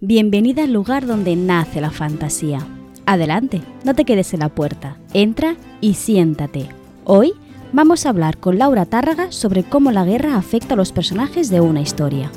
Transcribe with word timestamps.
Bienvenida 0.00 0.62
al 0.62 0.72
lugar 0.72 1.08
donde 1.08 1.34
nace 1.34 1.80
la 1.80 1.90
fantasía. 1.90 2.64
Adelante, 3.04 3.62
no 3.82 3.96
te 3.96 4.04
quedes 4.04 4.32
en 4.32 4.38
la 4.38 4.48
puerta, 4.48 4.96
entra 5.12 5.56
y 5.80 5.94
siéntate. 5.94 6.68
Hoy 7.04 7.32
vamos 7.72 8.06
a 8.06 8.10
hablar 8.10 8.38
con 8.38 8.58
Laura 8.58 8.86
Tárraga 8.86 9.32
sobre 9.32 9.64
cómo 9.64 9.90
la 9.90 10.04
guerra 10.04 10.36
afecta 10.36 10.74
a 10.74 10.76
los 10.76 10.92
personajes 10.92 11.50
de 11.50 11.60
una 11.60 11.80
historia. 11.80 12.30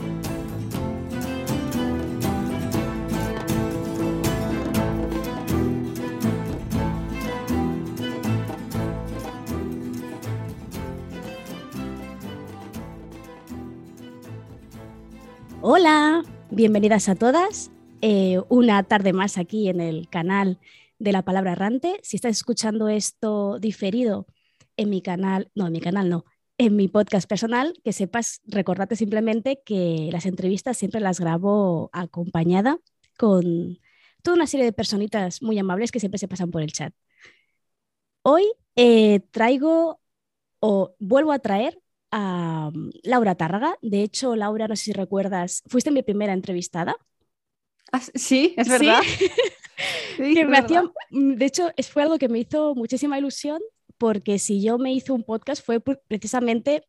Bienvenidas 16.52 17.08
a 17.08 17.16
todas. 17.16 17.72
Eh, 18.02 18.40
una 18.50 18.84
tarde 18.84 19.14
más 19.14 19.38
aquí 19.38 19.70
en 19.70 19.80
el 19.80 20.10
canal 20.10 20.60
de 21.00 21.14
la 21.14 21.24
palabra 21.24 21.54
errante. 21.54 22.00
Si 22.04 22.18
estás 22.18 22.32
escuchando 22.32 22.90
esto 22.90 23.58
diferido 23.60 24.27
en 24.76 24.90
mi 24.90 25.02
canal, 25.02 25.50
no, 25.55 25.68
en 25.68 25.74
mi 25.74 25.80
canal 25.80 26.10
no, 26.10 26.26
en 26.58 26.76
mi 26.76 26.90
podcast 26.90 27.27
personal, 27.27 27.74
que 27.84 27.94
sepas, 27.94 28.41
recordate 28.46 28.96
simplemente 28.96 29.62
que 29.66 30.10
las 30.12 30.26
entrevistas 30.26 30.77
siempre 30.77 31.00
las 31.00 31.20
grabo 31.20 31.90
acompañada 31.94 32.77
con 33.18 33.80
toda 34.22 34.36
una 34.36 34.48
serie 34.48 34.66
de 34.66 34.74
personitas 34.74 35.41
muy 35.41 35.58
amables 35.58 35.91
que 35.91 35.99
siempre 35.99 36.20
se 36.20 36.27
pasan 36.27 36.52
por 36.52 36.62
el 36.62 36.74
chat. 36.74 36.94
Hoy 38.24 38.43
eh, 38.76 39.21
traigo 39.32 40.02
o 40.60 40.96
vuelvo 40.99 41.32
a 41.32 41.40
traer 41.40 41.80
a 42.12 42.71
mm, 42.73 42.90
Laura 43.04 43.35
Tárraga. 43.35 43.76
De 43.81 44.04
hecho, 44.04 44.35
Laura, 44.35 44.67
no 44.67 44.76
sé 44.76 44.85
si 44.85 44.93
recuerdas, 44.93 45.63
fuiste 45.67 45.91
mi 45.91 46.04
primera 46.04 46.34
entrevistada. 46.34 46.95
Ah, 47.91 48.01
sí, 48.13 48.53
es 48.57 48.68
verdad. 48.68 49.01
que 50.18 50.45
me 50.45 50.57
hacía, 50.57 50.84
mm, 51.09 51.34
de 51.34 51.45
hecho, 51.45 51.71
fue 51.91 52.03
algo 52.03 52.18
que 52.18 52.29
me 52.29 52.40
hizo 52.40 52.76
muchísima 52.76 53.18
ilusión 53.18 53.62
porque 53.98 54.40
si 54.40 54.63
yo 54.63 54.77
me 54.77 54.91
hice 54.93 55.12
un 55.12 55.23
podcast 55.23 55.63
fue 55.63 55.79
precisamente 55.79 56.84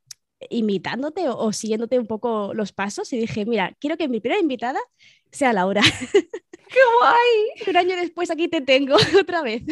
imitándote 0.50 1.28
o, 1.28 1.52
siguiéndote 1.52 1.98
un 1.98 2.06
poco 2.06 2.54
los 2.54 2.72
pasos 2.72 3.12
y 3.12 3.18
dije, 3.18 3.44
mira, 3.46 3.76
quiero 3.78 3.96
que 3.96 4.08
mi 4.08 4.20
primera 4.20 4.40
invitada 4.40 4.80
sea 5.30 5.52
Laura. 5.52 5.82
¡Qué 6.12 6.80
guay! 7.00 7.66
Un 7.68 7.76
año 7.76 7.96
después 7.96 8.30
aquí 8.30 8.48
te 8.48 8.60
tengo 8.60 8.96
otra 9.20 9.42
vez. 9.42 9.62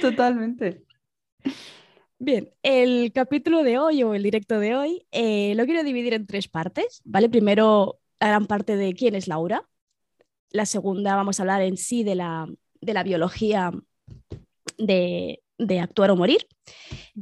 Totalmente. 0.00 0.82
Bien, 2.18 2.50
el 2.62 3.12
capítulo 3.12 3.62
de 3.64 3.78
hoy 3.78 4.02
o 4.02 4.14
el 4.14 4.22
directo 4.22 4.58
de 4.58 4.76
hoy 4.76 5.06
eh, 5.10 5.54
lo 5.56 5.64
quiero 5.66 5.82
dividir 5.82 6.14
en 6.14 6.26
tres 6.26 6.48
partes, 6.48 7.02
¿vale? 7.04 7.28
Primero, 7.28 8.00
la 8.20 8.28
gran 8.28 8.46
parte 8.46 8.76
de 8.76 8.94
quién 8.94 9.14
es 9.14 9.28
Laura. 9.28 9.68
La 10.50 10.64
segunda, 10.64 11.16
vamos 11.16 11.38
a 11.38 11.42
hablar 11.42 11.62
en 11.62 11.76
sí 11.76 12.04
de 12.04 12.14
la, 12.14 12.46
de 12.80 12.94
la 12.94 13.02
biología 13.02 13.72
de, 14.78 15.42
de, 15.58 15.80
actuar 15.80 16.10
o 16.12 16.16
morir. 16.16 16.46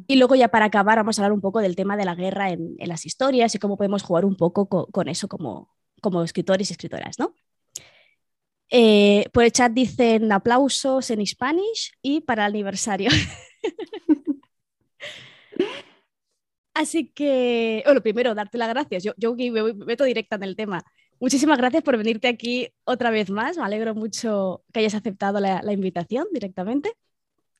Y 0.06 0.16
luego, 0.16 0.34
ya 0.34 0.48
para 0.48 0.66
acabar, 0.66 0.98
vamos 0.98 1.18
a 1.18 1.22
hablar 1.22 1.32
un 1.32 1.40
poco 1.40 1.60
del 1.60 1.74
tema 1.74 1.96
de 1.96 2.04
la 2.04 2.14
guerra 2.14 2.50
en, 2.50 2.77
en 2.78 2.88
las 2.88 3.06
historias 3.06 3.54
y 3.54 3.58
cómo 3.58 3.77
podemos 3.77 4.02
jugar 4.02 4.24
un 4.27 4.36
poco 4.36 4.68
con, 4.68 4.86
con 4.86 5.08
eso 5.08 5.27
como, 5.27 5.74
como 6.02 6.22
escritores 6.22 6.70
y 6.70 6.74
escritoras, 6.74 7.18
¿no? 7.18 7.34
Eh, 8.68 9.28
por 9.32 9.44
el 9.44 9.52
chat 9.52 9.72
dicen 9.72 10.32
aplausos 10.32 11.10
en 11.10 11.27
Spanish 11.27 11.92
y 12.02 12.20
para 12.20 12.46
el 12.46 12.52
aniversario. 12.52 13.10
Así 16.75 17.08
que, 17.08 17.83
bueno, 17.85 18.01
primero, 18.02 18.35
darte 18.35 18.58
las 18.58 18.68
gracias. 18.68 19.05
Yo, 19.05 19.13
yo 19.17 19.35
me 19.35 19.74
meto 19.74 20.05
directa 20.05 20.36
en 20.36 20.42
el 20.42 20.57
tema. 20.57 20.83
Muchísimas 21.20 21.58
gracias 21.58 21.83
por 21.85 21.96
venirte 21.96 22.29
aquí 22.29 22.73
otra 22.85 23.11
vez 23.11 23.30
más. 23.30 23.57
Me 23.57 23.64
alegro 23.64 23.95
mucho 23.95 24.64
que 24.73 24.80
hayas 24.80 24.95
aceptado 24.95 25.39
la, 25.39 25.73
invitación 25.73 26.27
directamente. 26.33 26.96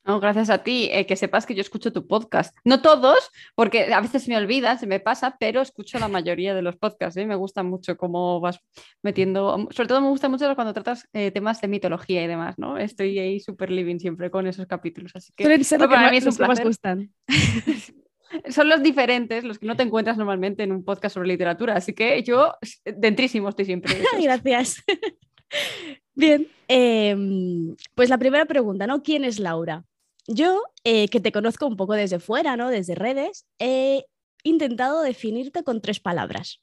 No, 0.04 0.18
gracias 0.18 0.50
a 0.50 0.58
ti, 0.64 0.88
eh, 0.90 1.06
que 1.06 1.16
sepas 1.16 1.46
que 1.46 1.54
yo 1.54 1.60
escucho 1.60 1.92
tu 1.92 2.06
podcast. 2.06 2.56
No 2.64 2.82
todos, 2.82 3.30
porque 3.54 3.92
a 3.92 4.00
veces 4.00 4.28
me 4.28 4.36
olvida, 4.36 4.76
se 4.76 4.86
me 4.86 4.98
pasa, 4.98 5.36
pero 5.38 5.60
escucho 5.60 5.98
la 5.98 6.08
mayoría 6.08 6.54
de 6.54 6.62
los 6.62 6.76
podcasts. 6.76 7.16
¿eh? 7.16 7.26
Me 7.26 7.36
gusta 7.36 7.62
mucho 7.62 7.96
cómo 7.96 8.40
vas 8.40 8.58
metiendo, 9.02 9.68
sobre 9.70 9.88
todo 9.88 10.00
me 10.00 10.08
gusta 10.08 10.28
mucho 10.28 10.52
cuando 10.54 10.72
tratas 10.72 11.08
eh, 11.12 11.30
temas 11.30 11.60
de 11.60 11.68
mitología 11.68 12.24
y 12.24 12.26
demás, 12.26 12.58
¿no? 12.58 12.78
Estoy 12.78 13.18
ahí 13.18 13.38
súper 13.38 13.70
living 13.70 13.98
siempre 13.98 14.30
con 14.30 14.46
esos 14.46 14.66
capítulos. 14.66 15.12
Así 15.14 15.32
que 15.36 15.44
para 15.44 16.10
mí 16.10 16.16
es 16.16 16.26
un 16.26 16.36
placer. 16.36 16.66
gustan. 16.66 17.12
son 18.48 18.69
los 18.69 18.82
diferentes, 18.82 19.44
los 19.44 19.58
que 19.58 19.66
no 19.66 19.76
te 19.76 19.82
encuentras 19.82 20.16
normalmente 20.16 20.62
en 20.62 20.72
un 20.72 20.84
podcast 20.84 21.14
sobre 21.14 21.28
literatura. 21.28 21.76
Así 21.76 21.92
que 21.92 22.22
yo, 22.22 22.54
dentrísimo, 22.84 23.48
estoy 23.48 23.64
siempre. 23.64 23.94
Gracias. 24.22 24.82
Bien, 26.14 26.46
em, 26.69 27.74
pues 27.94 28.08
la 28.08 28.19
primera 28.19 28.44
pregunta, 28.46 28.86
¿no? 28.86 29.02
¿Quién 29.02 29.24
es 29.24 29.38
Laura? 29.38 29.84
Yo, 30.26 30.62
eh, 30.84 31.08
que 31.08 31.20
te 31.20 31.32
conozco 31.32 31.66
un 31.66 31.76
poco 31.76 31.94
desde 31.94 32.20
fuera, 32.20 32.56
¿no? 32.56 32.70
Desde 32.70 32.94
redes, 32.94 33.46
he 33.58 34.04
intentado 34.44 35.02
definirte 35.02 35.64
con 35.64 35.80
tres 35.80 36.00
palabras, 36.00 36.62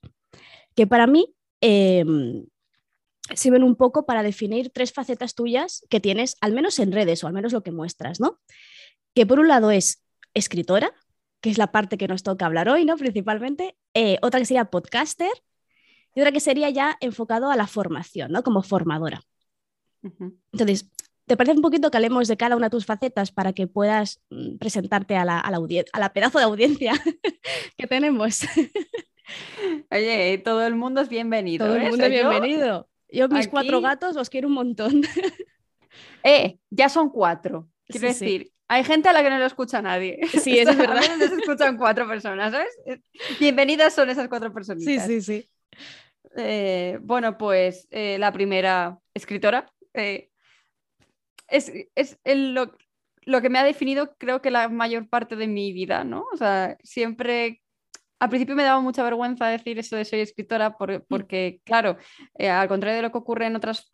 que 0.75 0.87
para 0.87 1.07
mí 1.07 1.33
em, 1.61 2.45
sirven 3.35 3.63
un 3.63 3.75
poco 3.75 4.05
para 4.05 4.23
definir 4.23 4.69
tres 4.69 4.93
facetas 4.93 5.35
tuyas 5.35 5.85
que 5.89 5.99
tienes, 5.99 6.37
al 6.41 6.53
menos 6.53 6.79
en 6.79 6.91
redes, 6.91 7.23
o 7.23 7.27
al 7.27 7.33
menos 7.33 7.53
lo 7.53 7.63
que 7.63 7.71
muestras, 7.71 8.19
¿no? 8.19 8.39
Que 9.13 9.25
por 9.25 9.39
un 9.39 9.47
lado 9.47 9.71
es 9.71 10.03
escritora, 10.33 10.93
que 11.41 11.49
es 11.49 11.57
la 11.57 11.71
parte 11.71 11.97
que 11.97 12.07
nos 12.07 12.23
toca 12.23 12.45
hablar 12.45 12.69
hoy, 12.69 12.85
¿no? 12.85 12.97
Principalmente. 12.97 13.77
Eh, 13.93 14.17
otra 14.21 14.39
que 14.39 14.45
sería 14.45 14.65
podcaster 14.65 15.31
y 16.15 16.21
otra 16.21 16.31
que 16.31 16.39
sería 16.39 16.69
ya 16.69 16.97
enfocado 17.01 17.49
a 17.49 17.55
la 17.55 17.67
formación, 17.67 18.31
¿no? 18.31 18.43
Como 18.43 18.61
formadora. 18.61 19.21
Entonces, 20.53 20.89
¿te 21.29 21.37
parece 21.37 21.55
un 21.55 21.61
poquito 21.61 21.91
que 21.91 21.97
hablemos 21.97 22.27
de 22.27 22.37
cada 22.37 22.55
una 22.55 22.65
de 22.65 22.71
tus 22.71 22.87
facetas 22.87 23.31
para 23.31 23.53
que 23.53 23.67
puedas 23.67 24.19
mm, 24.31 24.57
presentarte 24.57 25.15
a 25.15 25.23
la, 25.23 25.39
a 25.39 25.51
la, 25.51 26.09
pedazo 26.11 26.39
de 26.39 26.43
audiencia 26.43 26.93
que 27.77 27.85
tenemos? 27.85 28.41
Oye, 29.91 30.39
todo 30.39 30.65
el 30.65 30.73
mundo 30.73 31.01
es 31.01 31.07
bienvenido. 31.07 31.67
Todo 31.67 31.75
el 31.75 31.83
¿eh? 31.83 31.89
mundo 31.89 32.05
es 32.05 32.11
bienvenido. 32.11 32.89
Yo, 33.09 33.29
mis 33.29 33.47
cuatro 33.47 33.79
gatos 33.79 34.15
los 34.15 34.27
quiero 34.27 34.47
un 34.47 34.55
montón. 34.55 35.03
eh, 36.23 36.57
ya 36.71 36.89
son 36.89 37.11
cuatro. 37.11 37.69
Quiero 37.87 38.07
decir, 38.07 38.51
hay 38.67 38.83
gente 38.83 39.09
a 39.09 39.13
la 39.13 39.21
que 39.21 39.29
no 39.29 39.37
lo 39.37 39.45
escucha 39.45 39.83
nadie. 39.83 40.19
Sí, 40.31 40.57
eso 40.57 40.71
es 40.71 40.77
verdad. 40.77 40.97
A 40.97 41.15
veces 41.15 41.31
escuchan 41.37 41.77
cuatro 41.77 42.07
personas, 42.07 42.53
¿sabes? 42.53 42.75
Bienvenidas 43.39 43.93
son 43.93 44.09
esas 44.09 44.27
cuatro 44.29 44.51
personas. 44.51 44.83
Sí, 44.83 44.99
sí, 44.99 45.21
sí. 45.21 45.47
Eh, 46.35 46.97
bueno, 47.01 47.37
pues 47.37 47.87
eh, 47.91 48.17
la 48.17 48.31
primera 48.31 48.97
escritora 49.13 49.71
eh, 49.93 50.28
es, 51.49 51.71
lo, 52.25 52.75
lo, 53.25 53.41
que 53.41 53.49
me 53.49 53.59
ha 53.59 53.63
definido 53.63 54.15
creo 54.17 54.41
que 54.41 54.51
la 54.51 54.69
mayor 54.69 55.09
parte 55.09 55.35
de 55.35 55.47
mi 55.47 55.73
vida, 55.73 56.03
¿no? 56.03 56.25
O 56.33 56.37
sea, 56.37 56.77
siempre... 56.83 57.61
Al 58.21 58.27
principio 58.27 58.53
me 58.53 58.63
daba 58.63 58.81
mucha 58.81 59.01
vergüenza 59.01 59.47
decir 59.47 59.79
eso 59.79 59.95
de 59.95 60.03
soy 60.03 60.19
escritora 60.19 60.71
mm. 60.71 61.03
porque, 61.07 61.61
claro, 61.63 61.97
al 62.37 62.67
contrario 62.67 62.97
de 62.97 63.01
lo 63.01 63.11
que 63.13 63.17
ocurre 63.17 63.45
en 63.45 63.55
otras 63.55 63.89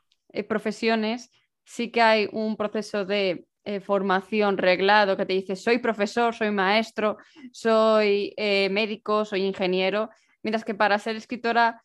profesiones, 0.49 1.29
sí 1.63 1.91
que 1.91 2.01
hay 2.01 2.29
un 2.31 2.57
proceso 2.57 3.05
de 3.05 3.45
eh, 3.67 3.79
formación 3.79 4.59
reglado 4.59 5.17
que 5.17 5.25
te 5.25 5.33
dice 5.33 5.55
soy 5.55 5.79
profesor, 5.79 6.35
soy 6.35 6.51
maestro, 6.51 7.17
soy 7.51 8.31
eh, 8.37 8.69
médico, 8.69 9.25
soy 9.25 9.41
ingeniero, 9.41 10.11
mientras 10.43 10.63
que 10.63 10.75
para 10.75 10.99
ser 10.99 11.15
escritora 11.15 11.83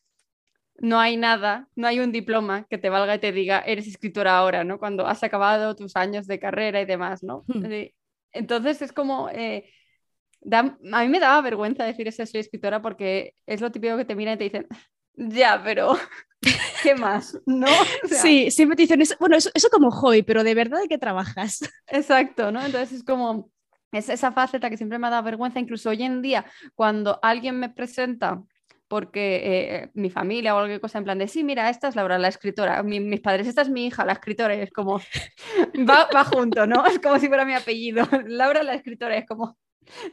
no 0.81 0.99
hay 0.99 1.19
nada, 1.19 1.69
no 1.77 1.87
hay 1.87 2.01
un 2.01 2.11
diploma 2.11 2.67
que 2.69 2.79
te 2.79 2.89
valga 2.89 3.15
y 3.15 3.19
te 3.19 3.33
diga 3.33 3.61
eres 3.61 3.87
escritora 3.87 4.39
ahora, 4.39 4.65
¿no? 4.65 4.79
Cuando 4.79 5.07
has 5.07 5.23
acabado 5.23 5.77
tus 5.77 5.95
años 5.95 6.27
de 6.27 6.41
carrera 6.41 6.81
y 6.81 6.87
demás, 6.87 7.23
¿no? 7.23 7.45
Hmm. 7.47 7.67
Eh, 7.71 7.95
entonces 8.33 8.81
es 8.81 8.93
como, 8.93 9.29
a 9.29 9.33
mí 9.33 11.09
me 11.09 11.21
daba 11.21 11.43
vergüenza 11.43 11.85
decir 11.85 12.09
eso, 12.09 12.25
soy 12.25 12.41
escritora 12.41 12.81
porque 12.81 13.35
es 13.47 13.61
lo 13.61 13.71
típico 13.71 13.97
que 13.99 14.07
te 14.07 14.15
miran 14.15 14.35
y 14.35 14.39
te 14.39 14.45
dicen, 14.45 14.67
ya, 15.15 15.61
pero 15.63 15.99
¿qué 16.83 16.95
más? 16.95 17.39
¿No? 17.45 17.67
sí, 18.09 18.51
siempre 18.51 18.77
te 18.77 18.83
dicen, 18.83 19.03
eso, 19.03 19.17
bueno, 19.21 19.37
eso, 19.37 19.69
como 19.71 19.91
hobby, 19.91 20.23
pero 20.23 20.43
de 20.45 20.55
verdad 20.55 20.81
de 20.81 20.89
qué 20.89 20.97
trabajas. 20.97 21.61
Exacto, 21.89 22.51
¿no? 22.51 22.65
Entonces 22.65 22.99
es 22.99 23.05
como, 23.05 23.51
es 23.93 24.09
esa 24.09 24.33
faceta 24.33 24.71
que 24.71 24.79
siempre 24.79 24.99
me 24.99 25.09
ha 25.09 25.11
dado 25.11 25.25
vergüenza, 25.25 25.61
incluso 25.61 25.91
hoy 25.91 26.05
en 26.05 26.23
día, 26.23 26.47
cuando 26.75 27.19
alguien 27.23 27.59
me 27.59 27.69
presenta 27.69 28.43
porque 28.91 29.41
eh, 29.45 29.91
mi 29.95 30.11
familia 30.11 30.53
o 30.53 30.59
alguna 30.59 30.81
cosa 30.81 30.99
en 30.99 31.05
plan 31.05 31.17
de, 31.17 31.29
sí, 31.29 31.45
mira, 31.45 31.71
esta 31.71 31.87
es 31.87 31.95
Laura, 31.95 32.19
la 32.19 32.27
escritora, 32.27 32.83
mis 32.83 33.21
padres, 33.21 33.47
esta 33.47 33.63
es 33.63 33.71
mi 33.71 33.87
hija, 33.87 34.05
la 34.05 34.15
escritora, 34.15 34.57
y 34.57 34.63
es 34.63 34.73
como, 34.73 34.99
va, 35.89 36.09
va 36.13 36.25
junto, 36.25 36.67
¿no? 36.67 36.85
Es 36.91 36.99
como 36.99 37.21
si 37.21 37.29
fuera 37.29 37.45
mi 37.45 37.55
apellido, 37.55 38.05
Laura, 38.27 38.65
la 38.65 38.75
escritora, 38.75 39.17
es 39.17 39.27
como, 39.27 39.57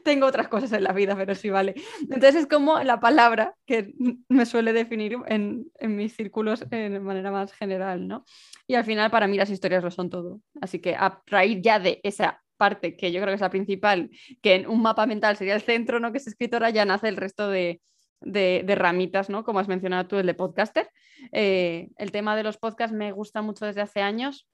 tengo 0.04 0.28
otras 0.28 0.48
cosas 0.48 0.72
en 0.74 0.84
la 0.84 0.94
vida, 0.94 1.16
pero 1.16 1.34
sí 1.34 1.50
vale. 1.50 1.74
Entonces 2.02 2.36
es 2.36 2.46
como 2.46 2.80
la 2.84 3.00
palabra 3.00 3.56
que 3.66 3.96
me 4.30 4.46
suele 4.46 4.74
definir 4.74 5.18
en, 5.26 5.72
mis 5.82 6.16
círculos 6.16 6.70
de 6.70 7.00
manera 7.00 7.32
más 7.32 7.54
general, 7.54 8.08
¿no? 8.08 8.26
Y 8.68 8.76
al 8.76 8.86
final 8.86 9.10
para 9.10 9.26
mí 9.26 9.38
las 9.38 9.50
historias 9.50 9.84
lo 9.84 9.90
son 9.90 10.12
todo. 10.12 10.40
Así 10.62 10.78
que 10.78 10.94
a 10.94 11.20
raíz 11.26 11.64
ya 11.64 11.80
de 11.80 12.00
esa 12.04 12.44
parte 12.58 12.96
que 12.96 13.12
yo 13.12 13.22
creo 13.22 13.32
que 13.32 13.36
es 13.36 13.42
la 13.42 13.50
principal, 13.50 14.12
que 14.44 14.54
en 14.54 14.68
un 14.68 14.84
mapa 14.84 15.08
mental 15.08 15.36
sería 15.36 15.56
el 15.56 15.62
centro, 15.62 16.00
¿no? 16.00 16.12
Que 16.12 16.20
es 16.20 16.28
escritora, 16.28 16.70
ya 16.70 16.86
nace 16.86 17.08
el 17.08 17.18
resto 17.18 17.50
de, 17.50 17.82
de, 18.22 18.76
ramitas, 18.76 19.30
¿no? 19.30 19.44
Como 19.44 19.60
has 19.60 19.68
mencionado 19.68 20.08
tú, 20.08 20.18
el 20.18 20.26
de 20.26 20.34
podcaster. 20.34 20.90
Eh, 21.32 21.90
el 21.98 22.12
tema 22.12 22.36
de 22.36 22.44
los 22.44 22.58
podcasts 22.58 22.96
me 22.96 23.12
gusta 23.12 23.42
mucho 23.42 23.66
desde 23.66 23.82
hace 23.82 24.02
años. 24.02 24.48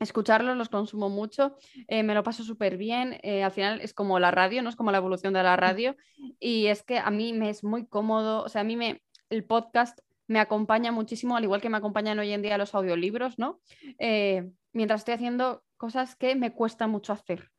Escucharlos, 0.00 0.56
los 0.56 0.68
consumo 0.68 1.08
mucho, 1.08 1.56
eh, 1.86 2.02
me 2.02 2.14
lo 2.14 2.24
paso 2.24 2.42
súper 2.42 2.76
bien. 2.76 3.20
Eh, 3.22 3.44
al 3.44 3.52
final 3.52 3.80
es 3.80 3.94
como 3.94 4.18
la 4.18 4.32
radio, 4.32 4.62
¿no? 4.62 4.68
Es 4.68 4.74
como 4.74 4.90
la 4.90 4.98
evolución 4.98 5.32
de 5.32 5.42
la 5.42 5.56
radio. 5.56 5.96
Y 6.40 6.66
es 6.66 6.82
que 6.82 6.98
a 6.98 7.10
mí 7.10 7.32
me 7.32 7.50
es 7.50 7.62
muy 7.62 7.86
cómodo, 7.86 8.42
o 8.42 8.48
sea, 8.48 8.62
a 8.62 8.64
mí 8.64 8.76
me, 8.76 9.02
el 9.30 9.44
podcast 9.44 10.00
me 10.26 10.40
acompaña 10.40 10.90
muchísimo, 10.90 11.36
al 11.36 11.44
igual 11.44 11.60
que 11.60 11.68
me 11.68 11.76
acompañan 11.76 12.18
hoy 12.18 12.32
en 12.32 12.42
día 12.42 12.58
los 12.58 12.74
audiolibros, 12.74 13.38
¿no? 13.38 13.60
mientras 14.72 15.02
estoy 15.02 15.14
haciendo 15.14 15.62
cosas 15.76 16.16
que 16.16 16.34
me 16.34 16.52
cuesta 16.52 16.86
mucho 16.86 17.12
hacer. 17.12 17.50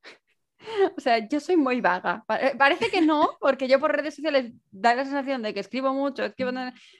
O 0.98 1.02
sea, 1.02 1.28
yo 1.28 1.40
soy 1.40 1.58
muy 1.58 1.82
vaga. 1.82 2.24
Eh, 2.40 2.54
parece 2.58 2.90
que 2.90 3.02
no, 3.02 3.38
porque 3.40 3.68
yo 3.68 3.80
por 3.80 3.96
redes 3.96 4.16
sociales 4.16 4.52
da 4.72 4.96
la 4.96 5.04
sensación 5.04 5.42
de 5.42 5.54
que 5.54 5.60
escribo 5.60 5.94
mucho, 5.94 6.24
escribo... 6.24 6.52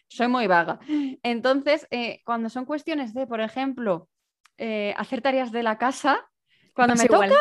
soy 0.08 0.28
muy 0.28 0.48
vaga. 0.48 0.80
Entonces, 1.24 1.88
eh, 1.92 2.22
cuando 2.26 2.50
son 2.50 2.66
cuestiones 2.66 3.14
de, 3.14 3.28
por 3.28 3.42
ejemplo, 3.42 4.10
eh, 4.58 4.94
hacer 4.98 5.22
tareas 5.22 5.52
de 5.52 5.64
la 5.64 5.78
casa, 5.78 6.28
cuando 6.74 6.96
me 6.96 7.06
toca, 7.06 7.38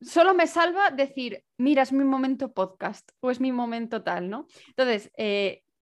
solo 0.00 0.34
me 0.34 0.46
salva 0.46 0.90
decir, 0.90 1.44
mira, 1.58 1.82
es 1.82 1.92
mi 1.92 2.04
momento 2.04 2.52
podcast 2.52 3.10
o 3.20 3.30
es 3.30 3.40
mi 3.40 3.52
momento 3.52 4.02
tal, 4.02 4.28
¿no? 4.28 4.46
Entonces, 4.68 5.10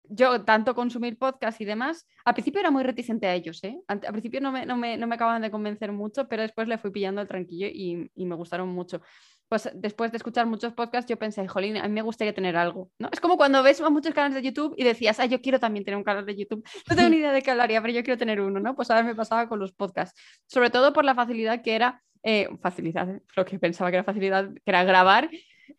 yo 0.04 0.44
tanto 0.44 0.76
consumir 0.76 1.18
podcast 1.18 1.60
y 1.62 1.66
demás, 1.66 2.06
al 2.26 2.34
principio 2.34 2.60
era 2.60 2.72
muy 2.72 2.84
reticente 2.84 3.28
a 3.28 3.34
ellos, 3.34 3.64
¿eh? 3.64 3.80
Al, 3.88 4.00
principio 4.00 4.42
no 4.42 4.52
me, 4.52 4.66
no, 4.66 4.76
me, 4.76 4.98
no 4.98 5.08
me, 5.08 5.16
acababan 5.16 5.42
de 5.42 5.52
convencer 5.52 5.92
mucho, 5.92 6.28
pero 6.28 6.42
después 6.42 6.68
le 6.68 6.78
fui 6.78 6.92
pillando 6.92 7.22
el 7.22 7.28
tranquillo 7.28 7.68
y, 7.68 8.12
y, 8.16 8.26
me 8.26 8.36
gustaron 8.36 8.70
mucho. 8.70 9.02
Pues 9.48 9.70
después 9.74 10.12
de 10.12 10.18
escuchar 10.18 10.46
muchos 10.48 10.74
podcasts, 10.74 11.10
yo 11.10 11.18
pensé, 11.18 11.48
jolín, 11.48 11.78
a 11.78 11.84
mí 11.84 11.94
me 11.94 12.02
gustaría 12.02 12.34
tener 12.34 12.56
algo, 12.56 12.90
¿no? 13.00 13.10
Es 13.12 13.20
como 13.20 13.38
cuando 13.38 13.62
ves 13.64 13.82
muchos 13.82 14.14
canales 14.14 14.36
de 14.36 14.44
YouTube 14.44 14.74
y 14.78 14.84
decías, 14.84 15.20
ah, 15.20 15.26
yo 15.26 15.42
quiero 15.42 15.60
también 15.60 15.86
tener 15.86 15.98
un 15.98 16.04
canal 16.04 16.26
de 16.26 16.36
YouTube. 16.36 16.64
No 16.90 16.96
tengo 16.96 17.10
ni 17.10 17.18
idea 17.18 17.32
de 17.32 17.42
qué 17.42 17.52
hablaría, 17.52 17.82
pero 17.82 17.94
yo 17.94 18.04
quiero 18.04 18.18
tener 18.18 18.42
uno, 18.42 18.60
¿no? 18.60 18.76
Pues 18.76 18.90
ahora 18.90 19.04
me 19.04 19.16
pasaba 19.16 19.48
con 19.48 19.60
los 19.60 19.72
podcasts, 19.74 20.20
sobre 20.48 20.70
todo 20.70 20.94
por 20.94 21.06
la 21.06 21.16
facilidad 21.16 21.62
que 21.62 21.76
era, 21.76 22.02
eh, 22.24 22.50
facilidad, 22.62 23.22
lo 23.36 23.46
que 23.46 23.60
pensaba 23.60 23.92
que 23.92 23.98
era 23.98 24.04
facilidad, 24.04 24.54
que 24.54 24.62
era 24.66 24.84
grabar 24.84 25.30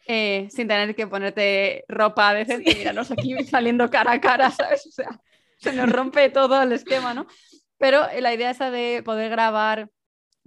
eh, 0.06 0.48
sin 0.50 0.68
tener 0.68 0.94
que 0.94 1.06
ponerte 1.06 1.84
ropa 1.88 2.34
decente, 2.34 2.72
sí. 2.72 2.82
sé 2.82 3.12
aquí 3.12 3.44
saliendo 3.44 3.90
cara 3.90 4.12
a 4.12 4.20
cara, 4.20 4.50
¿sabes? 4.50 4.86
O 4.86 4.90
sea, 4.90 5.20
se 5.58 5.72
nos 5.72 5.90
rompe 5.90 6.30
todo 6.30 6.62
el 6.62 6.72
esquema, 6.72 7.14
¿no? 7.14 7.26
Pero 7.78 8.02
la 8.20 8.32
idea 8.34 8.50
esa 8.50 8.70
de 8.70 9.02
poder 9.04 9.30
grabar 9.30 9.90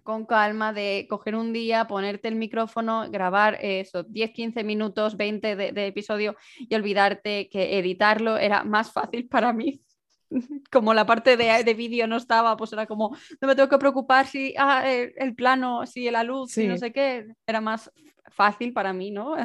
con 0.06 0.26
calma, 0.26 0.72
de 0.72 1.08
coger 1.10 1.36
un 1.36 1.52
día, 1.52 1.88
ponerte 1.88 2.28
el 2.28 2.36
micrófono, 2.36 3.10
grabar 3.10 3.58
eso, 3.60 4.04
10, 4.04 4.32
15 4.32 4.64
minutos, 4.64 5.18
20 5.18 5.56
de, 5.56 5.88
episodio 5.88 6.36
y 6.60 6.76
olvidarte 6.76 7.50
que 7.50 7.80
editarlo 7.80 8.38
era 8.38 8.64
más 8.64 8.92
fácil 8.92 9.28
para 9.28 9.52
mí 9.52 9.82
como 10.72 10.94
la 10.94 11.08
parte 11.08 11.38
de, 11.38 11.64
de 11.64 11.74
vídeo 11.74 12.06
no 12.08 12.18
estaba, 12.18 12.56
pues 12.56 12.72
era 12.72 12.86
como, 12.86 13.18
no 13.42 13.48
me 13.48 13.56
tengo 13.56 13.68
que 13.68 13.80
preocupar 13.80 14.28
si 14.28 14.54
ah, 14.58 14.88
el, 14.88 15.34
plano, 15.36 15.88
si 15.88 16.10
la 16.12 16.24
luz, 16.24 16.52
si 16.52 16.68
no 16.68 16.78
sé 16.78 16.94
qué, 16.94 17.26
era 17.48 17.60
más 17.60 17.92
fácil 18.36 18.74
para 18.74 18.94
mí, 18.94 19.12
¿no? 19.12 19.36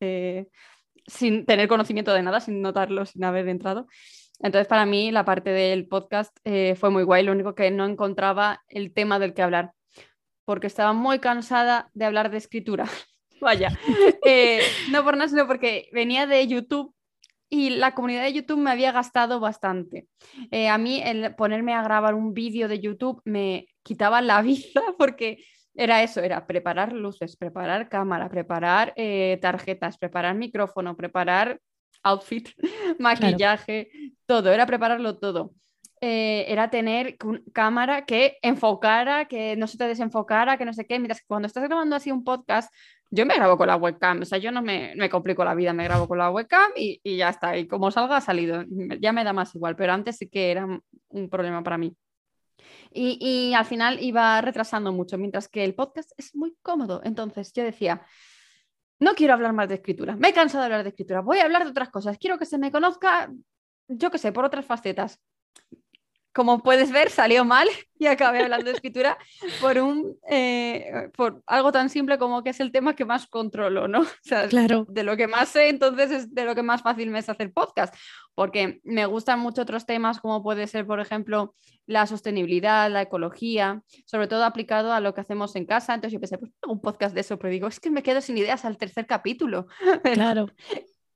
Eh, 0.00 0.46
sin 1.06 1.46
tener 1.46 1.68
conocimiento 1.68 2.12
de 2.12 2.22
nada, 2.22 2.40
sin 2.40 2.60
notarlo, 2.60 3.06
sin 3.06 3.24
haber 3.24 3.48
entrado. 3.48 3.86
Entonces, 4.40 4.66
para 4.66 4.84
mí, 4.84 5.10
la 5.10 5.24
parte 5.24 5.50
del 5.50 5.86
podcast 5.86 6.36
eh, 6.44 6.74
fue 6.76 6.90
muy 6.90 7.04
guay. 7.04 7.22
Lo 7.24 7.32
único 7.32 7.54
que 7.54 7.70
no 7.70 7.86
encontraba 7.86 8.62
el 8.68 8.92
tema 8.92 9.18
del 9.18 9.32
que 9.32 9.42
hablar, 9.42 9.72
porque 10.44 10.66
estaba 10.66 10.92
muy 10.92 11.20
cansada 11.20 11.90
de 11.94 12.04
hablar 12.04 12.30
de 12.30 12.38
escritura. 12.38 12.84
Vaya, 13.40 13.68
eh, 14.24 14.60
no 14.90 15.04
por 15.04 15.16
nada, 15.16 15.28
sino 15.28 15.46
porque 15.46 15.88
venía 15.92 16.26
de 16.26 16.46
YouTube 16.46 16.94
y 17.48 17.70
la 17.70 17.94
comunidad 17.94 18.22
de 18.22 18.32
YouTube 18.32 18.58
me 18.58 18.70
había 18.70 18.90
gastado 18.90 19.38
bastante. 19.38 20.08
a 20.68 20.78
mí, 20.78 21.00
el 21.04 21.34
ponerme 21.36 21.74
a 21.74 21.82
grabar 21.82 22.14
un 22.14 22.32
vídeo 22.34 22.66
de 22.66 22.80
YouTube 22.80 23.20
me 23.24 23.68
quitaba 23.82 24.22
la 24.22 24.42
vida 24.42 24.82
porque 24.98 25.44
era 25.74 26.02
eso, 26.02 26.20
era 26.20 26.46
preparar 26.46 26.92
luces, 26.92 27.36
preparar 27.36 27.88
cámara, 27.88 28.28
preparar 28.28 28.92
eh, 28.96 29.38
tarjetas, 29.40 29.98
preparar 29.98 30.34
micrófono, 30.36 30.96
preparar 30.96 31.60
outfit, 32.02 32.48
maquillaje, 32.98 33.90
todo, 34.26 34.52
era 34.52 34.66
prepararlo 34.66 35.18
todo. 35.18 35.52
Eh, 36.00 36.44
era 36.48 36.68
tener 36.68 37.16
cámara 37.52 38.04
que 38.04 38.36
enfocara, 38.42 39.24
que 39.24 39.56
no 39.56 39.66
se 39.66 39.78
te 39.78 39.88
desenfocara, 39.88 40.58
que 40.58 40.66
no 40.66 40.74
sé 40.74 40.86
qué. 40.86 40.98
Mientras 40.98 41.20
que 41.20 41.26
cuando 41.26 41.46
estás 41.46 41.64
grabando 41.64 41.96
así 41.96 42.12
un 42.12 42.24
podcast, 42.24 42.72
yo 43.10 43.24
me 43.24 43.34
grabo 43.34 43.56
con 43.56 43.68
la 43.68 43.76
webcam, 43.76 44.20
o 44.20 44.24
sea, 44.24 44.38
yo 44.38 44.52
no 44.52 44.60
me, 44.60 44.92
me 44.96 45.08
complico 45.08 45.44
la 45.44 45.54
vida, 45.54 45.72
me 45.72 45.84
grabo 45.84 46.06
con 46.06 46.18
la 46.18 46.30
webcam 46.30 46.72
y, 46.76 47.00
y, 47.02 47.16
ya 47.16 47.30
está. 47.30 47.56
Y 47.56 47.66
como 47.66 47.90
salga, 47.90 48.18
ha 48.18 48.20
salido. 48.20 48.64
Ya 49.00 49.12
me 49.12 49.24
da 49.24 49.32
más 49.32 49.54
igual, 49.54 49.76
pero 49.76 49.92
antes 49.92 50.18
sí 50.18 50.28
que 50.28 50.50
era 50.50 50.66
un 51.08 51.30
problema 51.30 51.62
para 51.62 51.78
mí. 51.78 51.96
Y, 52.96 53.52
al 53.54 53.64
final 53.64 54.02
iba 54.02 54.40
retrasando 54.40 54.92
mucho, 54.92 55.18
mientras 55.18 55.48
que 55.48 55.64
el 55.64 55.74
podcast 55.74 56.12
es 56.16 56.34
muy 56.34 56.56
cómodo. 56.62 57.00
Entonces 57.04 57.52
yo 57.52 57.64
decía, 57.64 58.02
no 59.00 59.14
quiero 59.14 59.34
hablar 59.34 59.52
más 59.52 59.68
de 59.68 59.76
escritura, 59.76 60.16
me 60.16 60.28
he 60.28 60.32
cansado 60.32 60.60
de 60.62 60.66
hablar 60.66 60.84
de 60.84 60.90
escritura, 60.90 61.20
voy 61.20 61.38
a 61.38 61.44
hablar 61.44 61.64
de 61.64 61.70
otras 61.70 61.90
cosas, 61.90 62.18
quiero 62.18 62.38
que 62.38 62.46
se 62.46 62.58
me 62.58 62.70
conozca, 62.70 63.32
yo 63.88 64.10
qué 64.10 64.18
sé, 64.18 64.32
por 64.32 64.44
otras 64.44 64.64
facetas 64.64 65.20
como 66.34 66.62
puedes 66.62 66.90
ver, 66.90 67.10
salió 67.10 67.44
mal 67.44 67.68
y 67.98 68.06
acabé 68.06 68.42
hablando 68.42 68.66
de 68.66 68.72
escritura 68.72 69.16
por, 69.60 69.78
un, 69.78 70.18
eh, 70.28 71.08
por 71.16 71.42
algo 71.46 71.70
tan 71.72 71.88
simple 71.88 72.18
como 72.18 72.42
que 72.42 72.50
es 72.50 72.60
el 72.60 72.72
tema 72.72 72.94
que 72.94 73.04
más 73.04 73.26
controlo, 73.26 73.88
¿no? 73.88 74.00
O 74.24 74.26
sea, 74.26 74.48
claro. 74.48 74.84
de 74.88 75.04
lo 75.04 75.16
que 75.16 75.28
más 75.28 75.50
sé, 75.50 75.68
entonces 75.68 76.10
es 76.10 76.34
de 76.34 76.44
lo 76.44 76.54
que 76.54 76.62
más 76.62 76.82
fácil 76.82 77.10
me 77.10 77.20
es 77.20 77.28
hacer 77.28 77.52
podcast, 77.52 77.94
porque 78.34 78.80
me 78.82 79.06
gustan 79.06 79.38
mucho 79.38 79.62
otros 79.62 79.86
temas 79.86 80.20
como 80.20 80.42
puede 80.42 80.66
ser, 80.66 80.86
por 80.86 80.98
ejemplo, 80.98 81.54
la 81.86 82.06
sostenibilidad, 82.06 82.90
la 82.90 83.02
ecología, 83.02 83.82
sobre 84.04 84.26
todo 84.26 84.44
aplicado 84.44 84.92
a 84.92 85.00
lo 85.00 85.14
que 85.14 85.20
hacemos 85.20 85.54
en 85.54 85.66
casa. 85.66 85.94
Entonces 85.94 86.14
yo 86.14 86.20
pensé, 86.20 86.38
pues 86.38 86.50
un 86.66 86.80
podcast 86.80 87.14
de 87.14 87.20
eso, 87.20 87.38
pero 87.38 87.52
digo, 87.52 87.68
es 87.68 87.78
que 87.78 87.90
me 87.90 88.02
quedo 88.02 88.20
sin 88.20 88.36
ideas 88.38 88.64
al 88.64 88.76
tercer 88.76 89.06
capítulo. 89.06 89.66
Claro. 90.14 90.46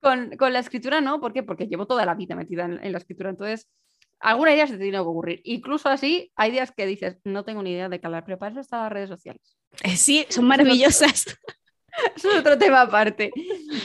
Con, 0.00 0.36
con, 0.36 0.52
la 0.52 0.60
escritura 0.60 1.00
no, 1.00 1.20
¿por 1.20 1.32
qué? 1.32 1.42
Porque 1.42 1.66
llevo 1.66 1.86
toda 1.86 2.06
la 2.06 2.14
vida 2.14 2.36
metida 2.36 2.66
en, 2.66 2.78
en 2.84 2.92
la 2.92 2.98
escritura, 2.98 3.30
entonces 3.30 3.68
alguna 4.20 4.54
idea 4.54 4.66
se 4.66 4.74
te 4.74 4.80
tiene 4.80 4.98
que 4.98 5.02
ocurrir. 5.02 5.40
Incluso 5.44 5.88
así, 5.88 6.32
hay 6.36 6.50
días 6.50 6.72
que 6.72 6.86
dices, 6.86 7.18
no 7.24 7.44
tengo 7.44 7.62
ni 7.62 7.72
idea 7.72 7.88
de 7.88 8.00
qué 8.00 8.06
hablar, 8.06 8.24
pero 8.24 8.38
para 8.38 8.52
eso 8.52 8.60
están 8.60 8.82
las 8.82 8.92
redes 8.92 9.08
sociales. 9.08 9.56
Eh, 9.82 9.96
sí, 9.96 10.26
son 10.28 10.46
maravillosas. 10.46 11.24
Es 12.14 12.24
otro 12.24 12.56
tema 12.56 12.82
aparte. 12.82 13.32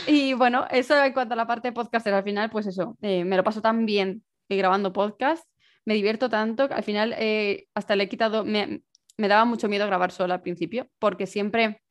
Y 0.05 0.33
bueno, 0.33 0.67
eso 0.69 1.01
en 1.03 1.13
cuanto 1.13 1.33
a 1.33 1.37
la 1.37 1.47
parte 1.47 1.69
de 1.69 1.71
podcaster, 1.71 2.13
al 2.13 2.23
final, 2.23 2.51
pues 2.51 2.67
eso, 2.67 2.95
eh, 3.01 3.25
me 3.25 3.37
lo 3.37 3.43
paso 3.43 3.59
tan 3.59 3.87
bien 3.87 4.23
grabando 4.47 4.93
podcast, 4.93 5.43
me 5.85 5.95
divierto 5.95 6.29
tanto, 6.29 6.67
que 6.67 6.75
al 6.75 6.83
final 6.83 7.15
eh, 7.17 7.65
hasta 7.73 7.95
le 7.95 8.03
he 8.03 8.09
quitado, 8.09 8.45
me, 8.45 8.83
me, 9.17 9.27
daba 9.27 9.45
mucho 9.45 9.67
miedo 9.67 9.87
grabar 9.87 10.11
sola 10.11 10.35
al 10.35 10.41
principio, 10.41 10.89
porque 10.99 11.25
siempre 11.25 11.81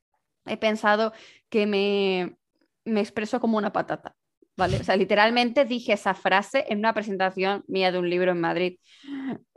he 0.46 0.56
pensado 0.56 1.12
que 1.48 1.66
me, 1.66 2.36
me 2.84 3.00
expreso 3.00 3.40
como 3.40 3.58
una 3.58 3.72
patata. 3.72 4.14
¿Vale? 4.56 4.78
O 4.78 4.84
sea, 4.84 4.96
literalmente 4.96 5.64
dije 5.64 5.92
esa 5.92 6.14
frase 6.14 6.64
en 6.68 6.78
una 6.78 6.94
presentación 6.94 7.64
mía 7.68 7.92
de 7.92 7.98
un 7.98 8.08
libro 8.08 8.32
en 8.32 8.40
Madrid. 8.40 8.78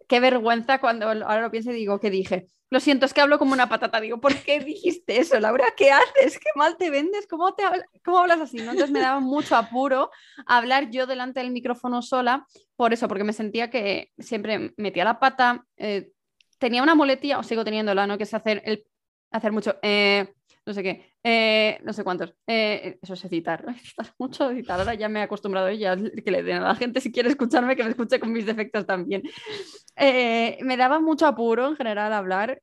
Qué 0.07 0.19
vergüenza 0.19 0.79
cuando 0.79 1.07
ahora 1.07 1.41
lo 1.41 1.51
pienso 1.51 1.71
y 1.71 1.75
digo 1.75 1.99
que 1.99 2.09
dije. 2.09 2.47
Lo 2.71 2.79
siento, 2.79 3.05
es 3.05 3.13
que 3.13 3.21
hablo 3.21 3.37
como 3.37 3.53
una 3.53 3.69
patata. 3.69 4.01
Digo, 4.01 4.19
¿por 4.19 4.35
qué 4.35 4.59
dijiste 4.59 5.19
eso, 5.19 5.39
Laura? 5.39 5.65
¿Qué 5.77 5.91
haces? 5.91 6.39
¿Qué 6.39 6.49
mal 6.55 6.77
te 6.77 6.89
vendes? 6.89 7.27
¿Cómo, 7.27 7.53
te 7.53 7.63
¿Cómo 8.03 8.19
hablas 8.19 8.41
así? 8.41 8.57
¿no? 8.57 8.71
Entonces 8.71 8.91
me 8.91 8.99
daba 8.99 9.19
mucho 9.19 9.55
apuro 9.55 10.09
hablar 10.47 10.89
yo 10.89 11.05
delante 11.05 11.41
del 11.41 11.51
micrófono 11.51 12.01
sola, 12.01 12.45
por 12.75 12.91
eso, 12.91 13.07
porque 13.07 13.23
me 13.23 13.33
sentía 13.33 13.69
que 13.69 14.11
siempre 14.17 14.73
metía 14.77 15.05
la 15.05 15.19
pata. 15.19 15.63
Eh, 15.77 16.09
tenía 16.57 16.81
una 16.81 16.95
muletilla, 16.95 17.39
o 17.39 17.43
sigo 17.43 17.63
teniéndola, 17.63 18.07
¿no? 18.07 18.17
Que 18.17 18.23
es 18.23 18.33
hacer, 18.33 18.61
el, 18.65 18.83
hacer 19.31 19.51
mucho. 19.51 19.77
Eh, 19.83 20.33
no 20.65 20.73
sé 20.73 20.81
qué, 20.81 21.14
eh, 21.27 21.79
no 21.83 21.91
sé 21.91 22.03
cuántos. 22.03 22.35
Eh, 22.45 22.99
eso 23.01 23.15
es 23.15 23.21
citar, 23.21 23.65
mucho, 24.19 24.51
citar. 24.51 24.79
Ahora 24.79 24.93
ya 24.93 25.09
me 25.09 25.21
he 25.21 25.23
acostumbrado 25.23 25.71
ya 25.71 25.97
que 25.97 26.29
le 26.29 26.43
den 26.43 26.57
a 26.57 26.67
la 26.67 26.75
gente 26.75 27.01
si 27.01 27.11
quiere 27.11 27.29
escucharme, 27.29 27.75
que 27.75 27.83
me 27.83 27.89
escuche 27.89 28.19
con 28.19 28.31
mis 28.31 28.45
defectos 28.45 28.85
también. 28.85 29.23
Eh, 29.95 30.59
me 30.61 30.77
daba 30.77 30.99
mucho 30.99 31.25
apuro 31.25 31.69
en 31.69 31.77
general 31.77 32.13
hablar 32.13 32.61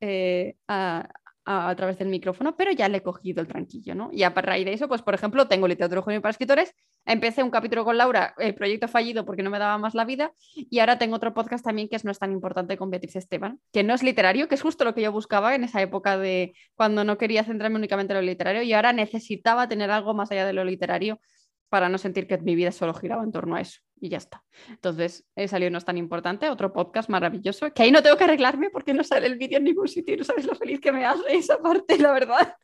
a, 0.69 1.09
a, 1.45 1.75
través 1.75 1.99
del 1.99 2.09
micrófono, 2.09 2.57
pero 2.57 2.73
ya 2.73 2.89
le 2.89 2.99
he 2.99 3.03
cogido 3.03 3.41
el 3.41 3.49
tranquillo, 3.49 3.95
¿no? 3.95 4.11
Y 4.13 4.23
a 4.23 4.31
raíz 4.31 4.65
de 4.65 4.73
eso, 4.73 4.89
pues 4.89 5.03
por 5.03 5.15
ejemplo, 5.15 5.49
tengo 5.49 5.67
literatura 5.67 6.03
juvenil 6.03 6.23
para 6.23 6.31
escritores, 6.31 6.75
empecé 7.05 7.43
un 7.43 7.51
capítulo 7.51 7.85
con 7.85 7.97
Laura, 7.97 8.35
el 8.39 8.55
proyecto 8.55 8.89
fallido 8.89 9.25
porque 9.25 9.43
no 9.43 9.51
me 9.51 9.59
daba 9.59 9.79
más 9.79 9.95
la 9.95 10.05
vida, 10.05 10.33
y 10.55 10.79
ahora 10.79 10.99
tengo 10.99 11.17
otro 11.17 11.35
podcast 11.35 11.65
también 11.65 11.89
que 11.89 11.97
es 11.97 12.05
No 12.05 12.11
es 12.11 12.19
tan 12.19 12.33
importante 12.33 12.77
con 12.77 12.91
Beatriz 12.91 13.17
Esteban, 13.17 13.61
que 13.73 13.83
no 13.83 13.95
es 13.95 14.03
literario, 14.03 14.49
que 14.49 14.55
es 14.55 14.63
justo 14.63 14.85
lo 14.85 14.95
que 14.95 15.03
yo 15.03 15.13
buscaba 15.13 15.55
en 15.55 15.65
esa 15.65 15.83
época 15.83 16.17
de 16.17 16.55
cuando 16.75 17.05
no 17.05 17.19
quería 17.19 17.45
centrarme 17.45 17.77
únicamente 17.77 18.13
en 18.13 18.21
lo 18.21 18.27
literario 18.27 18.63
y 18.63 18.73
ahora 18.73 18.93
necesitaba 18.93 19.69
tener 19.69 19.91
algo 19.91 20.15
más 20.15 20.31
allá 20.31 20.47
de 20.47 20.53
lo 20.53 20.65
literario 20.65 21.21
para 21.69 21.89
no 21.89 21.99
sentir 21.99 22.27
que 22.27 22.39
mi 22.39 22.55
vida 22.55 22.71
solo 22.71 22.95
giraba 22.95 23.25
en 23.25 23.33
torno 23.33 23.57
a 23.57 23.61
eso. 23.61 23.81
Y 24.03 24.09
ya 24.09 24.19
está. 24.19 24.43
Entonces, 24.69 25.25
he 25.37 25.47
salido 25.47 25.71
No 25.71 25.79
es 25.79 25.85
tan 25.85 25.97
importante, 25.97 26.51
otro 26.51 26.73
podcast 26.73 27.09
maravilloso, 27.09 27.73
que 27.73 27.85
ahí 27.85 27.93
no 27.93 28.03
tengo 28.03 28.17
que 28.17 28.25
arreglarme 28.25 28.69
porque 28.69 28.93
no 28.93 29.05
sale 29.05 29.29
el 29.29 29.39
vídeo 29.39 29.59
en 29.59 29.65
ningún 29.65 29.87
sitio. 29.87 30.17
No 30.17 30.25
sabes 30.25 30.45
lo 30.45 30.57
feliz 30.57 30.81
que 30.81 30.91
me 30.91 31.07
hace 31.07 31.37
esa 31.37 31.63
parte, 31.63 31.97
la 31.99 32.11
verdad. 32.11 32.57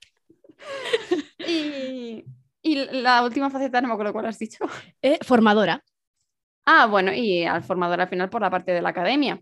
y, 1.46 2.24
Y 2.60 2.74
la 2.74 3.22
última 3.22 3.50
faceta, 3.50 3.80
no 3.80 3.86
me 3.86 3.94
acuerdo 3.94 4.12
cuál 4.12 4.26
has 4.26 4.38
dicho. 4.38 4.64
Eh, 5.00 5.18
formadora. 5.22 5.84
Ah, 6.66 6.86
bueno, 6.86 7.12
y 7.14 7.44
al 7.44 7.62
formador 7.62 8.00
al 8.00 8.08
final 8.08 8.28
por 8.28 8.42
la 8.42 8.50
parte 8.50 8.72
de 8.72 8.82
la 8.82 8.88
academia. 8.88 9.40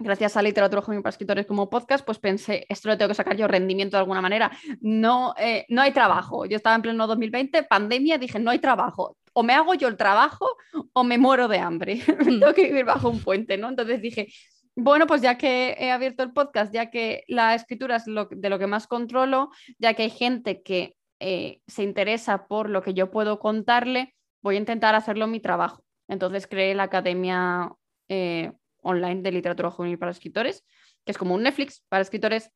Gracias 0.00 0.36
a 0.36 0.42
Literatura 0.42 0.80
Joven 0.80 1.02
para 1.02 1.10
Escritores 1.10 1.44
como 1.44 1.68
podcast, 1.68 2.06
pues 2.06 2.20
pensé, 2.20 2.64
esto 2.68 2.88
lo 2.88 2.96
tengo 2.96 3.08
que 3.08 3.16
sacar 3.16 3.36
yo 3.36 3.48
rendimiento 3.48 3.96
de 3.96 4.02
alguna 4.02 4.20
manera. 4.20 4.48
No, 4.80 5.34
eh, 5.36 5.66
no 5.68 5.82
hay 5.82 5.90
trabajo. 5.90 6.46
Yo 6.46 6.56
estaba 6.56 6.76
en 6.76 6.82
pleno 6.82 7.08
2020, 7.08 7.64
pandemia, 7.64 8.16
dije, 8.16 8.38
no 8.38 8.52
hay 8.52 8.60
trabajo. 8.60 9.16
O 9.32 9.42
me 9.42 9.54
hago 9.54 9.74
yo 9.74 9.88
el 9.88 9.96
trabajo 9.96 10.46
o 10.92 11.02
me 11.02 11.18
muero 11.18 11.48
de 11.48 11.58
hambre. 11.58 12.00
tengo 12.24 12.54
que 12.54 12.68
vivir 12.68 12.84
bajo 12.84 13.10
un 13.10 13.20
puente, 13.20 13.58
¿no? 13.58 13.68
Entonces 13.70 14.00
dije, 14.00 14.28
bueno, 14.76 15.08
pues 15.08 15.20
ya 15.20 15.36
que 15.36 15.74
he 15.76 15.90
abierto 15.90 16.22
el 16.22 16.32
podcast, 16.32 16.72
ya 16.72 16.92
que 16.92 17.24
la 17.26 17.56
escritura 17.56 17.96
es 17.96 18.06
lo, 18.06 18.28
de 18.30 18.50
lo 18.50 18.60
que 18.60 18.68
más 18.68 18.86
controlo, 18.86 19.50
ya 19.80 19.94
que 19.94 20.04
hay 20.04 20.10
gente 20.10 20.62
que 20.62 20.94
eh, 21.18 21.60
se 21.66 21.82
interesa 21.82 22.46
por 22.46 22.70
lo 22.70 22.82
que 22.82 22.94
yo 22.94 23.10
puedo 23.10 23.40
contarle, 23.40 24.14
voy 24.42 24.54
a 24.54 24.58
intentar 24.60 24.94
hacerlo 24.94 25.26
mi 25.26 25.40
trabajo. 25.40 25.82
Entonces 26.06 26.46
creé 26.46 26.76
la 26.76 26.84
Academia 26.84 27.72
eh, 28.08 28.52
Online 28.88 29.22
de 29.22 29.32
Literatura 29.32 29.70
Juvenil 29.70 29.98
para 29.98 30.10
Escritores, 30.10 30.64
que 31.04 31.12
es 31.12 31.18
como 31.18 31.34
un 31.34 31.42
Netflix 31.42 31.84
para 31.88 32.02
escritores, 32.02 32.50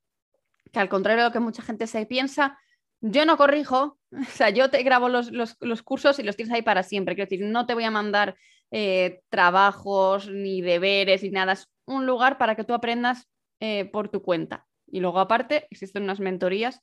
que 0.73 0.81
al 0.81 0.89
contrario 0.89 1.23
de 1.23 1.29
lo 1.29 1.33
que 1.33 1.41
mucha 1.41 1.63
gente 1.63 1.87
se 1.87 2.07
piensa, 2.07 2.59
yo 3.01 3.27
no 3.27 3.37
corrijo, 3.37 3.99
o 4.13 4.25
sea, 4.25 4.51
yo 4.51 4.71
te 4.71 4.83
grabo 4.83 5.09
los, 5.09 5.83
cursos 5.83 6.19
y 6.19 6.23
los 6.23 6.37
tienes 6.37 6.55
ahí 6.55 6.63
para 6.63 6.83
siempre. 6.83 7.15
Quiero 7.15 7.29
decir, 7.29 7.45
no 7.45 7.67
te 7.67 7.75
voy 7.75 7.85
a 7.85 7.91
mandar 7.91 8.37
eh, 8.71 9.21
trabajos 9.29 10.31
ni 10.31 10.63
deberes 10.63 11.23
ni 11.23 11.31
nada. 11.31 11.53
Es 11.53 11.69
un 11.85 12.07
lugar 12.07 12.39
para 12.39 12.55
que 12.55 12.65
tú 12.65 12.75
aprendas 12.75 13.29
eh, 13.61 13.85
por 13.87 14.09
tu 14.09 14.23
cuenta. 14.23 14.67
Y 14.87 15.01
luego, 15.01 15.21
aparte, 15.21 15.67
existen 15.71 16.05
unas 16.05 16.21
mentorías 16.21 16.81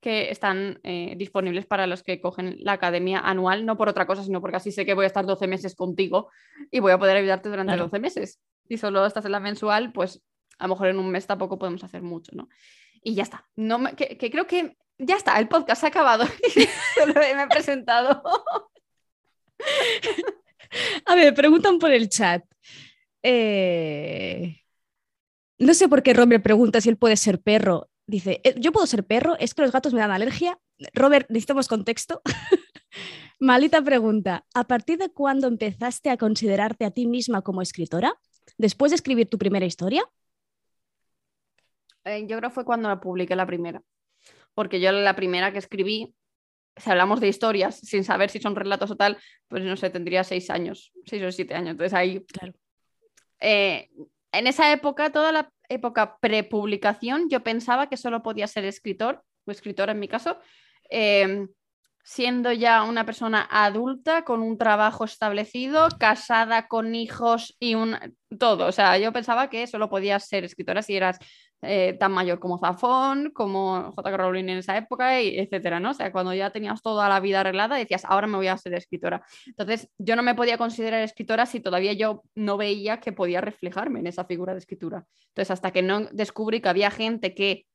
que 0.00 0.30
están 0.30 0.78
eh, 0.84 1.14
disponibles 1.16 1.66
para 1.66 1.86
los 1.86 2.02
que 2.02 2.20
cogen 2.20 2.56
la 2.60 2.72
academia 2.72 3.18
anual, 3.18 3.66
no 3.66 3.76
por 3.76 3.88
otra 3.88 4.06
cosa, 4.06 4.22
sino 4.22 4.40
porque 4.40 4.56
así 4.56 4.70
sé 4.70 4.86
que 4.86 4.94
voy 4.94 5.04
a 5.04 5.08
estar 5.08 5.26
12 5.26 5.46
meses 5.48 5.74
contigo 5.74 6.30
y 6.70 6.78
voy 6.78 6.92
a 6.92 6.98
poder 6.98 7.16
ayudarte 7.16 7.48
durante 7.48 7.76
12 7.76 7.98
meses. 7.98 8.40
Si 8.68 8.76
solo 8.76 9.06
estás 9.06 9.24
en 9.24 9.32
la 9.32 9.40
mensual, 9.40 9.92
pues 9.92 10.22
a 10.58 10.66
lo 10.66 10.74
mejor 10.74 10.88
en 10.88 10.98
un 10.98 11.10
mes 11.10 11.26
tampoco 11.26 11.58
podemos 11.58 11.82
hacer 11.84 12.02
mucho, 12.02 12.32
¿no? 12.34 12.48
Y 13.02 13.14
ya 13.14 13.22
está. 13.22 13.48
No 13.56 13.80
que, 13.96 14.16
creo 14.18 14.46
que 14.46 14.76
ya 14.98 15.16
está, 15.16 15.38
el 15.38 15.48
podcast 15.48 15.84
ha 15.84 15.88
acabado. 15.88 16.24
me 17.14 17.42
he 17.42 17.46
presentado. 17.48 18.22
a 21.06 21.14
ver, 21.14 21.34
preguntan 21.34 21.78
por 21.78 21.92
el 21.92 22.08
chat. 22.08 22.44
Eh, 23.22 24.60
no 25.58 25.74
sé 25.74 25.88
por 25.88 26.02
qué 26.02 26.14
Robert 26.14 26.42
pregunta 26.42 26.80
si 26.80 26.88
él 26.88 26.96
puede 26.96 27.16
ser 27.16 27.40
perro. 27.40 27.88
Dice, 28.06 28.40
eh, 28.44 28.54
yo 28.58 28.72
puedo 28.72 28.86
ser 28.86 29.04
perro, 29.04 29.36
es 29.38 29.54
que 29.54 29.62
los 29.62 29.72
gatos 29.72 29.92
me 29.92 30.00
dan 30.00 30.10
alergia. 30.10 30.58
Robert, 30.94 31.26
necesitamos 31.28 31.68
contexto. 31.68 32.22
Malita 33.40 33.82
pregunta, 33.82 34.46
¿a 34.54 34.64
partir 34.64 34.98
de 34.98 35.10
cuándo 35.10 35.46
empezaste 35.46 36.10
a 36.10 36.16
considerarte 36.16 36.84
a 36.84 36.90
ti 36.90 37.06
misma 37.06 37.42
como 37.42 37.62
escritora? 37.62 38.14
¿Después 38.58 38.90
de 38.90 38.96
escribir 38.96 39.28
tu 39.28 39.38
primera 39.38 39.64
historia? 39.64 40.04
Eh, 42.04 42.26
yo 42.26 42.36
creo 42.38 42.50
que 42.50 42.54
fue 42.54 42.64
cuando 42.64 42.88
la 42.88 43.00
publiqué 43.00 43.36
la 43.36 43.46
primera. 43.46 43.82
Porque 44.54 44.80
yo 44.80 44.92
la 44.92 45.14
primera 45.14 45.52
que 45.52 45.58
escribí, 45.58 46.14
si 46.76 46.90
hablamos 46.90 47.20
de 47.20 47.28
historias, 47.28 47.78
sin 47.78 48.04
saber 48.04 48.30
si 48.30 48.40
son 48.40 48.56
relatos 48.56 48.90
o 48.90 48.96
tal, 48.96 49.16
pues 49.46 49.62
no 49.62 49.76
sé, 49.76 49.90
tendría 49.90 50.24
seis 50.24 50.50
años, 50.50 50.92
seis 51.06 51.22
o 51.22 51.30
siete 51.30 51.54
años. 51.54 51.70
Entonces 51.70 51.94
ahí, 51.94 52.24
claro. 52.24 52.54
Eh, 53.40 53.88
en 54.32 54.46
esa 54.46 54.72
época, 54.72 55.10
toda 55.12 55.32
la 55.32 55.52
época 55.68 56.18
prepublicación, 56.20 57.28
yo 57.30 57.42
pensaba 57.42 57.88
que 57.88 57.96
solo 57.96 58.22
podía 58.22 58.46
ser 58.46 58.64
escritor, 58.64 59.22
o 59.44 59.50
escritora 59.50 59.92
en 59.92 60.00
mi 60.00 60.08
caso, 60.08 60.38
em, 60.90 61.48
siendo 62.08 62.52
ya 62.52 62.84
una 62.84 63.04
persona 63.04 63.46
adulta, 63.50 64.24
con 64.24 64.40
un 64.40 64.56
trabajo 64.56 65.04
establecido, 65.04 65.88
casada 65.98 66.66
con 66.66 66.94
hijos 66.94 67.54
y 67.60 67.74
un 67.74 67.98
todo. 68.38 68.66
O 68.66 68.72
sea, 68.72 68.96
yo 68.96 69.12
pensaba 69.12 69.50
que 69.50 69.66
solo 69.66 69.90
podías 69.90 70.26
ser 70.26 70.42
escritora 70.42 70.80
si 70.80 70.96
eras 70.96 71.18
eh, 71.60 71.98
tan 72.00 72.12
mayor 72.12 72.38
como 72.38 72.56
Zafón, 72.58 73.30
como 73.34 73.92
J.K. 73.92 74.16
Rowling 74.16 74.44
en 74.44 74.58
esa 74.58 74.78
época, 74.78 75.20
y 75.20 75.38
etcétera, 75.38 75.80
¿no? 75.80 75.90
O 75.90 75.94
sea, 75.94 76.10
cuando 76.10 76.32
ya 76.32 76.48
tenías 76.48 76.80
toda 76.80 77.10
la 77.10 77.20
vida 77.20 77.40
arreglada, 77.40 77.76
decías, 77.76 78.06
ahora 78.06 78.26
me 78.26 78.38
voy 78.38 78.46
a 78.46 78.56
ser 78.56 78.72
escritora. 78.72 79.22
Entonces, 79.44 79.90
yo 79.98 80.16
no 80.16 80.22
me 80.22 80.34
podía 80.34 80.56
considerar 80.56 81.02
escritora 81.02 81.44
si 81.44 81.60
todavía 81.60 81.92
yo 81.92 82.22
no 82.34 82.56
veía 82.56 83.00
que 83.00 83.12
podía 83.12 83.42
reflejarme 83.42 84.00
en 84.00 84.06
esa 84.06 84.24
figura 84.24 84.54
de 84.54 84.60
escritura. 84.60 85.04
Entonces, 85.28 85.50
hasta 85.50 85.72
que 85.72 85.82
no 85.82 86.06
descubrí 86.12 86.62
que 86.62 86.70
había 86.70 86.90
gente 86.90 87.34
que, 87.34 87.66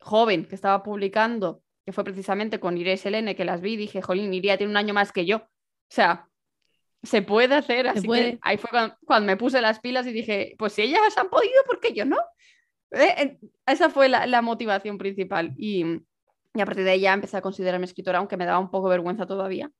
joven, 0.00 0.44
que 0.44 0.56
estaba 0.56 0.82
publicando, 0.82 1.62
que 1.86 1.92
fue 1.92 2.02
precisamente 2.02 2.58
con 2.58 2.76
Iris 2.76 3.02
Selene, 3.02 3.36
que 3.36 3.44
las 3.44 3.60
vi, 3.60 3.76
dije, 3.76 4.02
jolín, 4.02 4.34
Iria 4.34 4.58
tiene 4.58 4.72
un 4.72 4.76
año 4.76 4.92
más 4.92 5.12
que 5.12 5.24
yo. 5.24 5.36
O 5.36 5.48
sea, 5.88 6.28
se 7.04 7.22
puede 7.22 7.54
hacer, 7.54 7.86
así 7.86 8.08
que 8.08 8.38
ahí 8.42 8.58
fue 8.58 8.70
cuando, 8.70 8.96
cuando, 9.06 9.26
me 9.26 9.36
puse 9.36 9.60
las 9.60 9.78
pilas 9.78 10.04
y 10.08 10.12
dije, 10.12 10.56
pues 10.58 10.72
si 10.72 10.82
ellas 10.82 11.16
han 11.16 11.30
podido, 11.30 11.62
¿por 11.64 11.78
qué 11.78 11.94
yo 11.94 12.04
no? 12.04 12.18
Eh, 12.90 13.38
esa 13.66 13.88
fue 13.88 14.08
la, 14.08 14.42
motivación 14.42 14.98
principal. 14.98 15.54
Y, 15.56 15.84
a 16.54 16.64
partir 16.64 16.84
de 16.84 16.90
ahí 16.90 17.00
ya 17.00 17.12
empecé 17.12 17.36
a 17.36 17.42
considerarme 17.42 17.84
escritora, 17.84 18.18
aunque 18.18 18.36
me 18.36 18.46
daba 18.46 18.58
un 18.58 18.70
poco 18.70 18.88
vergüenza 18.88 19.26
todavía. 19.26 19.70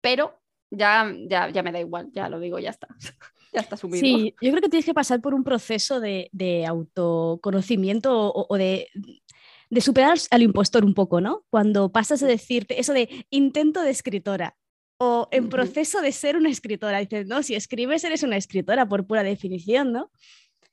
Pero 0.00 0.38
ya, 0.70 1.12
ya, 1.28 1.50
ya 1.50 1.62
me 1.64 1.72
da 1.72 1.80
igual, 1.80 2.08
ya 2.12 2.28
lo 2.28 2.38
digo, 2.38 2.60
ya 2.60 2.70
está. 2.70 2.86
ya 3.52 3.60
está 3.60 3.76
subido. 3.76 4.00
Sí, 4.00 4.34
yo 4.40 4.50
creo 4.50 4.62
que 4.62 4.68
tienes 4.68 4.86
que 4.86 4.94
pasar 4.94 5.20
por 5.20 5.34
un 5.34 5.42
proceso 5.42 6.00
de, 6.00 6.64
autoconocimiento 6.68 8.32
o, 8.32 8.56
de, 8.56 8.88
de, 9.70 9.80
superar 9.80 10.18
al 10.30 10.42
impostor 10.42 10.84
un 10.84 10.94
poco, 10.94 11.20
¿no? 11.20 11.44
Cuando 11.50 11.90
pasas 11.90 12.22
a 12.22 12.26
decirte 12.26 12.80
eso 12.80 12.92
de 12.92 13.26
intento 13.30 13.82
de 13.82 13.90
escritora 13.90 14.56
o 14.98 15.28
en 15.30 15.48
proceso 15.48 16.00
de 16.00 16.12
ser 16.12 16.36
una 16.36 16.50
escritora. 16.50 16.98
Dices, 16.98 17.26
no, 17.26 17.42
si 17.42 17.54
escribes 17.54 18.04
eres 18.04 18.22
una 18.22 18.36
escritora 18.36 18.88
por 18.88 19.06
pura 19.06 19.22
definición, 19.22 19.92
¿no? 19.92 20.10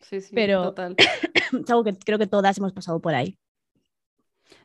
Sí, 0.02 0.22
sí, 0.22 0.32
Pero 0.34 0.64
total. 0.64 0.96
es 1.64 1.70
algo 1.70 1.84
que 1.84 1.94
creo 1.98 2.18
que 2.18 2.28
todas 2.28 2.58
hemos 2.58 2.74
pasado 2.74 3.00
por 3.00 3.14
ahí. 3.14 3.38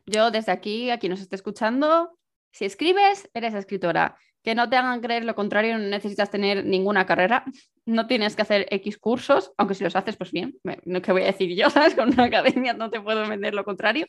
Yo 0.06 0.30
desde 0.30 0.52
aquí, 0.52 0.90
a 0.90 0.98
quien 0.98 1.10
nos 1.10 1.20
esté 1.20 1.36
escuchando, 1.36 2.18
si 2.52 2.64
escribes, 2.64 3.28
eres 3.34 3.54
escritora. 3.54 4.16
Que 4.42 4.54
no 4.54 4.68
te 4.70 4.76
hagan 4.76 5.00
creer 5.00 5.24
lo 5.24 5.34
contrario, 5.34 5.76
no 5.76 5.84
necesitas 5.84 6.30
tener 6.30 6.64
ninguna 6.64 7.04
carrera, 7.06 7.44
no 7.84 8.06
tienes 8.06 8.36
que 8.36 8.42
hacer 8.42 8.66
X 8.70 8.98
cursos, 8.98 9.52
aunque 9.56 9.74
si 9.74 9.84
los 9.84 9.96
haces, 9.96 10.16
pues 10.16 10.32
bien, 10.32 10.58
no 10.84 11.02
que 11.02 11.12
voy 11.12 11.22
a 11.22 11.26
decir 11.26 11.54
yo, 11.56 11.70
¿sabes? 11.70 11.94
Con 11.94 12.12
una 12.12 12.24
academia 12.24 12.72
no 12.72 12.90
te 12.90 13.00
puedo 13.00 13.28
vender 13.28 13.54
lo 13.54 13.64
contrario, 13.64 14.06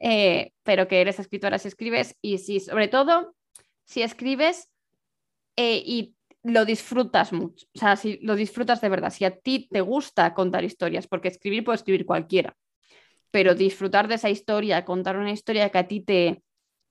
eh, 0.00 0.52
pero 0.62 0.88
que 0.88 1.00
eres 1.00 1.18
escritora 1.18 1.58
si 1.58 1.68
escribes 1.68 2.16
y 2.20 2.38
si, 2.38 2.60
sobre 2.60 2.88
todo, 2.88 3.34
si 3.84 4.02
escribes 4.02 4.68
eh, 5.56 5.82
y 5.84 6.14
lo 6.42 6.64
disfrutas 6.64 7.32
mucho, 7.32 7.66
o 7.74 7.78
sea, 7.78 7.96
si 7.96 8.18
lo 8.22 8.34
disfrutas 8.34 8.80
de 8.80 8.88
verdad, 8.88 9.10
si 9.10 9.24
a 9.24 9.36
ti 9.36 9.68
te 9.70 9.80
gusta 9.80 10.34
contar 10.34 10.64
historias, 10.64 11.06
porque 11.06 11.28
escribir 11.28 11.64
puede 11.64 11.76
escribir 11.76 12.04
cualquiera, 12.04 12.56
pero 13.30 13.54
disfrutar 13.54 14.08
de 14.08 14.16
esa 14.16 14.28
historia, 14.28 14.84
contar 14.84 15.16
una 15.16 15.30
historia 15.30 15.70
que 15.70 15.78
a 15.78 15.86
ti 15.86 16.00
te, 16.00 16.42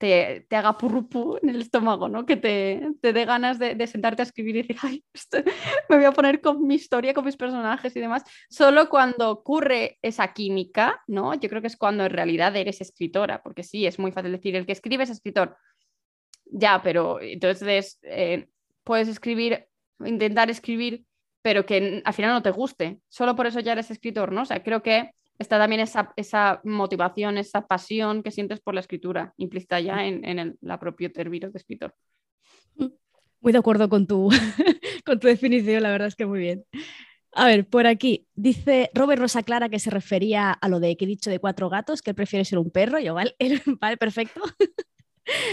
te, 0.02 0.48
te 0.50 0.56
haga 0.56 0.80
purrupu 0.80 1.38
en 1.44 1.50
el 1.50 1.62
estómago, 1.62 2.10
¿no? 2.10 2.26
Que 2.26 2.36
te, 2.36 2.82
te 3.02 3.14
dé 3.14 3.24
ganas 3.24 3.60
de, 3.60 3.86
sentarte 3.86 4.24
a 4.24 4.26
escribir 4.26 4.56
y 4.56 4.62
decir, 4.64 4.78
ay, 4.82 5.06
me 5.90 5.98
voy 5.98 6.06
a 6.06 6.12
poner 6.12 6.42
con 6.42 6.66
mi 6.66 6.74
historia, 6.74 7.14
con 7.14 7.24
mis 7.24 7.38
personajes 7.38 7.96
y 7.96 8.00
demás. 8.00 8.24
Solo 8.50 8.90
cuando 8.90 9.30
ocurre 9.30 10.00
esa 10.02 10.34
química, 10.34 11.04
¿no? 11.06 11.36
Yo 11.36 11.50
creo 11.50 11.62
que 11.62 11.68
es 11.68 11.78
cuando 11.78 12.04
en 12.04 12.10
realidad 12.10 12.56
eres 12.56 12.82
escritora, 12.82 13.44
porque 13.44 13.62
sí, 13.62 13.86
es 13.86 14.00
muy 14.00 14.12
fácil 14.12 14.32
decir, 14.32 14.56
el 14.56 14.66
que 14.66 14.72
escribe 14.72 15.04
es 15.04 15.12
escritor. 15.12 15.56
Ya, 16.46 16.82
pero 16.82 17.22
entonces 17.22 18.00
eh, 18.02 18.48
puedes 18.84 19.08
escribir, 19.08 19.68
intentar 20.04 20.50
escribir, 20.50 21.06
pero 21.44 21.64
que 21.68 22.02
al 22.04 22.14
final 22.16 22.32
no 22.32 22.42
te 22.42 22.50
guste. 22.50 23.02
Solo 23.08 23.36
por 23.36 23.46
eso 23.46 23.60
ya 23.60 23.74
eres 23.74 23.92
escritor, 23.92 24.32
¿no? 24.32 24.42
O 24.42 24.46
sea, 24.46 24.64
creo 24.64 24.82
que 24.82 25.12
está 25.42 25.58
también 25.58 25.82
esa, 25.82 26.14
esa 26.16 26.62
motivación, 26.64 27.38
esa 27.38 27.68
pasión 27.68 28.24
que 28.24 28.32
sientes 28.32 28.60
por 28.60 28.74
la 28.74 28.80
escritura, 28.80 29.34
implícita 29.38 29.80
ya 29.80 30.06
en, 30.06 30.24
en 30.24 30.40
el 30.40 30.58
la 30.62 30.80
propio 30.80 31.12
término 31.12 31.50
de 31.50 31.58
escritor. 31.58 31.94
Muy 33.42 33.52
de 33.52 33.58
acuerdo 33.58 33.90
con 33.90 34.06
tu, 34.06 34.30
con 35.06 35.20
tu 35.20 35.28
definición, 35.28 35.84
la 35.84 35.90
verdad 35.92 36.08
es 36.08 36.16
que 36.16 36.26
muy 36.26 36.40
bien. 36.40 36.64
A 37.34 37.48
ver, 37.48 37.66
por 37.66 37.88
aquí 37.88 38.28
dice 38.36 38.92
Robert 38.94 39.22
Rosa 39.22 39.42
Clara 39.42 39.70
que 39.70 39.80
se 39.80 39.90
refería 39.90 40.52
a 40.52 40.68
lo 40.68 40.80
de 40.80 40.98
que 40.98 41.06
he 41.06 41.08
dicho 41.08 41.30
de 41.30 41.40
cuatro 41.40 41.70
gatos, 41.70 42.02
que 42.02 42.12
él 42.12 42.16
prefiere 42.16 42.46
ser 42.46 42.60
un 42.60 42.72
perro. 42.72 43.00
Yo, 43.00 43.14
vale, 43.14 43.36
vale 43.80 43.98
perfecto. 43.98 44.42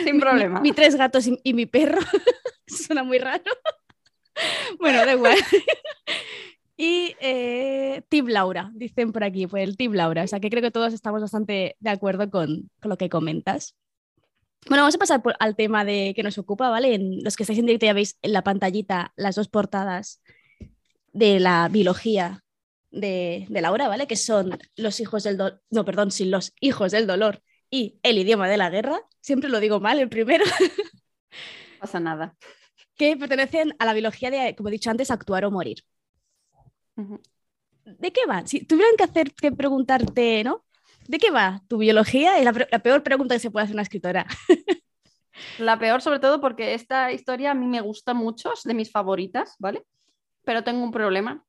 Sin 0.04 0.18
problema. 0.18 0.60
Mi, 0.60 0.72
tres 0.72 0.96
gatos 0.96 1.28
y, 1.42 1.54
mi 1.54 1.66
perro. 1.66 2.00
Suena 2.66 3.04
muy 3.04 3.18
raro. 3.18 3.44
bueno, 4.78 5.04
da 5.06 5.12
igual. 5.12 5.38
Y 6.80 7.16
eh, 7.20 8.02
Team 8.08 8.28
Laura, 8.28 8.70
dicen 8.72 9.10
por 9.10 9.24
aquí, 9.24 9.48
pues 9.48 9.64
el 9.64 9.76
Team 9.76 9.94
Laura. 9.94 10.22
O 10.22 10.26
sea 10.28 10.38
que 10.38 10.48
creo 10.48 10.62
que 10.62 10.70
todos 10.70 10.94
estamos 10.94 11.20
bastante 11.20 11.76
de 11.80 11.90
acuerdo 11.90 12.30
con, 12.30 12.70
lo 12.82 12.96
que 12.96 13.08
comentas. 13.08 13.74
Bueno, 14.68 14.82
vamos 14.84 14.94
a 14.94 14.98
pasar 14.98 15.22
al 15.40 15.56
tema 15.56 15.84
de 15.84 16.12
que 16.14 16.22
nos 16.22 16.38
ocupa, 16.38 16.70
¿vale? 16.70 16.94
En 16.94 17.24
los 17.24 17.34
que 17.36 17.42
estáis 17.42 17.58
en 17.58 17.66
directo 17.66 17.86
ya 17.86 17.94
veis 17.94 18.16
en 18.22 18.32
la 18.32 18.44
pantallita 18.44 19.12
las 19.16 19.34
dos 19.34 19.48
portadas 19.48 20.22
de 21.12 21.40
la 21.40 21.68
biología 21.68 22.44
de, 22.92 23.46
de 23.48 23.60
Laura, 23.60 23.88
¿vale? 23.88 24.06
Que 24.06 24.16
son 24.16 24.56
los 24.76 25.00
hijos 25.00 25.24
del 25.24 25.36
dolor, 25.36 25.60
no, 25.70 25.84
perdón, 25.84 26.12
sin 26.12 26.30
los 26.30 26.52
hijos 26.60 26.92
del 26.92 27.08
dolor 27.08 27.42
y 27.70 27.98
el 28.04 28.18
idioma 28.18 28.48
de 28.48 28.56
la 28.56 28.70
guerra. 28.70 29.00
Siempre 29.20 29.50
lo 29.50 29.58
digo 29.58 29.80
mal 29.80 29.98
el 29.98 30.08
primero. 30.08 30.44
pasa 31.80 31.98
nada. 31.98 32.36
Que 32.94 33.16
pertenecen 33.16 33.76
a 33.78 33.84
la 33.84 33.92
biología 33.92 34.28
de, 34.28 34.56
como 34.56 34.70
he 34.70 34.72
dicho 34.72 34.90
antes, 34.90 35.12
actuar 35.12 35.44
o 35.44 35.52
morir. 35.52 35.84
¿De 37.84 38.12
qué 38.12 38.26
va? 38.28 38.46
Si 38.46 38.64
tuvieran 38.64 38.96
que 38.96 39.04
hacer 39.04 39.32
que 39.32 39.52
preguntarte, 39.52 40.44
¿no? 40.44 40.64
¿De 41.06 41.18
qué 41.18 41.30
va 41.30 41.62
tu 41.68 41.78
biología? 41.78 42.38
Es 42.38 42.44
la, 42.44 42.52
la 42.70 42.78
peor 42.80 43.02
pregunta 43.02 43.34
que 43.34 43.40
se 43.40 43.50
puede 43.50 43.64
hacer 43.64 43.74
una 43.74 43.82
escritora. 43.82 44.26
La 45.58 45.78
peor, 45.78 46.02
sobre 46.02 46.18
todo, 46.18 46.40
porque 46.40 46.74
esta 46.74 47.12
historia 47.12 47.52
a 47.52 47.54
mí 47.54 47.66
me 47.66 47.80
gusta 47.80 48.14
mucho, 48.14 48.52
es 48.52 48.64
de 48.64 48.74
mis 48.74 48.90
favoritas, 48.90 49.54
¿vale? 49.58 49.84
Pero 50.44 50.64
tengo 50.64 50.82
un 50.82 50.90
problema. 50.90 51.44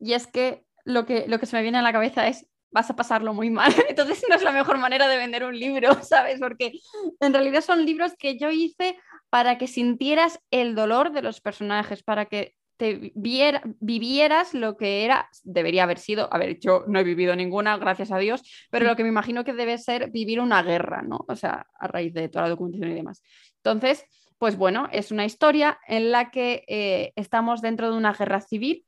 Y 0.00 0.12
es 0.12 0.26
que 0.26 0.64
lo 0.84 1.06
que, 1.06 1.26
lo 1.28 1.38
que 1.38 1.46
se 1.46 1.56
me 1.56 1.62
viene 1.62 1.78
a 1.78 1.82
la 1.82 1.92
cabeza 1.92 2.28
es 2.28 2.46
vas 2.70 2.90
a 2.90 2.96
pasarlo 2.96 3.34
muy 3.34 3.50
mal. 3.50 3.72
Entonces 3.88 4.24
no 4.28 4.34
es 4.34 4.42
la 4.42 4.52
mejor 4.52 4.78
manera 4.78 5.08
de 5.08 5.16
vender 5.16 5.44
un 5.44 5.58
libro, 5.58 5.94
¿sabes? 6.02 6.40
Porque 6.40 6.72
en 7.20 7.32
realidad 7.32 7.60
son 7.60 7.84
libros 7.84 8.14
que 8.18 8.38
yo 8.38 8.50
hice 8.50 8.98
para 9.30 9.58
que 9.58 9.66
sintieras 9.66 10.40
el 10.50 10.74
dolor 10.74 11.12
de 11.12 11.22
los 11.22 11.40
personajes, 11.40 12.02
para 12.02 12.26
que 12.26 12.54
te 12.82 13.12
vivieras 13.14 14.54
lo 14.54 14.76
que 14.76 15.04
era, 15.04 15.28
debería 15.44 15.84
haber 15.84 16.00
sido, 16.00 16.28
a 16.34 16.36
ver, 16.36 16.58
yo 16.58 16.82
no 16.88 16.98
he 16.98 17.04
vivido 17.04 17.36
ninguna, 17.36 17.76
gracias 17.76 18.10
a 18.10 18.18
Dios, 18.18 18.42
pero 18.72 18.86
lo 18.86 18.96
que 18.96 19.04
me 19.04 19.08
imagino 19.08 19.44
que 19.44 19.52
debe 19.52 19.78
ser 19.78 20.10
vivir 20.10 20.40
una 20.40 20.64
guerra, 20.64 21.00
¿no? 21.00 21.24
O 21.28 21.36
sea, 21.36 21.68
a 21.78 21.86
raíz 21.86 22.12
de 22.12 22.28
toda 22.28 22.46
la 22.46 22.48
documentación 22.48 22.90
y 22.90 22.94
demás. 22.94 23.22
Entonces, 23.58 24.04
pues 24.36 24.56
bueno, 24.56 24.88
es 24.90 25.12
una 25.12 25.24
historia 25.24 25.78
en 25.86 26.10
la 26.10 26.32
que 26.32 26.64
eh, 26.66 27.12
estamos 27.14 27.62
dentro 27.62 27.88
de 27.88 27.96
una 27.96 28.14
guerra 28.14 28.40
civil 28.40 28.84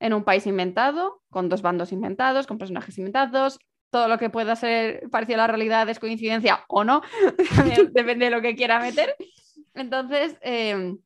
en 0.00 0.14
un 0.14 0.24
país 0.24 0.44
inventado, 0.48 1.22
con 1.30 1.48
dos 1.48 1.62
bandos 1.62 1.92
inventados, 1.92 2.48
con 2.48 2.58
personajes 2.58 2.98
inventados. 2.98 3.60
Todo 3.90 4.08
lo 4.08 4.18
que 4.18 4.30
pueda 4.30 4.56
ser 4.56 5.08
parecido 5.12 5.36
a 5.36 5.42
la 5.42 5.46
realidad 5.46 5.88
es 5.88 6.00
coincidencia 6.00 6.64
o 6.66 6.82
no, 6.82 7.02
depende 7.92 8.24
de 8.24 8.30
lo 8.32 8.42
que 8.42 8.56
quiera 8.56 8.80
meter. 8.80 9.14
Entonces, 9.74 10.36
em, 10.40 10.98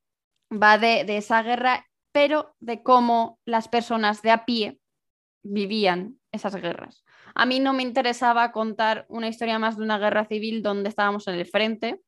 va 0.51 0.79
de, 0.79 1.05
de 1.05 1.19
esa 1.19 1.43
guerra, 1.43 1.85
pero 2.13 2.55
de 2.61 2.83
cómo 2.83 3.39
las 3.45 3.69
personas 3.69 4.23
de 4.23 4.31
a 4.31 4.45
pie 4.45 4.79
vivían 5.43 6.19
esas 6.31 6.55
guerras. 6.55 7.05
A 7.35 7.47
mí 7.47 7.59
no 7.59 7.73
me 7.73 7.83
interesaba 7.83 8.53
contar 8.53 9.07
una 9.09 9.29
historia 9.29 9.59
más 9.59 9.77
de 9.77 9.85
una 9.85 9.99
guerra 9.99 10.27
civil 10.27 10.63
donde 10.63 10.89
estábamos 10.89 11.27
en 11.29 11.35
el 11.35 11.47
frente, 11.47 12.01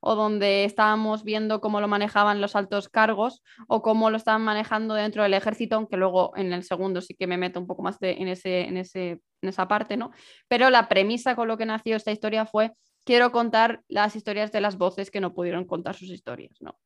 o 0.00 0.14
donde 0.14 0.64
estábamos 0.64 1.24
viendo 1.24 1.60
cómo 1.60 1.80
lo 1.80 1.88
manejaban 1.88 2.40
los 2.40 2.54
altos 2.56 2.88
cargos 2.88 3.42
o 3.66 3.82
cómo 3.82 4.10
lo 4.10 4.16
estaban 4.16 4.42
manejando 4.42 4.94
dentro 4.94 5.22
del 5.22 5.34
ejército, 5.34 5.76
aunque 5.76 5.96
luego 5.96 6.32
en 6.36 6.52
el 6.52 6.62
segundo 6.62 7.00
sí 7.00 7.14
que 7.14 7.26
me 7.26 7.36
meto 7.36 7.60
un 7.60 7.66
poco 7.66 7.82
más 7.82 7.96
en, 8.00 8.28
ese, 8.28 8.62
en, 8.62 8.76
ese, 8.76 9.20
en 9.42 9.48
esa 9.48 9.66
parte, 9.66 9.96
¿no? 9.96 10.10
Pero 10.46 10.70
la 10.70 10.88
premisa 10.88 11.34
con 11.34 11.48
lo 11.48 11.58
que 11.58 11.66
nació 11.66 11.96
esta 11.96 12.12
historia 12.12 12.46
fue 12.46 12.72
quiero 13.08 13.32
contar 13.32 13.82
las 13.88 14.16
historias 14.16 14.52
de 14.52 14.60
las 14.60 14.76
voces 14.76 15.10
que 15.10 15.18
no 15.18 15.32
pudieron 15.32 15.64
contar 15.64 15.94
sus 15.94 16.10
historias, 16.10 16.60
¿no? 16.60 16.78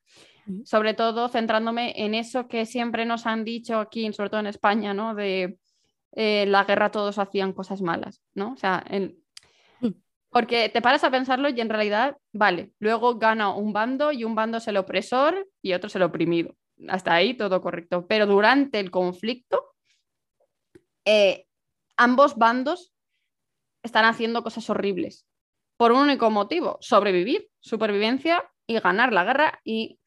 Sobre 0.64 0.95
todo 0.95 1.29
centrándome 1.29 1.95
en 1.97 2.14
eso 2.14 2.47
que 2.47 2.64
siempre 2.64 3.05
nos 3.05 3.26
han 3.26 3.43
dicho 3.43 3.81
aquí, 3.81 4.12
sobre 4.12 4.31
todo 4.31 4.38
en 4.38 4.47
España, 4.47 4.95
¿no? 4.95 5.17
De 5.17 5.59
eh, 6.12 6.47
la 6.47 6.62
guerra 6.62 6.93
todos 6.93 7.19
hacían 7.19 7.52
cosas 7.52 7.83
malas, 7.83 8.23
¿no? 8.35 8.52
O 8.52 8.57
sea, 8.57 8.85
en, 8.88 9.19
porque 10.31 10.69
te 10.69 10.81
paras 10.81 11.02
a 11.02 11.11
pensarlo 11.11 11.49
y 11.49 11.61
en 11.61 11.69
realidad, 11.69 12.17
vale, 12.33 12.71
luego 12.79 13.19
gana 13.19 13.52
un 13.52 13.73
bando 13.73 14.12
y 14.12 14.23
un 14.23 14.37
bando 14.37 14.59
es 14.59 14.69
el 14.69 14.76
opresor 14.76 15.49
y 15.61 15.73
otro 15.73 15.88
es 15.88 15.97
el 15.97 16.02
oprimido. 16.02 16.55
Hasta 16.87 17.14
ahí 17.14 17.35
todo 17.35 17.61
correcto. 17.61 18.07
Pero 18.07 18.26
durante 18.26 18.79
el 18.79 18.93
conflicto, 18.93 19.75
eh, 21.05 21.47
ambos 21.97 22.37
bandos 22.37 22.93
están 23.83 24.05
haciendo 24.05 24.45
cosas 24.45 24.71
horribles. 24.71 25.26
Por 25.83 25.91
un 25.91 25.99
único 25.99 26.31
motivo, 26.31 26.79
sobrevivir, 26.81 27.49
supervivencia 27.59 28.49
y 28.68 28.79
ganar 28.79 29.12
la 29.12 29.25
guerra. 29.25 29.61
Y 29.64 29.99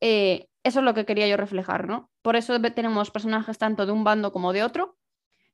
eh, 0.00 0.48
eso 0.64 0.80
es 0.80 0.84
lo 0.84 0.94
que 0.94 1.06
quería 1.06 1.28
yo 1.28 1.36
reflejar, 1.36 1.86
¿no? 1.86 2.10
Por 2.22 2.34
eso 2.34 2.60
tenemos 2.60 3.12
personajes 3.12 3.56
tanto 3.56 3.86
de 3.86 3.92
un 3.92 4.02
bando 4.02 4.32
como 4.32 4.52
de 4.52 4.64
otro. 4.64 4.96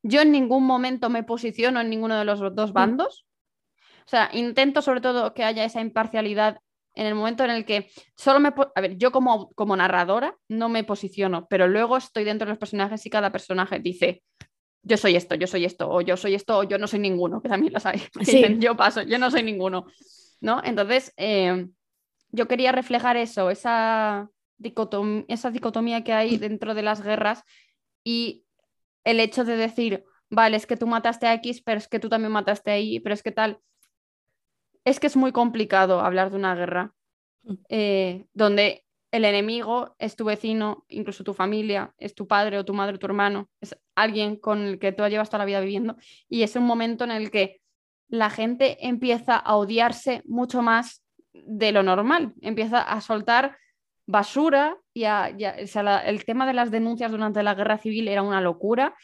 Yo 0.03 0.23
en 0.23 0.33
ningún 0.33 0.65
momento 0.65 1.11
me 1.11 1.23
posiciono 1.23 1.83
en 1.83 1.91
ninguno 1.91 2.19
de 2.19 2.25
los 2.25 2.41
dos 2.57 2.71
mm. 2.71 2.73
bandos. 2.73 3.27
O 4.07 4.09
sea, 4.09 4.31
intento 4.33 4.81
sobre 4.81 5.03
todo 5.03 5.35
que 5.35 5.45
haya 5.45 5.65
esa 5.65 5.83
imparcialidad 5.83 6.61
en 6.95 7.05
el 7.05 7.15
momento 7.15 7.45
en 7.45 7.51
el 7.51 7.67
que 7.67 7.91
solo 8.17 8.41
me... 8.41 8.55
A 8.75 8.81
ver, 8.81 8.97
yo 8.97 9.13
como, 9.13 9.51
como 9.51 9.77
narradora 9.77 10.35
no 10.49 10.71
me 10.71 10.83
posiciono, 10.83 11.47
pero 11.47 11.69
luego 11.69 11.99
estoy 11.99 12.25
dentro 12.25 12.47
de 12.47 12.53
los 12.53 12.59
personajes 12.59 13.05
y 13.05 13.11
cada 13.11 13.31
personaje 13.31 13.81
dice, 13.81 14.23
yo 14.89 14.97
soy 14.97 15.17
esto, 15.17 15.35
yo 15.35 15.47
soy 15.47 15.65
esto, 15.65 15.89
o 15.89 16.01
yo 16.01 16.17
soy 16.17 16.35
esto, 16.35 16.59
o 16.59 16.63
yo 16.65 16.79
no 16.79 16.87
soy 16.87 16.99
ninguno, 16.99 17.41
que 17.41 17.49
también 17.49 17.73
lo 17.73 17.81
hay. 17.85 18.03
yo 18.59 18.77
paso, 18.77 19.03
yo 19.03 19.19
no 19.19 19.31
soy 19.31 19.43
ninguno. 19.43 19.87
¿No? 20.41 20.63
Entonces, 20.65 21.13
eh, 21.17 21.69
yo 22.31 22.49
quería 22.49 22.73
reflejar 22.73 23.17
eso, 23.17 23.51
esa 23.51 24.31
dicotomía, 24.57 25.25
esa 25.29 25.51
dicotomía 25.51 26.05
que 26.05 26.13
hay 26.13 26.37
dentro 26.37 26.75
de 26.75 26.83
las 26.83 27.03
guerras 27.03 27.43
y 28.05 28.45
el 29.05 29.21
hecho 29.21 29.45
de 29.45 29.57
decir, 29.57 30.05
vale, 30.31 30.57
es 30.57 30.67
que 30.67 30.77
tú 30.77 30.87
mataste 30.87 31.27
a 31.27 31.35
X, 31.35 31.63
pero 31.63 31.79
es 31.79 31.89
que 31.89 31.99
tú 31.99 32.09
también 32.09 32.33
mataste 32.33 32.71
a 32.71 32.79
Y, 32.79 33.01
pero 33.01 33.15
es 33.15 33.23
que 33.23 33.33
tal 33.33 33.61
es 34.89 35.01
que 35.01 35.07
es 35.07 35.17
muy 35.17 35.33
complicado 35.33 36.01
hablar 36.01 36.31
de 36.31 36.37
una 36.37 36.55
guerra 36.55 36.95
mm. 37.43 37.55
eh, 37.69 38.27
donde 38.33 38.85
el 39.11 39.25
enemigo 39.25 39.95
es 39.99 40.17
tu 40.17 40.25
vecino, 40.25 40.85
incluso 40.89 41.25
tu 41.25 41.33
familia, 41.33 41.95
es 41.99 42.15
tu 42.15 42.27
padre 42.27 42.59
o 42.59 42.65
tu 42.65 42.75
madre 42.75 42.97
o 42.97 42.99
tu 42.99 43.07
hermano, 43.07 43.49
es 43.61 43.77
alguien 43.95 44.37
con 44.37 44.63
el 44.63 44.79
que 44.79 44.93
tú 44.93 45.07
llevas 45.07 45.31
toda 45.31 45.39
la 45.39 45.45
vida 45.47 45.61
viviendo. 45.61 45.97
Y 46.29 46.43
es 46.43 46.57
un 46.57 46.65
momento 46.65 47.05
en 47.05 47.13
el 47.13 47.31
que 47.31 47.61
la 48.09 48.31
gente 48.31 48.87
empieza 48.87 49.37
a 49.37 49.57
odiarse 49.57 50.23
mucho 50.27 50.63
más 50.63 51.03
de 51.33 51.73
lo 51.73 51.83
normal, 51.83 52.35
empieza 52.41 52.81
a 52.81 53.01
soltar 53.01 53.57
basura 54.07 54.77
y, 54.95 55.05
el 55.05 56.25
tema 56.25 56.47
de 56.47 56.55
las 56.55 56.71
denuncias 56.71 57.11
durante 57.11 57.43
la 57.43 57.55
guerra 57.55 57.79
civil 57.79 58.09
era 58.09 58.23
una 58.23 58.41
locura 58.41 58.95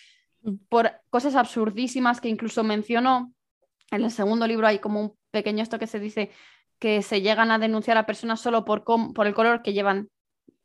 mm. 0.43 0.55
por 0.69 0.93
cosas 1.11 1.35
absurdísimas 1.35 2.21
que 2.21 2.29
incluso 2.29 2.65
mencionó. 2.65 3.33
En 3.91 4.03
el 4.03 4.11
segundo 4.11 4.47
libro 4.47 4.67
hay 4.67 4.79
como 4.79 5.01
un 5.01 5.15
pequeño 5.31 5.63
esto 5.63 5.79
que 5.79 5.87
se 5.87 6.01
dice 6.01 6.31
que 6.85 7.01
se 7.01 7.23
llegan 7.23 7.51
a 7.51 7.59
denunciar 7.59 7.97
a 7.97 8.05
personas 8.05 8.43
solo 8.43 8.67
por, 8.67 8.85
por 8.85 9.27
el 9.27 9.33
color 9.33 9.63
que 9.63 9.73
llevan 9.73 10.11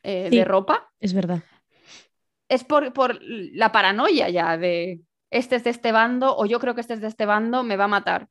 eh, 0.03 0.27
de 0.29 0.43
ropa. 0.43 0.91
Es 0.99 1.13
verdad. 1.13 1.41
Es 2.49 2.65
por, 2.65 2.91
por, 2.91 3.17
la 3.21 3.71
paranoia 3.71 4.27
ya 4.27 4.57
de 4.57 4.99
este 5.29 5.55
es 5.55 5.63
de 5.63 5.69
este 5.69 5.93
bando 5.93 6.35
o 6.35 6.45
yo 6.45 6.59
creo 6.59 6.75
que 6.75 6.81
este 6.81 6.95
es 6.95 6.99
de 6.99 7.07
este 7.07 7.25
bando, 7.25 7.63
me 7.63 7.77
va 7.77 7.85
a 7.85 7.87
matar. 7.87 8.27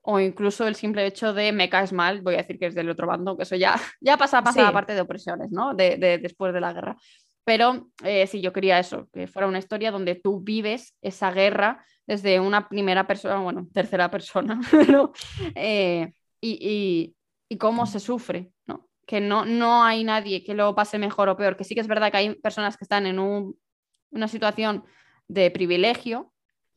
O 0.00 0.18
incluso 0.18 0.66
el 0.66 0.76
simple 0.76 1.04
hecho 1.04 1.34
de 1.34 1.52
me 1.52 1.68
caes 1.68 1.92
mal, 1.92 2.22
voy 2.22 2.36
a 2.36 2.38
decir 2.38 2.58
que 2.58 2.68
es 2.68 2.74
del 2.74 2.88
otro 2.88 3.06
bando, 3.06 3.36
que 3.36 3.42
eso 3.42 3.54
ya, 3.54 3.74
ya 4.00 4.16
pasa, 4.16 4.42
pasa 4.42 4.62
la 4.62 4.72
parte 4.72 4.94
de 4.94 5.02
opresiones, 5.02 5.50
¿no? 5.50 5.74
De, 5.74 5.98
después 5.98 6.54
de 6.54 6.62
la 6.62 6.72
guerra. 6.72 6.96
Pero 7.44 7.90
eh, 8.02 8.26
sí, 8.26 8.40
yo 8.40 8.54
quería 8.54 8.78
eso, 8.78 9.10
que 9.12 9.26
fuera 9.26 9.46
una 9.46 9.58
historia 9.58 9.90
donde 9.90 10.14
tú 10.14 10.40
vives 10.40 10.94
esa 11.02 11.30
guerra 11.32 11.84
desde 12.06 12.40
una 12.40 12.66
primera 12.66 13.06
persona, 13.06 13.36
bueno, 13.40 13.68
tercera 13.74 14.10
persona, 14.10 14.58
eh, 15.54 16.14
y, 16.40 17.15
cómo 17.58 17.86
se 17.86 18.00
sufre, 18.00 18.50
¿no? 18.66 18.88
Que 19.06 19.20
no, 19.20 19.44
no 19.44 19.84
hay 19.84 20.02
nadie 20.04 20.42
que 20.42 20.54
lo 20.54 20.74
pase 20.74 20.98
mejor 20.98 21.28
o 21.28 21.36
peor, 21.36 21.56
que 21.56 21.64
sí 21.64 21.74
que 21.74 21.80
es 21.80 21.86
verdad 21.86 22.10
que 22.10 22.16
hay 22.18 22.34
personas 22.34 22.76
que 22.76 22.84
están 22.84 23.06
en 23.06 23.18
una 23.18 24.28
situación 24.28 24.84
de 25.28 25.50
privilegio, 25.50 26.32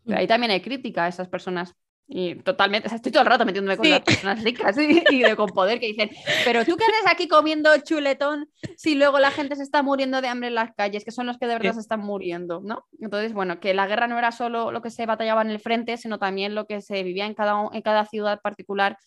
pero 0.06 0.20
ahí 0.20 0.28
también 0.28 0.52
hay 0.52 0.62
crítica 0.62 1.06
a 1.06 1.08
esas 1.08 1.28
personas 1.28 1.76
y 2.12 2.34
totalmente, 2.36 2.94
estoy 2.94 3.12
todo 3.12 3.22
el 3.22 3.30
rato 3.30 3.46
metiéndome 3.46 3.78
con 3.78 3.88
las 3.88 4.02
personas 4.02 4.44
ricas 4.44 4.76
y 4.80 5.20
de, 5.22 5.36
con 5.36 5.50
poder 5.50 5.80
que 5.80 5.86
dicen, 5.86 6.10
pero 6.44 6.66
tú 6.66 6.76
qué 6.76 6.84
haces 6.84 7.12
aquí 7.12 7.28
comiendo 7.28 7.70
chuletón 7.84 8.50
si 8.78 8.96
luego 8.96 9.20
la 9.20 9.30
gente 9.30 9.56
se 9.56 9.62
está 9.62 9.84
muriendo 9.84 10.20
de 10.20 10.28
hambre 10.28 10.48
en 10.48 10.56
las 10.56 10.74
calles, 10.74 11.06
que 11.06 11.12
son 11.12 11.28
los 11.28 11.38
que 11.38 11.46
de 11.46 11.54
verdad 11.54 11.74
se 11.74 11.82
están 11.82 12.00
muriendo, 12.00 12.62
¿no? 12.64 12.88
Entonces, 13.00 13.32
bueno, 13.34 13.60
que 13.60 13.76
la 13.76 13.86
guerra 13.86 14.08
no 14.08 14.18
era 14.18 14.32
solo 14.32 14.72
lo 14.72 14.82
que 14.82 14.90
se 14.90 15.06
batallaba 15.06 15.44
en 15.44 15.52
el 15.52 15.60
frente, 15.60 15.98
sino 15.98 16.18
también 16.18 16.56
lo 16.56 16.66
que 16.66 16.82
se 16.82 17.04
vivía 17.04 17.28
en 17.28 17.36
cada, 17.36 17.70
en 17.72 17.82
cada 17.84 18.04
ciudad 18.06 18.42
particular, 18.42 18.98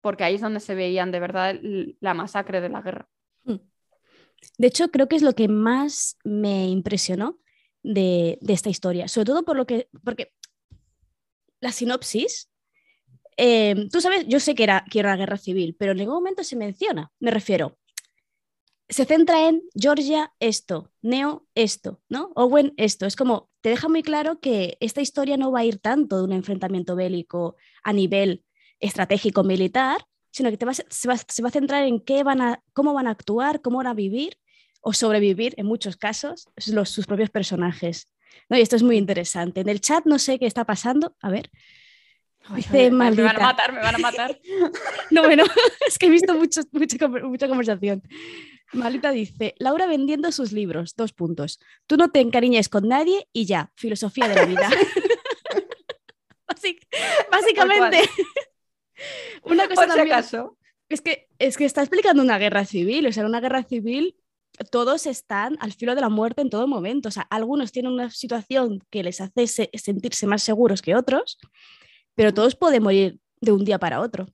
porque 0.00 0.24
ahí 0.24 0.34
es 0.36 0.40
donde 0.40 0.60
se 0.60 0.74
veían 0.74 1.10
de 1.10 1.20
verdad 1.20 1.56
la 2.00 2.14
masacre 2.14 2.60
de 2.60 2.68
la 2.68 2.82
guerra. 2.82 3.08
Hmm. 3.44 3.58
De 4.58 4.66
hecho, 4.66 4.90
creo 4.90 5.08
que 5.08 5.16
es 5.16 5.22
lo 5.22 5.34
que 5.34 5.48
más 5.48 6.16
me 6.24 6.68
impresionó 6.68 7.38
de, 7.82 8.38
de 8.40 8.52
esta 8.52 8.70
historia, 8.70 9.08
sobre 9.08 9.26
todo 9.26 9.44
por 9.44 9.56
lo 9.56 9.66
que, 9.66 9.88
porque 10.02 10.32
la 11.60 11.72
sinopsis 11.72 12.50
Em, 13.42 13.88
tú 13.88 14.02
sabes, 14.02 14.26
yo 14.28 14.38
sé 14.38 14.54
que 14.54 14.64
era, 14.64 14.84
que 14.90 14.98
era 14.98 15.16
guerra 15.16 15.38
civil, 15.38 15.74
pero 15.78 15.92
en 15.92 15.98
ningún 15.98 16.16
momento 16.16 16.44
se 16.44 16.56
menciona, 16.56 17.10
me 17.20 17.30
refiero. 17.30 17.78
Se 18.90 19.06
centra 19.06 19.48
en 19.48 19.62
Georgia 19.74 20.34
esto, 20.40 20.92
Neo 21.00 21.46
esto, 21.54 22.02
¿no? 22.10 22.32
Owen 22.34 22.74
esto. 22.76 23.06
Es 23.06 23.16
como, 23.16 23.48
te 23.62 23.70
deja 23.70 23.88
muy 23.88 24.02
claro 24.02 24.40
que 24.40 24.76
esta 24.80 25.00
historia 25.00 25.38
no 25.38 25.52
va 25.52 25.60
a 25.60 25.64
ir 25.64 25.78
tanto 25.78 26.18
de 26.18 26.24
un 26.24 26.32
enfrentamiento 26.32 26.96
bélico 26.96 27.56
a 27.82 27.94
nivel 27.94 28.44
estratégico 28.80 29.44
militar, 29.44 29.98
sino 30.30 30.50
que 30.50 30.56
te 30.56 30.66
se, 30.88 31.08
va, 31.08 31.14
a 31.14 31.50
centrar 31.50 31.84
en 31.84 32.00
qué 32.00 32.22
van 32.22 32.40
a, 32.40 32.62
cómo 32.72 32.94
van 32.94 33.06
a 33.06 33.10
actuar, 33.10 33.60
cómo 33.60 33.78
van 33.78 33.86
a 33.88 33.94
vivir 33.94 34.38
o 34.80 34.92
sobrevivir 34.92 35.54
en 35.58 35.66
muchos 35.66 35.96
casos 35.96 36.48
los, 36.66 36.88
sus 36.90 37.06
propios 37.06 37.30
personajes. 37.30 38.12
¿no? 38.48 38.56
Y 38.56 38.60
esto 38.60 38.76
es 38.76 38.82
muy 38.82 38.96
interesante. 38.96 39.60
En 39.60 39.68
el 39.68 39.80
chat 39.80 40.04
no 40.06 40.18
sé 40.18 40.38
qué 40.38 40.46
está 40.46 40.64
pasando. 40.64 41.16
A 41.20 41.30
ver. 41.30 41.50
Dice 42.54 42.90
me 42.90 43.10
van 43.10 43.36
a 43.36 43.38
matar, 43.38 43.72
me 43.72 43.80
van 43.80 43.94
a 43.94 43.98
matar. 43.98 44.40
No, 45.10 45.22
bueno, 45.24 45.44
es 45.86 45.98
que 45.98 46.06
he 46.06 46.10
visto 46.10 46.34
mucho, 46.34 46.62
mucha, 46.72 46.96
conver- 46.96 47.24
mucha 47.24 47.48
conversación. 47.48 48.02
Malita 48.72 49.10
dice, 49.10 49.54
Laura 49.58 49.86
vendiendo 49.86 50.30
sus 50.32 50.52
libros, 50.52 50.94
dos 50.96 51.12
puntos. 51.12 51.58
Tú 51.86 51.96
no 51.96 52.10
te 52.10 52.20
encariñes 52.20 52.68
con 52.68 52.88
nadie 52.88 53.28
y 53.32 53.44
ya, 53.44 53.72
filosofía 53.76 54.28
de 54.28 54.36
la 54.36 54.44
vida. 54.46 54.70
Básic- 56.48 56.86
Básicamente, 57.30 58.08
una 59.44 59.68
cosa 59.68 59.74
Por 59.82 59.84
si 59.84 59.96
también 59.96 60.12
acaso. 60.16 60.56
es 60.88 61.00
que, 61.00 61.28
es 61.38 61.56
que 61.56 61.64
está 61.64 61.82
explicando 61.82 62.22
una 62.22 62.38
guerra 62.38 62.64
civil, 62.64 63.06
o 63.06 63.12
sea, 63.12 63.22
en 63.22 63.28
una 63.28 63.40
guerra 63.40 63.62
civil 63.64 64.16
todos 64.70 65.06
están 65.06 65.56
al 65.60 65.72
filo 65.72 65.94
de 65.94 66.00
la 66.00 66.08
muerte 66.08 66.42
en 66.42 66.50
todo 66.50 66.66
momento, 66.66 67.08
o 67.08 67.12
sea, 67.12 67.22
algunos 67.30 67.72
tienen 67.72 67.92
una 67.92 68.10
situación 68.10 68.82
que 68.90 69.02
les 69.02 69.20
hace 69.20 69.46
se- 69.46 69.70
sentirse 69.74 70.26
más 70.26 70.42
seguros 70.42 70.82
que 70.82 70.94
otros, 70.96 71.38
pero 72.14 72.34
todos 72.34 72.56
pueden 72.56 72.82
morir 72.82 73.18
de 73.40 73.52
un 73.52 73.64
día 73.64 73.78
para 73.78 74.00
otro 74.00 74.26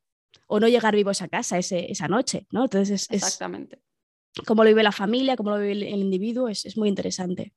o 0.48 0.58
no 0.58 0.68
llegar 0.68 0.94
vivos 0.96 1.22
a 1.22 1.28
casa 1.28 1.58
ese- 1.58 1.90
esa 1.92 2.08
noche, 2.08 2.46
¿no? 2.50 2.64
Entonces 2.64 3.02
es, 3.02 3.10
es 3.10 3.22
Exactamente. 3.22 3.80
cómo 4.46 4.64
lo 4.64 4.68
vive 4.70 4.82
la 4.82 4.90
familia, 4.92 5.36
cómo 5.36 5.50
lo 5.50 5.58
vive 5.58 5.72
el, 5.72 5.82
el 5.84 6.00
individuo, 6.00 6.48
es, 6.48 6.64
es 6.64 6.76
muy 6.76 6.88
interesante. 6.88 7.52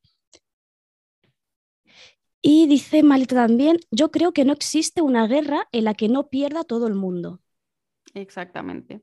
Y 2.41 2.67
dice 2.67 3.03
Malita 3.03 3.35
también, 3.35 3.79
yo 3.91 4.11
creo 4.11 4.31
que 4.31 4.45
no 4.45 4.53
existe 4.53 5.01
una 5.01 5.27
guerra 5.27 5.67
en 5.71 5.83
la 5.83 5.93
que 5.93 6.07
no 6.07 6.29
pierda 6.29 6.63
todo 6.63 6.87
el 6.87 6.95
mundo. 6.95 7.41
Exactamente. 8.13 9.01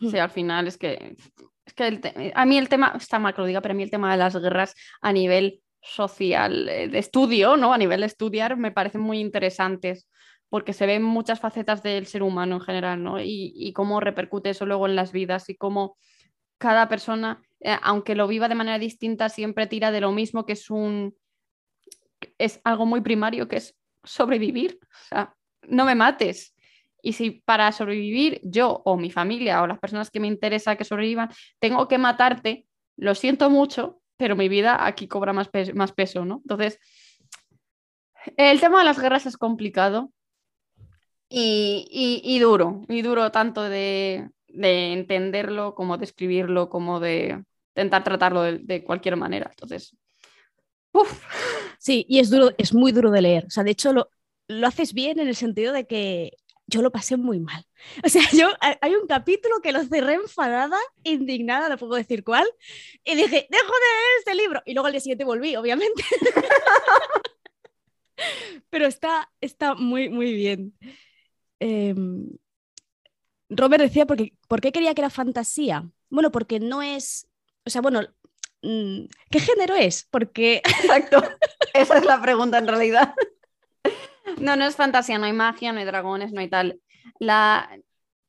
Mm. 0.00 0.08
Sí, 0.10 0.18
al 0.18 0.30
final 0.30 0.66
es 0.66 0.78
que, 0.78 1.16
es 1.64 1.74
que 1.74 1.86
el 1.88 2.00
te- 2.00 2.32
a 2.34 2.46
mí 2.46 2.56
el 2.58 2.68
tema, 2.68 2.94
está 2.96 3.18
mal 3.18 3.34
que 3.34 3.42
lo 3.42 3.46
diga, 3.46 3.60
pero 3.60 3.72
a 3.72 3.76
mí 3.76 3.82
el 3.82 3.90
tema 3.90 4.10
de 4.10 4.18
las 4.18 4.36
guerras 4.36 4.74
a 5.02 5.12
nivel 5.12 5.62
social, 5.82 6.68
eh, 6.68 6.88
de 6.88 6.98
estudio, 6.98 7.56
¿no? 7.56 7.72
A 7.72 7.78
nivel 7.78 8.00
de 8.00 8.06
estudiar, 8.06 8.56
me 8.56 8.72
parecen 8.72 9.00
muy 9.02 9.18
interesantes 9.20 10.08
porque 10.48 10.72
se 10.72 10.86
ven 10.86 11.02
muchas 11.02 11.38
facetas 11.38 11.82
del 11.82 12.06
ser 12.06 12.22
humano 12.22 12.56
en 12.56 12.60
general, 12.60 13.02
¿no? 13.02 13.20
Y, 13.20 13.52
y 13.54 13.72
cómo 13.72 14.00
repercute 14.00 14.50
eso 14.50 14.66
luego 14.66 14.86
en 14.86 14.96
las 14.96 15.12
vidas 15.12 15.48
y 15.48 15.56
cómo 15.56 15.96
cada 16.58 16.88
persona, 16.88 17.42
eh, 17.60 17.76
aunque 17.82 18.14
lo 18.14 18.26
viva 18.26 18.48
de 18.48 18.54
manera 18.56 18.78
distinta, 18.78 19.28
siempre 19.28 19.66
tira 19.66 19.92
de 19.92 20.00
lo 20.00 20.12
mismo, 20.12 20.46
que 20.46 20.54
es 20.54 20.70
un 20.70 21.14
es 22.38 22.60
algo 22.64 22.86
muy 22.86 23.00
primario, 23.00 23.48
que 23.48 23.56
es 23.56 23.76
sobrevivir. 24.04 24.78
O 24.82 25.08
sea, 25.08 25.34
no 25.62 25.84
me 25.84 25.94
mates. 25.94 26.54
Y 27.02 27.14
si 27.14 27.30
para 27.30 27.72
sobrevivir 27.72 28.40
yo 28.44 28.82
o 28.84 28.96
mi 28.96 29.10
familia 29.10 29.62
o 29.62 29.66
las 29.66 29.78
personas 29.78 30.10
que 30.10 30.20
me 30.20 30.26
interesa 30.26 30.76
que 30.76 30.84
sobrevivan, 30.84 31.30
tengo 31.58 31.88
que 31.88 31.98
matarte, 31.98 32.66
lo 32.96 33.14
siento 33.14 33.48
mucho, 33.48 34.00
pero 34.16 34.36
mi 34.36 34.48
vida 34.48 34.84
aquí 34.86 35.08
cobra 35.08 35.32
más, 35.32 35.48
más 35.74 35.92
peso, 35.92 36.24
¿no? 36.26 36.36
Entonces, 36.44 36.78
el 38.36 38.60
tema 38.60 38.80
de 38.80 38.84
las 38.84 38.98
guerras 39.00 39.24
es 39.26 39.36
complicado 39.38 40.12
y, 41.28 41.86
y- 41.90 42.20
y 42.36 42.38
duro, 42.38 42.82
y 42.88 43.02
duro 43.02 43.30
tanto 43.30 43.62
de, 43.62 44.28
de 44.48 44.92
entenderlo 44.92 45.74
como 45.74 45.96
de 45.96 46.04
escribirlo, 46.04 46.68
como 46.68 47.00
de 47.00 47.42
intentar 47.74 48.04
tratarlo 48.04 48.42
de, 48.42 48.58
de 48.58 48.84
cualquier 48.84 49.16
manera. 49.16 49.46
Entonces, 49.50 49.96
uff, 50.92 51.24
Sí, 51.78 52.04
y 52.08 52.18
es 52.20 52.30
duro, 52.30 52.50
es 52.58 52.74
muy 52.74 52.92
duro 52.92 53.10
de 53.10 53.22
leer. 53.22 53.46
O 53.46 53.50
sea, 53.50 53.64
de 53.64 53.70
hecho, 53.72 53.92
lo, 53.92 54.10
lo 54.48 54.66
haces 54.66 54.92
bien 54.94 55.18
en 55.20 55.28
el 55.28 55.36
sentido 55.36 55.72
de 55.72 55.86
que 55.86 56.32
yo 56.66 56.82
lo 56.82 56.92
pasé 56.92 57.16
muy 57.16 57.40
mal. 57.40 57.64
O 58.04 58.08
sea, 58.08 58.22
yo 58.32 58.48
hay- 58.60 58.94
un 58.94 59.06
capítulo 59.08 59.60
que 59.62 59.72
lo 59.72 59.82
cerré 59.84 60.14
enfadada, 60.14 60.78
indignada, 61.04 61.68
no 61.68 61.78
puedo 61.78 61.94
decir 61.96 62.24
cuál, 62.24 62.46
y 63.04 63.14
dije, 63.16 63.46
dejo 63.50 63.72
de 63.72 63.80
leer 63.80 64.18
este 64.20 64.34
libro. 64.36 64.62
Y 64.66 64.74
luego 64.74 64.86
al 64.86 64.92
día 64.92 65.00
siguiente 65.00 65.24
volví, 65.24 65.56
obviamente. 65.56 66.04
Pero 68.70 68.86
está, 68.86 69.30
está 69.40 69.74
muy, 69.74 70.08
muy 70.08 70.32
bien. 70.34 70.74
Em, 71.60 72.30
Robert 73.48 73.82
decía, 73.82 74.06
porque, 74.06 74.34
¿por 74.48 74.60
qué 74.60 74.72
quería 74.72 74.94
que 74.94 75.00
era 75.02 75.10
fantasía? 75.10 75.90
Bueno, 76.08 76.30
porque 76.30 76.60
no 76.60 76.82
es, 76.82 77.28
o 77.66 77.70
sea, 77.70 77.80
bueno, 77.80 78.02
¿qué 78.62 79.40
género 79.40 79.74
es? 79.74 80.06
Porque 80.10 80.62
Exacto. 80.82 81.22
Esa 81.74 81.98
es 81.98 82.04
la 82.04 82.20
pregunta 82.20 82.58
en 82.58 82.68
realidad. 82.68 83.14
No, 84.38 84.56
no 84.56 84.64
es 84.64 84.76
fantasía, 84.76 85.18
no 85.18 85.26
hay 85.26 85.32
magia, 85.32 85.72
no 85.72 85.80
hay 85.80 85.84
dragones, 85.86 86.32
no 86.32 86.40
hay 86.40 86.48
tal. 86.48 86.80
La... 87.18 87.70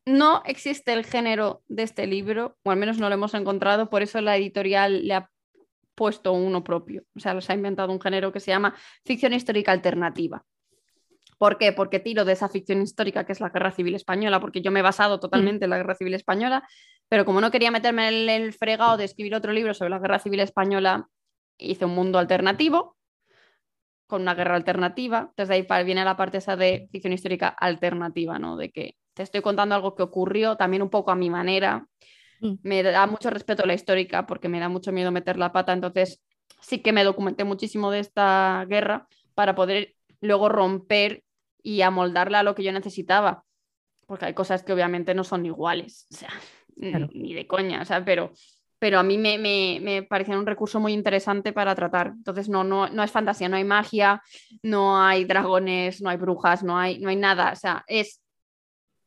No 0.04 0.42
existe 0.46 0.94
el 0.94 1.06
género 1.06 1.62
de 1.68 1.84
este 1.84 2.08
libro, 2.08 2.58
o 2.64 2.72
al 2.72 2.78
menos 2.78 2.98
no 2.98 3.08
lo 3.08 3.14
hemos 3.14 3.36
encontrado, 3.36 3.88
por 3.90 4.02
eso 4.02 4.20
la 4.20 4.36
editorial 4.36 5.08
le 5.08 5.14
ha 5.14 5.30
puesto 5.94 6.34
uno 6.34 6.64
propio. 6.64 7.04
O 7.16 7.20
sea, 7.20 7.36
les 7.36 7.48
ha 7.52 7.54
inventado 7.54 7.92
un 7.92 8.02
género 8.02 8.32
que 8.32 8.40
se 8.40 8.50
llama 8.50 8.76
ficción 9.06 9.34
histórica 9.34 9.72
alternativa. 9.72 10.44
¿Por 11.38 11.58
qué? 11.58 11.72
Porque 11.72 12.00
tiro 12.00 12.26
de 12.26 12.34
esa 12.34 12.50
ficción 12.50 12.82
histórica 12.82 13.26
que 13.26 13.32
es 13.32 13.40
la 13.40 13.50
Guerra 13.50 13.72
Civil 13.72 13.96
Española, 13.96 14.40
porque 14.40 14.62
yo 14.62 14.72
me 14.72 14.80
he 14.80 14.84
basado 14.84 15.20
totalmente 15.20 15.66
en 15.66 15.72
la 15.72 15.78
Guerra 15.78 15.96
Civil 15.96 16.14
Española, 16.14 16.68
pero 17.12 17.26
como 17.26 17.42
no 17.42 17.52
quería 17.52 17.72
meterme 17.72 18.08
en 18.08 18.30
el, 18.30 18.54
fregado 18.54 18.96
de 18.96 19.04
escribir 19.04 19.36
otro 19.36 19.52
libro 19.52 19.74
sobre 19.74 19.90
la 19.90 20.00
Guerra 20.00 20.20
Civil 20.20 20.40
Española, 20.40 21.10
hice 21.58 21.84
un 21.84 21.94
mundo 21.94 22.20
alternativo 22.20 22.96
con 24.08 24.22
una 24.22 24.34
guerra 24.34 24.56
alternativa. 24.56 25.34
Desde 25.36 25.56
ahí 25.56 25.84
viene 25.84 26.06
la 26.06 26.16
parte 26.16 26.38
esa 26.38 26.56
de 26.56 26.88
ficción 26.90 27.12
histórica 27.12 27.50
alternativa, 27.50 28.40
¿no? 28.40 28.56
De 28.56 28.72
que 28.72 28.96
te 29.14 29.24
estoy 29.24 29.42
contando 29.42 29.76
algo 29.76 29.94
que 29.94 30.04
ocurrió 30.04 30.56
también 30.56 30.84
un 30.84 30.90
poco 30.90 31.12
a 31.12 31.16
mi 31.16 31.30
manera. 31.30 31.86
Mm. 32.40 32.54
Me 32.64 32.82
da 32.82 33.06
mucho 33.08 33.30
respeto 33.30 33.64
a 33.64 33.68
la 33.68 33.74
histórica 33.74 34.26
porque 34.26 34.48
me 34.48 34.62
da 34.62 34.70
mucho 34.70 34.94
miedo 34.94 35.12
meter 35.12 35.38
la 35.38 35.52
pata. 35.52 35.74
Entonces 35.74 36.24
sí 36.62 36.80
que 36.80 36.94
me 36.94 37.04
documenté 37.04 37.44
muchísimo 37.44 37.92
de 37.92 38.00
esta 38.00 38.66
guerra 38.70 39.10
para 39.36 39.54
poder 39.54 39.96
luego 40.22 40.48
romper 40.48 41.26
y 41.62 41.82
amoldarla 41.82 42.40
a 42.40 42.44
lo 42.44 42.56
que 42.56 42.64
yo 42.64 42.72
necesitaba. 42.72 43.44
Porque 44.06 44.26
hay 44.28 44.34
cosas 44.34 44.64
que 44.64 44.72
obviamente 44.72 45.14
no 45.14 45.26
son 45.26 45.46
iguales. 45.46 46.08
O 46.10 46.16
sea, 46.16 46.30
Claro. 46.90 47.10
ni, 47.14 47.34
de 47.34 47.46
coña, 47.48 47.82
o 47.82 47.86
sea, 47.86 48.04
pero 48.04 48.32
pero 48.80 48.98
a 48.98 49.04
mí 49.04 49.20
me, 49.20 49.38
me, 49.38 49.78
me 49.80 50.02
parecía 50.02 50.36
un 50.36 50.46
recurso 50.48 50.80
muy 50.80 50.94
interesante 50.94 51.54
para 51.54 51.76
tratar. 51.76 52.08
Entonces, 52.18 52.50
no, 52.50 52.64
no, 52.64 52.90
no 52.90 53.04
es 53.04 53.12
fantasía, 53.12 53.48
no 53.48 53.56
hay 53.58 53.64
magia, 53.64 54.24
no 54.64 55.00
hay 55.00 55.24
dragones, 55.26 56.02
no 56.02 56.10
hay 56.10 56.18
brujas, 56.18 56.64
no 56.64 56.80
hay, 56.80 56.98
no 56.98 57.10
hay 57.10 57.16
nada. 57.16 57.52
O 57.52 57.56
sea, 57.56 57.84
es 57.86 58.24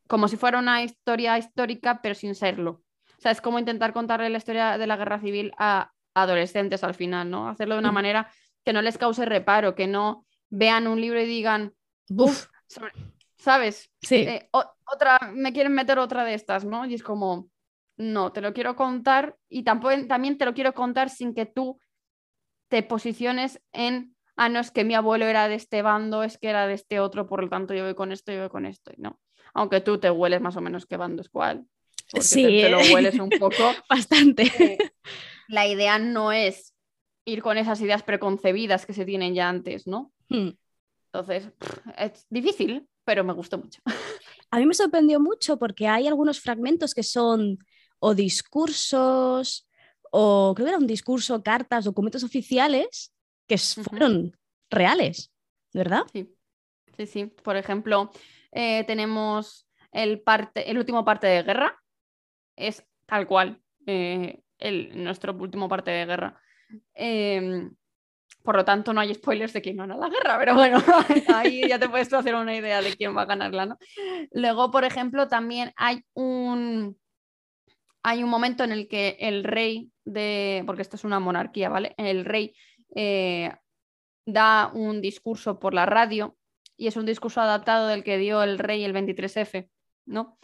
como 0.07 0.29
si 0.29 0.37
fuera 0.37 0.59
una 0.59 0.81
historia 0.81 1.37
histórica, 1.37 1.99
pero 2.01 2.15
sin 2.15 2.35
serlo. 2.35 2.83
O 3.17 3.21
sea, 3.21 3.31
es 3.33 3.41
como 3.41 3.59
intentar 3.59 3.91
contarle 3.91 4.29
la 4.29 4.37
historia 4.37 4.77
de 4.77 4.87
la 4.87 4.95
guerra 4.95 5.19
civil 5.19 5.51
a 5.57 5.91
adolescentes 6.13 6.81
al 6.85 6.93
final, 6.93 7.29
¿no? 7.29 7.49
Hacerlo 7.49 7.75
de 7.75 7.79
una 7.79 7.91
Mm. 7.91 7.95
manera 7.95 8.31
que 8.63 8.71
no 8.71 8.81
les 8.81 8.97
cause 8.97 9.25
reparo, 9.25 9.75
que 9.75 9.87
no 9.87 10.25
vean 10.49 10.87
un 10.87 11.01
libro 11.01 11.19
y 11.19 11.25
digan, 11.25 11.73
Uf, 12.09 12.45
sobre- 12.67 12.93
¿sabes? 13.35 13.91
sí. 14.01 14.15
Eh, 14.15 14.49
otra, 14.53 15.19
me 15.33 15.51
quieren 15.51 15.73
meter 15.73 15.99
otra 15.99 16.23
de 16.23 16.33
estas, 16.33 16.63
¿no? 16.63 16.85
Y 16.85 16.93
es 16.93 17.03
como, 17.03 17.49
no, 17.97 18.31
te 18.31 18.41
lo 18.41 18.53
quiero 18.53 18.75
contar 18.75 19.37
y 19.49 19.63
tampoco, 19.63 19.93
también 20.07 20.37
te 20.37 20.45
lo 20.45 20.53
quiero 20.53 20.73
contar 20.73 21.09
sin 21.09 21.33
que 21.33 21.45
tú 21.45 21.79
te 22.67 22.83
posiciones 22.83 23.61
en, 23.71 24.15
ah, 24.35 24.49
no, 24.49 24.59
es 24.59 24.71
que 24.71 24.83
mi 24.83 24.95
abuelo 24.95 25.25
era 25.25 25.47
de 25.47 25.55
este 25.55 25.81
bando, 25.81 26.23
es 26.23 26.37
que 26.37 26.49
era 26.49 26.67
de 26.67 26.73
este 26.73 26.99
otro, 26.99 27.27
por 27.27 27.43
lo 27.43 27.49
tanto 27.49 27.73
yo 27.73 27.83
voy 27.83 27.95
con 27.95 28.11
esto, 28.11 28.31
yo 28.31 28.41
voy 28.41 28.49
con 28.49 28.65
esto, 28.65 28.91
y 28.95 29.01
no. 29.01 29.19
Aunque 29.53 29.81
tú 29.81 29.97
te 29.97 30.09
hueles 30.09 30.41
más 30.41 30.57
o 30.57 30.61
menos 30.61 30.85
qué 30.85 30.97
bando 30.97 31.21
es 31.21 31.29
cuál. 31.29 31.65
Sí, 32.19 32.43
te, 32.43 32.61
te 32.63 32.69
lo 32.69 32.79
¿eh? 32.79 32.93
hueles 32.93 33.17
un 33.19 33.29
poco. 33.29 33.55
Bastante. 33.89 34.43
Eh, 34.59 34.77
la 35.47 35.67
idea 35.67 35.97
no 35.97 36.31
es 36.31 36.73
ir 37.23 37.41
con 37.41 37.57
esas 37.57 37.79
ideas 37.81 38.03
preconcebidas 38.03 38.85
que 38.85 38.93
se 38.93 39.05
tienen 39.05 39.33
ya 39.33 39.49
antes, 39.49 39.87
¿no? 39.87 40.11
Hmm. 40.29 40.49
Entonces, 41.05 41.49
es 41.97 42.25
difícil, 42.29 42.87
pero 43.05 43.23
me 43.23 43.33
gustó 43.33 43.57
mucho. 43.57 43.81
A 44.51 44.59
mí 44.59 44.65
me 44.65 44.73
sorprendió 44.73 45.19
mucho 45.19 45.57
porque 45.57 45.87
hay 45.87 46.07
algunos 46.07 46.39
fragmentos 46.39 46.93
que 46.93 47.03
son 47.03 47.57
o 48.05 48.13
discursos, 48.13 49.67
o 50.11 50.53
creo 50.55 50.65
que 50.65 50.69
era 50.69 50.77
un 50.77 50.85
discurso, 50.85 51.41
cartas, 51.41 51.85
documentos 51.85 52.23
oficiales 52.23 53.11
que 53.47 53.57
fueron 53.57 54.37
reales, 54.69 55.31
¿verdad? 55.73 56.03
Sí, 56.13 56.31
sí, 56.95 57.07
sí. 57.07 57.25
Por 57.25 57.57
ejemplo, 57.57 58.11
eh, 58.51 58.83
tenemos 58.83 59.67
el, 59.91 60.21
parte, 60.21 60.69
el 60.69 60.77
último 60.77 61.03
parte 61.03 61.25
de 61.25 61.41
guerra, 61.41 61.81
es 62.55 62.85
tal 63.07 63.25
cual, 63.25 63.59
eh, 63.87 64.39
el, 64.59 65.03
nuestro 65.03 65.33
último 65.33 65.67
parte 65.67 65.89
de 65.89 66.05
guerra. 66.05 66.39
Em, 66.93 67.75
por 68.43 68.55
lo 68.55 68.63
tanto, 68.65 68.93
no 68.93 69.01
hay 69.01 69.15
spoilers 69.15 69.53
de 69.53 69.63
quién 69.63 69.77
gana 69.77 69.97
la 69.97 70.09
guerra, 70.09 70.37
pero 70.37 70.53
bueno, 70.53 70.77
ahí 71.35 71.67
ya 71.67 71.79
te 71.79 71.89
puedes 71.89 72.13
hacer 72.13 72.35
una 72.35 72.55
idea 72.55 72.83
de 72.83 72.95
quién 72.95 73.17
va 73.17 73.23
a 73.23 73.25
ganarla, 73.25 73.65
¿no? 73.65 73.79
Luego, 74.31 74.69
por 74.69 74.85
ejemplo, 74.85 75.27
también 75.27 75.73
hay 75.75 76.03
un, 76.13 76.95
hay 78.07 78.23
un 78.23 78.29
momento 78.29 78.63
en 78.63 78.71
el 78.71 78.87
que 78.87 79.17
el 79.19 79.43
rey 79.43 79.89
de, 80.05 80.61
porque 80.67 80.83
esto 80.83 80.95
es 80.95 81.03
una 81.05 81.19
monarquía, 81.19 81.69
¿vale? 81.69 81.95
El 81.97 82.23
rey 82.23 82.53
eh, 82.95 83.51
da 84.27 84.69
un 84.71 85.01
discurso 85.01 85.59
por 85.59 85.73
la 85.73 85.87
radio 85.87 86.37
y 86.77 86.85
es 86.85 86.97
un 86.97 87.07
discurso 87.07 87.41
adaptado 87.41 87.87
del 87.87 88.03
que 88.03 88.19
dio 88.19 88.43
el 88.43 88.59
rey 88.59 88.83
el 88.83 88.93
23F, 88.93 89.69
¿no? 90.05 90.37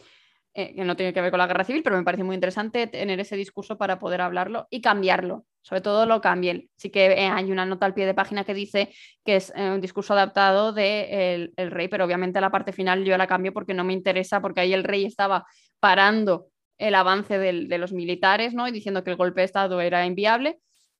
Eh, 0.54 0.74
que 0.74 0.84
no 0.84 0.96
tiene 0.96 1.12
que 1.14 1.20
ver 1.20 1.30
con 1.30 1.38
la 1.38 1.46
guerra 1.46 1.62
civil, 1.62 1.84
pero 1.84 1.96
me 1.96 2.02
parece 2.02 2.24
muy 2.24 2.34
interesante 2.34 2.88
tener 2.88 3.20
ese 3.20 3.36
discurso 3.36 3.78
para 3.78 4.00
poder 4.00 4.22
hablarlo 4.22 4.66
y 4.68 4.80
cambiarlo. 4.80 5.46
sobre 5.60 5.82
todo 5.82 6.04
lo 6.04 6.20
cambien. 6.20 6.68
Sí 6.74 6.90
que 6.90 7.12
eh, 7.12 7.28
hay 7.28 7.52
una 7.52 7.64
nota 7.64 7.86
al 7.86 7.94
pie 7.94 8.06
de 8.06 8.14
página 8.14 8.42
que 8.42 8.54
dice 8.54 8.92
que 9.24 9.36
es 9.36 9.52
un 9.56 9.80
discurso 9.80 10.14
adaptado 10.14 10.72
de 10.72 11.52
el, 11.56 11.70
rey, 11.70 11.86
pero 11.86 12.04
obviamente 12.04 12.40
la 12.40 12.50
parte 12.50 12.72
final 12.72 13.04
yo 13.04 13.16
la 13.16 13.28
cambio 13.28 13.52
porque 13.52 13.72
no 13.72 13.84
me 13.84 13.92
interesa, 13.92 14.42
porque 14.42 14.62
ahí 14.62 14.72
el 14.72 14.82
rey 14.82 15.04
estaba 15.04 15.46
parando 15.78 16.48
el 16.82 16.94
avance 16.94 17.38
de 17.38 17.78
los 17.78 17.92
militares, 17.92 18.54
¿no? 18.54 18.66
Y 18.66 18.72
diciendo 18.72 19.04
que 19.04 19.10
el 19.10 19.16
golpe 19.16 19.40
de 19.40 19.44
Estado 19.46 19.80
era 19.80 20.04
inviable, 20.04 20.58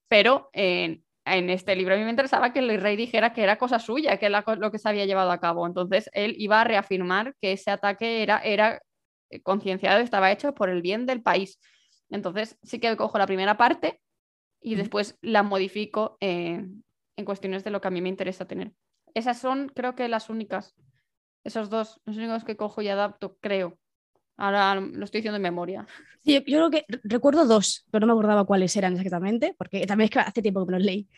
pero 0.09 0.51
en 0.53 1.51
este 1.51 1.77
libro 1.77 1.95
a 1.95 1.99
mí 1.99 2.05
me 2.05 2.11
interesaba 2.11 2.53
que 2.53 2.59
el 2.59 2.81
rey 2.81 2.97
dijera 2.97 3.33
que 3.33 3.43
era 3.43 3.59
cosa 3.59 3.79
suya, 3.79 4.17
que 4.17 4.27
era 4.27 4.45
lo 4.59 4.71
que 4.71 4.79
se 4.79 4.89
había 4.89 5.07
llevado 5.07 5.31
a 5.31 5.41
cabo. 5.41 5.67
Entonces 5.67 6.11
él 6.13 6.35
iba 6.39 6.61
a 6.61 6.65
reafirmar 6.65 7.35
que 7.41 7.53
ese 7.53 7.71
ataque 7.71 8.23
era, 8.23 8.39
era 8.39 8.83
eh, 9.31 9.43
concienciado, 9.43 10.01
estaba 10.01 10.31
hecho 10.31 10.55
por 10.55 10.69
el 10.69 10.83
bien 10.83 11.07
del 11.07 11.23
país. 11.23 11.59
Entonces 12.11 12.59
sí 12.63 12.79
que 12.79 12.97
cojo 12.97 13.19
la 13.19 13.27
primera 13.27 13.57
parte 13.57 14.01
y 14.61 14.75
después 14.75 15.19
la 15.21 15.43
modifico 15.43 16.17
eh, 16.21 16.65
en 17.17 17.25
cuestiones 17.25 17.65
de 17.65 17.71
lo 17.71 17.81
que 17.81 17.89
a 17.89 17.91
mí 17.91 18.01
me 18.01 18.09
interesa 18.09 18.47
tener. 18.47 18.73
Esas 19.15 19.39
son, 19.39 19.69
creo 19.69 19.95
que 19.95 20.09
las 20.09 20.31
únicas, 20.31 20.75
esos 21.45 21.71
dos, 21.71 22.01
los 22.05 22.17
únicos 22.17 22.45
que 22.45 22.57
cojo 22.57 22.83
y 22.83 22.89
adapto, 22.89 23.37
creo. 23.41 23.79
Ahora 24.43 24.75
lo 24.75 25.05
estoy 25.05 25.21
diciendo 25.21 25.37
en 25.37 25.43
memoria. 25.43 25.87
Yo, 26.25 26.43
creo 26.43 26.69
que 26.69 26.85
recuerdo 27.05 27.47
dos, 27.47 27.87
pero 27.93 28.05
no 28.05 28.13
me 28.13 28.19
acordaba 28.19 28.45
cuáles 28.45 28.77
eran 28.77 28.95
exactamente, 28.95 29.55
porque 29.57 29.87
también 29.87 30.07
es 30.07 30.11
que 30.11 30.19
hace 30.19 30.43
tiempo 30.43 30.67
que 30.67 30.73
me 30.73 30.79
los 30.79 30.85
leí. 30.85 31.09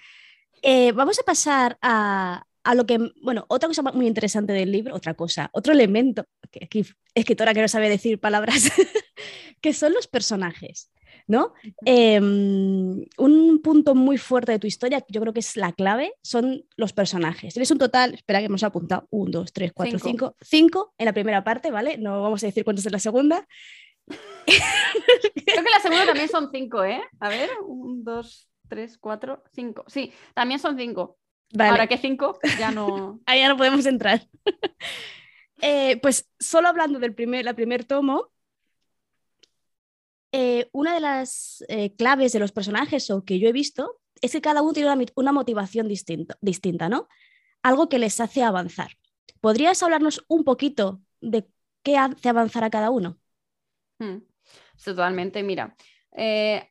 Eh, 0.61 0.93
vamos 0.93 1.19
a 1.19 1.23
pasar 1.23 1.79
a, 1.81 2.45
a, 2.63 2.75
lo 2.75 2.85
que, 2.85 2.99
bueno, 3.23 3.47
otra 3.49 3.67
cosa 3.67 3.81
muy 3.81 4.07
interesante 4.07 4.53
del 4.53 4.71
libro, 4.71 4.95
otra 4.95 5.15
cosa, 5.15 5.49
otro 5.55 5.73
elemento, 5.73 6.27
que 6.51 6.67
aquí 6.67 6.85
escritora 7.15 7.55
que 7.55 7.63
no 7.63 7.69
sabe 7.69 7.89
decir 7.89 8.21
palabras, 8.21 8.71
que 9.63 9.73
son 9.73 9.95
los 9.95 10.07
personajes. 10.07 10.91
¿No? 11.27 11.55
Em, 11.85 13.05
un 13.19 13.61
punto 13.63 13.95
muy 13.95 14.19
fuerte 14.19 14.53
de 14.53 14.59
tu 14.59 14.67
historia, 14.67 15.05
yo 15.09 15.21
creo 15.21 15.33
que 15.33 15.41
es 15.41 15.57
la 15.57 15.73
clave, 15.73 16.15
son 16.23 16.65
los 16.77 16.93
personajes. 16.93 17.55
Tienes 17.55 17.71
un 17.71 17.79
total, 17.79 18.15
espera 18.15 18.41
que 18.41 18.47
hemos 18.47 18.63
apuntado, 18.63 19.07
un, 19.11 19.31
dos, 19.31 19.53
tres, 19.53 19.73
cuatro, 19.73 19.99
cinco. 19.99 20.37
cinco, 20.41 20.95
en 20.99 21.07
la 21.07 21.13
primera 21.13 21.45
parte, 21.45 21.71
¿vale? 21.71 21.99
No 21.99 22.23
vamos 22.23 22.43
a 22.43 22.47
decir 22.47 22.65
cuántos 22.65 22.87
en 22.87 22.93
la 22.93 22.99
segunda. 22.99 23.47
Creo 24.07 25.65
que 25.65 25.71
la 25.71 25.81
segunda 25.81 26.07
también 26.07 26.29
son 26.29 26.51
cinco, 26.53 26.85
¿eh? 26.85 27.01
A 27.21 27.29
ver, 27.29 27.51
un, 27.67 28.05
dos, 28.05 28.49
tres, 28.69 28.99
cuatro, 28.99 29.43
cinco. 29.53 29.85
Sí, 29.87 30.13
también 30.35 30.61
son 30.61 30.77
cinco. 30.77 31.19
Ahora 31.59 31.87
que 31.87 31.99
cinco, 31.99 32.39
ya 32.59 32.71
no. 32.71 33.21
Ahí 33.27 33.41
ya 33.41 33.49
no 33.49 33.57
podemos 33.57 33.87
entrar. 33.87 34.27
Eh, 35.61 35.99
pues 36.03 36.29
solo 36.39 36.69
hablando 36.69 36.99
del 36.99 37.15
primer, 37.15 37.45
la 37.45 37.55
primer 37.55 37.85
tomo, 37.85 38.29
eh, 40.37 40.69
una 40.73 40.95
de 40.95 41.01
las 41.01 41.65
eh, 41.69 41.95
claves 41.95 42.33
de 42.33 42.41
los 42.41 42.51
personajes 42.51 43.09
o 43.11 43.25
que 43.25 43.39
yo 43.39 43.49
he 43.49 43.53
visto 43.53 44.01
es 44.21 44.33
que 44.33 44.41
cada 44.41 44.63
uno 44.63 44.73
tiene 44.73 45.07
una, 45.15 45.31
motivación 45.31 45.87
distinta, 45.87 46.89
¿no? 46.89 47.07
Algo 47.63 47.89
que 47.89 48.01
les 48.01 48.19
hace 48.19 48.43
avanzar. 48.43 48.97
¿Podrías 49.41 49.81
hablarnos 49.85 50.25
un 50.27 50.43
poquito 50.43 51.01
de 51.21 51.47
qué 51.85 51.97
hace 51.99 52.29
avanzar 52.29 52.65
a 52.65 52.71
cada 52.71 52.91
uno? 52.91 53.17
Hmm. 54.01 54.25
Totalmente, 54.85 55.41
mira. 55.45 55.77
Eh, 56.11 56.69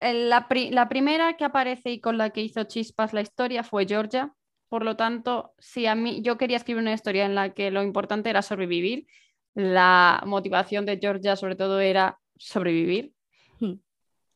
la, 0.00 0.48
primera 0.88 1.36
que 1.36 1.44
aparece 1.44 1.92
y 1.92 2.00
con 2.00 2.18
la 2.18 2.30
que 2.30 2.40
hizo 2.40 2.64
chispas 2.64 3.12
la 3.12 3.20
historia 3.20 3.62
fue 3.62 3.86
Georgia. 3.86 4.34
Por 4.68 4.84
lo 4.84 4.96
tanto, 4.96 5.54
si 5.60 5.86
a 5.86 5.94
mí 5.94 6.22
yo 6.22 6.38
quería 6.38 6.56
escribir 6.56 6.82
una 6.82 6.92
historia 6.92 7.24
en 7.24 7.36
la 7.36 7.54
que 7.54 7.70
lo 7.70 7.84
importante 7.84 8.30
era 8.30 8.42
sobrevivir, 8.42 9.06
la 9.54 10.24
motivación 10.26 10.84
de 10.86 10.98
Georgia 10.98 11.36
sobre 11.36 11.54
todo 11.54 11.78
era 11.78 12.18
sobrevivir. 12.36 13.12
Hmm. 13.60 13.74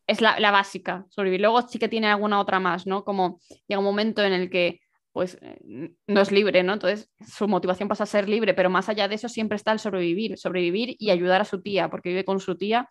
Es 0.07 0.21
la, 0.21 0.51
básica, 0.51 1.07
sobrevivir. 1.11 1.41
Luego 1.43 1.63
sí 1.63 1.79
que 1.79 1.89
tiene 1.89 2.09
alguna 2.09 2.41
otra 2.41 2.61
más, 2.61 2.87
¿no? 2.87 3.05
Como 3.05 3.41
llega 3.67 3.79
un 3.79 3.85
momento 3.85 4.25
en 4.25 4.33
el 4.33 4.51
que 4.51 4.81
pues 5.13 5.39
eh, 5.41 5.91
no 6.07 6.21
es 6.21 6.31
libre, 6.31 6.63
¿no? 6.63 6.75
Entonces 6.75 7.11
su 7.27 7.49
motivación 7.49 7.89
pasa 7.89 8.05
a 8.05 8.07
ser 8.07 8.29
libre, 8.29 8.55
pero 8.55 8.71
más 8.71 8.89
allá 8.89 9.09
de 9.09 9.17
eso 9.17 9.29
siempre 9.29 9.57
está 9.57 9.73
el 9.73 9.81
sobrevivir, 9.81 10.39
sobrevivir 10.39 10.97
y 10.99 11.11
ayudar 11.11 11.41
a 11.41 11.45
su 11.45 11.61
tía, 11.61 11.91
porque 11.91 12.11
vive 12.11 12.25
con 12.25 12.41
su 12.41 12.57
tía, 12.57 12.89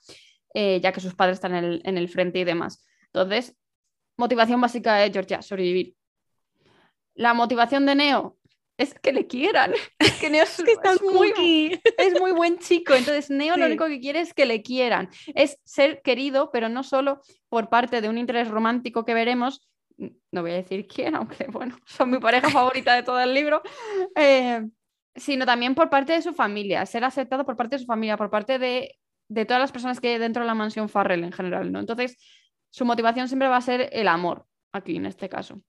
eh, 0.53 0.79
ya 0.81 0.91
que 0.91 0.99
sus 0.99 1.15
padres 1.15 1.37
están 1.37 1.55
en 1.55 1.63
el, 1.63 1.81
en 1.85 1.97
el, 1.97 2.09
frente 2.09 2.39
y 2.39 2.43
demás. 2.43 2.85
Entonces, 3.13 3.55
motivación 4.17 4.59
básica 4.59 4.95
de 4.95 5.11
Georgia, 5.11 5.41
sobrevivir. 5.41 5.95
La 7.15 7.33
motivación 7.33 7.85
de 7.85 7.95
Neo, 7.95 8.36
es 8.77 8.93
que 8.93 9.11
le 9.11 9.27
quieran. 9.27 9.73
Es 9.99 10.13
que 10.19 10.29
Neo 10.29 10.43
es, 10.43 11.01
muy, 11.01 11.81
es 11.97 12.19
muy 12.19 12.31
buen 12.31 12.59
chico. 12.59 12.93
Entonces, 12.93 13.29
Neo 13.29 13.57
lo 13.57 13.65
único 13.65 13.87
que 13.87 13.99
quiere 13.99 14.21
es 14.21 14.33
que 14.33 14.45
le 14.45 14.61
quieran. 14.61 15.09
Es 15.35 15.59
ser 15.63 16.01
querido, 16.01 16.49
pero 16.51 16.69
no 16.69 16.83
solo 16.83 17.21
por 17.49 17.69
parte 17.69 18.01
de 18.01 18.09
un 18.09 18.17
interés 18.17 18.47
romántico 18.47 19.05
que 19.05 19.13
veremos. 19.13 19.67
No 19.97 20.41
voy 20.41 20.51
a 20.51 20.55
decir 20.55 20.87
quién, 20.87 21.15
aunque 21.15 21.47
bueno, 21.51 21.77
son 21.85 22.11
mi 22.11 22.19
pareja 22.19 22.49
favorita 22.49 22.95
de 22.95 23.03
todo 23.03 23.19
el 23.19 23.33
libro. 23.33 23.61
Eh, 24.15 24.63
sino 25.15 25.45
también 25.45 25.75
por 25.75 25.89
parte 25.89 26.13
de 26.13 26.21
su 26.21 26.33
familia. 26.33 26.85
Ser 26.85 27.03
aceptado 27.03 27.45
por 27.45 27.57
parte 27.57 27.75
de 27.75 27.79
su 27.79 27.85
familia, 27.85 28.17
por 28.17 28.29
parte 28.29 28.59
de, 28.59 28.95
de 29.29 29.45
todas 29.45 29.61
las 29.61 29.71
personas 29.71 29.99
que 29.99 30.09
hay 30.09 30.19
dentro 30.19 30.43
de 30.43 30.47
la 30.47 30.55
mansión 30.55 30.89
Farrell 30.89 31.23
en 31.23 31.31
general. 31.31 31.71
¿no? 31.71 31.79
Entonces, 31.79 32.17
su 32.69 32.85
motivación 32.85 33.27
siempre 33.27 33.47
va 33.47 33.57
a 33.57 33.61
ser 33.61 33.89
el 33.91 34.07
amor, 34.07 34.45
aquí 34.71 34.95
en 34.95 35.05
este 35.05 35.29
caso. 35.29 35.61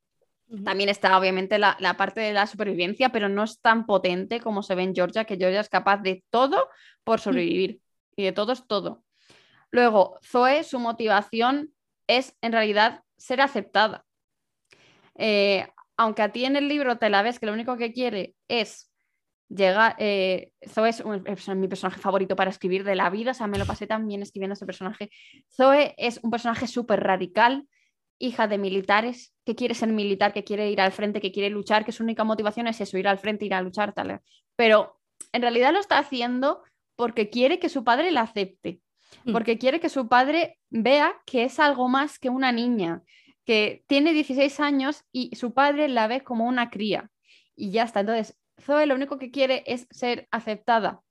También 0.65 0.89
está 0.89 1.19
obviamente 1.19 1.59
la, 1.59 1.77
parte 1.99 2.23
de 2.23 2.33
la 2.33 2.47
supervivencia, 2.47 3.11
pero 3.11 3.29
no 3.29 3.45
es 3.45 3.61
tan 3.61 3.85
potente 3.85 4.41
como 4.41 4.63
se 4.63 4.75
ve 4.75 4.83
en 4.83 4.95
Georgia, 4.95 5.25
que 5.25 5.37
Georgia 5.37 5.61
es 5.61 5.69
capaz 5.69 5.99
de 5.99 6.25
todo 6.31 6.69
por 7.05 7.19
mm. 7.19 7.23
sobrevivir. 7.23 7.81
Y 8.17 8.25
de 8.25 8.33
todo 8.33 8.53
es 8.53 8.67
todo. 8.67 9.05
Luego, 9.71 10.19
Zoe, 10.25 10.65
su 10.65 10.79
motivación 10.79 11.75
es 12.07 12.35
en 12.41 12.53
realidad 12.53 13.03
ser 13.19 13.43
aceptada. 13.43 14.05
Eh, 15.17 15.69
aunque 15.97 16.23
a 16.23 16.33
ti 16.33 16.45
en 16.47 16.57
el 16.57 16.69
libro 16.69 16.97
te 16.97 17.11
la 17.11 17.23
ves 17.23 17.39
que 17.39 17.47
lo 17.47 17.53
único 17.53 17.77
que 17.77 17.93
quiere 17.93 18.35
es 18.49 18.91
llegar. 19.49 19.97
Eh, 19.99 20.53
Zoe 20.67 20.89
es, 20.89 21.05
es, 21.27 21.49
mi 21.49 21.69
personaje 21.69 22.01
favorito 22.01 22.37
para 22.37 22.51
escribir 22.51 22.85
de 22.85 22.95
la 22.95 23.11
vida, 23.11 23.33
o 23.33 23.35
sea, 23.35 23.47
me 23.47 23.59
lo 23.59 23.67
pasé 23.67 23.87
tan 23.87 24.07
bien 24.07 24.23
escribiendo 24.23 24.55
ese 24.55 24.67
personaje. 24.67 25.11
Zoe 25.55 25.95
es 25.99 26.21
un 26.23 26.31
personaje 26.31 26.67
súper 26.67 27.01
radical, 27.01 27.69
hija 28.19 28.49
de 28.49 28.59
militares, 28.59 29.35
que 29.45 29.55
quiere 29.55 29.75
ser 29.75 29.89
militar, 29.89 30.33
que 30.33 30.45
quiere 30.45 30.71
ir 30.71 30.81
al 30.81 30.93
frente, 30.93 31.21
que 31.21 31.33
quiere 31.33 31.51
luchar, 31.51 31.85
que 31.85 31.93
su 31.93 32.03
única 32.03 32.25
motivación 32.25 32.67
es 32.67 32.81
eso, 32.81 32.99
ir 32.99 33.09
al 33.09 33.19
frente, 33.19 33.47
ir 33.47 33.55
a 33.55 33.63
luchar, 33.63 33.93
tal. 33.93 34.21
Pero 34.57 35.01
en 35.33 35.43
realidad 35.43 35.73
lo 35.73 35.81
está 35.81 35.99
haciendo 35.99 36.63
porque 36.97 37.31
quiere 37.31 37.59
que 37.59 37.69
su 37.69 37.85
padre 37.85 38.11
la 38.11 38.23
acepte, 38.23 38.81
mm. 39.25 39.33
porque 39.33 39.59
quiere 39.59 39.81
que 39.81 39.89
su 39.89 40.09
padre 40.09 40.59
vea 40.69 41.15
que 41.27 41.45
es 41.45 41.61
algo 41.61 41.89
más 41.89 42.19
que 42.19 42.29
una 42.29 42.51
niña, 42.51 43.03
que 43.45 43.85
tiene 43.87 44.13
16 44.13 44.61
años 44.61 45.05
y 45.13 45.35
su 45.37 45.55
padre 45.55 45.89
la 45.89 46.09
ve 46.09 46.23
como 46.23 46.47
una 46.47 46.71
cría. 46.71 47.11
Y 47.55 47.71
ya 47.71 47.85
está. 47.85 48.01
Entonces, 48.01 48.37
Zoe 48.61 48.87
lo 48.87 48.95
único 48.95 49.19
que 49.19 49.31
quiere 49.31 49.63
es 49.67 49.87
ser 49.91 50.29
aceptada. 50.31 51.03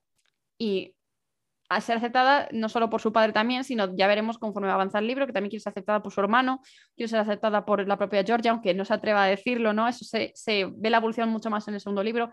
Y 0.60 0.97
a 1.70 1.82
ser 1.82 1.98
aceptada 1.98 2.48
no 2.52 2.70
solo 2.70 2.90
por 2.90 3.02
su 3.02 3.12
padre 3.12 3.34
también, 3.34 3.64
sino 3.64 3.96
ya 3.96 4.08
veremos 4.08 4.38
conforme 4.38 4.70
avanza 4.70 5.00
el 5.00 5.08
libro, 5.08 5.28
que 5.28 5.34
también 5.34 5.50
quiere 5.50 5.62
ser 5.62 5.72
aceptada 5.72 6.02
por 6.02 6.14
su 6.14 6.22
hermano, 6.22 6.62
quiere 6.96 7.10
ser 7.10 7.20
aceptada 7.20 7.66
por 7.66 7.86
la 7.88 7.98
propia 7.98 8.24
Georgia, 8.24 8.52
aunque 8.52 8.74
no 8.74 8.86
se 8.86 8.94
atreva 8.94 9.24
a 9.24 9.28
decirlo, 9.28 9.74
¿no? 9.74 9.88
Eso 9.88 10.06
se, 10.06 10.66
ve 10.76 10.90
la 10.90 10.98
evolución 10.98 11.30
mucho 11.30 11.50
más 11.50 11.68
en 11.68 11.74
el 11.74 11.82
segundo 11.82 12.04
libro. 12.04 12.32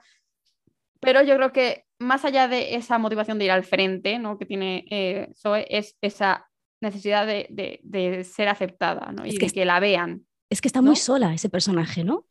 Pero 1.00 1.22
yo 1.22 1.36
creo 1.36 1.52
que 1.52 1.84
más 1.98 2.24
allá 2.24 2.48
de 2.48 2.76
esa 2.76 2.98
motivación 2.98 3.38
de 3.38 3.46
ir 3.46 3.50
al 3.50 3.64
frente, 3.64 4.18
¿no? 4.18 4.38
Que 4.38 4.46
tiene 4.46 4.84
eh, 4.90 5.28
Zoe, 5.34 5.66
es 5.68 5.96
esa 6.00 6.48
necesidad 6.80 7.26
de, 7.26 8.24
ser 8.24 8.48
aceptada, 8.48 9.10
¿no? 9.12 9.26
y 9.26 9.36
que, 9.36 9.48
que 9.48 9.64
la 9.64 9.80
vean. 9.80 10.26
Es 10.50 10.60
que 10.60 10.68
está 10.68 10.82
muy 10.82 10.96
sola 10.96 11.32
ese 11.32 11.48
personaje, 11.48 12.04
¿no? 12.04 12.26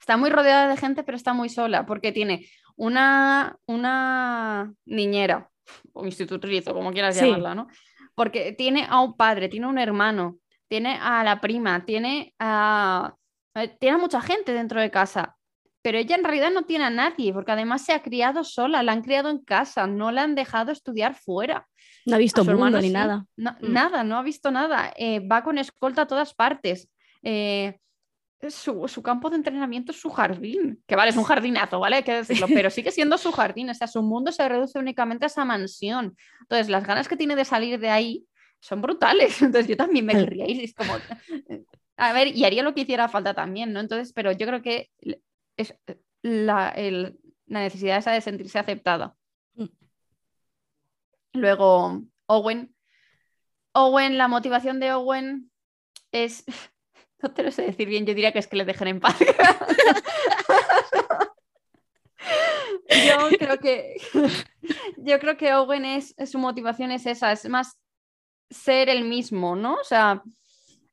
Está 0.00 0.16
muy 0.16 0.30
rodeada 0.30 0.68
de 0.68 0.76
gente, 0.76 1.02
pero 1.02 1.16
está 1.16 1.34
muy 1.34 1.50
sola, 1.50 1.84
porque 1.84 2.12
tiene 2.12 2.46
una, 2.76 3.58
una 3.66 4.72
niñera 4.86 5.50
o 5.92 6.04
institutriz 6.04 6.66
o 6.68 6.74
como 6.74 6.92
quieras 6.92 7.20
llamarla, 7.20 7.54
¿no? 7.54 7.68
Porque 8.14 8.52
tiene 8.52 8.86
a 8.88 9.00
un 9.00 9.16
padre, 9.16 9.48
tiene 9.48 9.66
a 9.66 9.70
un 9.70 9.78
hermano, 9.78 10.38
tiene 10.68 10.98
a 11.00 11.22
la 11.24 11.40
prima, 11.40 11.84
tiene 11.84 12.34
a, 12.38 13.14
eh, 13.54 13.76
tiene 13.80 13.96
a 13.96 13.98
mucha 13.98 14.20
gente 14.20 14.52
dentro 14.52 14.80
de 14.80 14.90
casa, 14.90 15.36
pero 15.82 15.98
ella 15.98 16.16
en 16.16 16.24
realidad 16.24 16.50
no 16.52 16.62
tiene 16.62 16.84
a 16.84 16.90
nadie, 16.90 17.32
porque 17.32 17.52
además 17.52 17.84
se 17.84 17.92
ha 17.92 18.02
criado 18.02 18.44
sola, 18.44 18.82
la 18.82 18.92
han 18.92 19.02
criado 19.02 19.30
en 19.30 19.38
casa, 19.38 19.86
no 19.86 20.10
la 20.10 20.22
han 20.22 20.34
dejado 20.34 20.72
estudiar 20.72 21.14
fuera. 21.14 21.66
No 22.04 22.16
ha 22.16 22.18
visto 22.18 22.44
mundo 22.44 22.80
ni 22.80 22.90
nada. 22.90 23.24
Mm. 23.36 23.72
Nada, 23.72 24.04
no 24.04 24.16
ha 24.16 24.22
visto 24.22 24.50
nada. 24.50 24.92
Eh, 24.96 25.20
va 25.26 25.42
con 25.42 25.58
escolta 25.58 26.02
a 26.02 26.06
todas 26.06 26.34
partes. 26.34 26.90
Eh, 27.22 27.78
su, 28.50 29.02
campo 29.02 29.30
de 29.30 29.36
entrenamiento 29.36 29.92
es 29.92 30.00
su 30.00 30.10
jardín, 30.10 30.82
que 30.86 30.96
vale, 30.96 31.10
es 31.10 31.16
un 31.16 31.24
jardinazo, 31.24 31.80
¿vale? 31.80 31.96
Hay 31.96 32.02
que 32.02 32.14
decirlo, 32.14 32.46
pero 32.48 32.70
sigue 32.70 32.90
siendo 32.90 33.18
su 33.18 33.32
jardín, 33.32 33.70
o 33.70 33.74
sea, 33.74 33.86
su 33.86 34.02
mundo 34.02 34.32
se 34.32 34.48
reduce 34.48 34.78
únicamente 34.78 35.24
a 35.24 35.28
esa 35.28 35.44
mansión. 35.44 36.16
Entonces, 36.42 36.68
las 36.68 36.86
ganas 36.86 37.08
que 37.08 37.16
tiene 37.16 37.36
de 37.36 37.44
salir 37.44 37.80
de 37.80 37.90
ahí 37.90 38.26
son 38.60 38.80
brutales. 38.80 39.40
Entonces, 39.42 39.68
yo 39.68 39.76
también 39.76 40.06
me 40.06 40.14
querría 40.14 40.48
ir, 40.48 40.62
es 40.62 40.74
como, 40.74 40.94
a 41.96 42.12
ver, 42.12 42.28
y 42.28 42.44
haría 42.44 42.62
lo 42.62 42.74
que 42.74 42.82
hiciera 42.82 43.08
falta 43.08 43.34
también, 43.34 43.72
¿no? 43.72 43.80
Entonces, 43.80 44.12
pero 44.12 44.32
yo 44.32 44.46
creo 44.46 44.62
que 44.62 44.90
es 45.56 45.74
la, 46.22 46.74
la 46.76 47.60
necesidad 47.60 47.98
esa 47.98 48.12
de 48.12 48.20
sentirse 48.20 48.58
aceptada. 48.58 49.16
Mm. 49.54 49.66
Luego, 51.32 52.02
Owen. 52.26 52.74
Owen, 53.72 54.18
la 54.18 54.28
motivación 54.28 54.80
de 54.80 54.92
Owen 54.92 55.50
es, 56.12 56.44
no 57.22 57.30
te 57.32 57.42
lo 57.42 57.50
sé 57.50 57.62
decir 57.62 57.88
bien, 57.88 58.06
yo 58.06 58.14
diría 58.14 58.32
que 58.32 58.38
es 58.38 58.46
que 58.46 58.56
le 58.56 58.64
dejen 58.64 58.88
en 58.88 59.00
paz. 59.00 59.18
yo 62.88 63.28
creo 63.38 63.58
que 63.58 63.96
yo 64.98 65.18
creo 65.18 65.36
que 65.36 65.54
Owen 65.54 65.84
es, 65.84 66.14
su 66.30 66.38
motivación 66.38 66.90
es 66.90 67.06
esa, 67.06 67.32
es 67.32 67.48
más 67.48 67.78
ser 68.50 68.88
el 68.88 69.04
mismo, 69.04 69.56
¿no? 69.56 69.74
O 69.74 69.84
sea, 69.84 70.22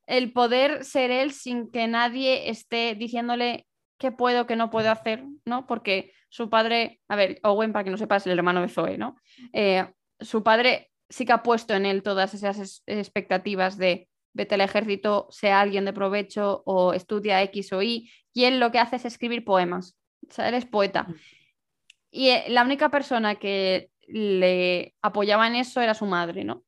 el 0.07 0.33
poder 0.33 0.83
ser 0.83 1.11
él 1.11 1.31
sin 1.31 1.71
que 1.71 1.87
nadie 1.87 2.49
esté 2.49 2.95
diciéndole 2.95 3.65
qué 3.97 4.11
puedo, 4.11 4.45
qué 4.45 4.55
no 4.55 4.69
puedo 4.69 4.91
hacer, 4.91 5.23
¿no? 5.45 5.65
Porque 5.65 6.11
su 6.29 6.49
padre, 6.49 6.99
a 7.07 7.15
ver, 7.15 7.39
Owen, 7.43 7.71
para 7.71 7.85
que 7.85 7.91
no 7.91 7.97
sepas, 7.97 8.27
el 8.27 8.37
hermano 8.37 8.61
de 8.61 8.67
Zoe, 8.67 8.97
¿no? 8.97 9.15
Eh, 9.53 9.87
su 10.19 10.43
padre 10.43 10.91
sí 11.09 11.25
que 11.25 11.31
ha 11.31 11.43
puesto 11.43 11.73
en 11.73 11.85
él 11.85 12.03
todas 12.03 12.33
esas 12.33 12.83
expectativas 12.85 13.77
de 13.77 14.09
vete 14.35 14.55
al 14.55 14.61
ejército, 14.61 15.27
sea 15.31 15.61
alguien 15.61 15.85
de 15.85 15.93
provecho 15.93 16.61
o 16.65 16.93
estudia 16.93 17.41
X 17.43 17.71
o 17.73 17.81
Y, 17.81 18.11
y 18.33 18.43
él 18.43 18.59
lo 18.59 18.71
que 18.71 18.79
hace 18.79 18.97
es 18.97 19.05
escribir 19.05 19.45
poemas. 19.45 19.97
O 20.29 20.33
sea, 20.33 20.49
él 20.49 20.55
es 20.55 20.65
poeta. 20.65 21.07
Y 22.11 22.29
eh, 22.29 22.45
la 22.49 22.63
única 22.63 22.89
persona 22.89 23.35
que 23.35 23.89
le 24.07 24.93
apoyaba 25.01 25.47
en 25.47 25.55
eso 25.55 25.81
era 25.81 25.93
su 25.93 26.05
madre, 26.05 26.43
¿no? 26.43 26.63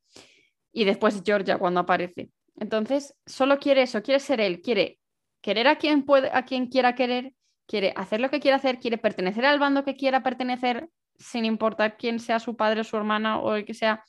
Y 0.72 0.86
después 0.86 1.22
Georgia 1.26 1.58
cuando 1.58 1.82
aparece. 1.82 2.30
Entonces, 2.58 3.14
solo 3.26 3.60
quiere 3.60 3.82
eso, 3.84 4.02
quiere 4.02 4.20
ser 4.20 4.40
él, 4.40 4.62
quiere 4.62 5.00
querer 5.42 5.68
a 5.68 5.78
quien, 5.78 6.04
puede, 6.04 6.32
a 6.34 6.46
quien 6.46 6.68
quiera 6.68 6.96
querer, 6.96 7.34
quiere 7.68 7.94
hacer 7.98 8.22
lo 8.22 8.30
que 8.30 8.40
quiera 8.40 8.58
hacer, 8.58 8.80
quiere 8.80 8.98
pertenecer 8.98 9.46
al 9.46 9.60
bando 9.60 9.84
que 9.84 9.98
quiera 9.98 10.24
pertenecer, 10.24 10.90
sin 11.20 11.44
importar 11.44 11.98
quién 11.98 12.20
sea 12.20 12.40
su 12.40 12.56
padre 12.56 12.82
o 12.82 12.84
su 12.86 12.96
hermana 12.96 13.40
o 13.40 13.56
el 13.56 13.66
que 13.66 13.74
sea, 13.74 14.04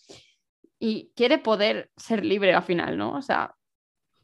y 0.78 1.10
quiere 1.16 1.38
poder 1.38 1.90
ser 1.96 2.24
libre 2.24 2.54
al 2.54 2.62
final, 2.62 2.96
¿no? 2.96 3.12
O 3.12 3.22
sea, 3.22 3.54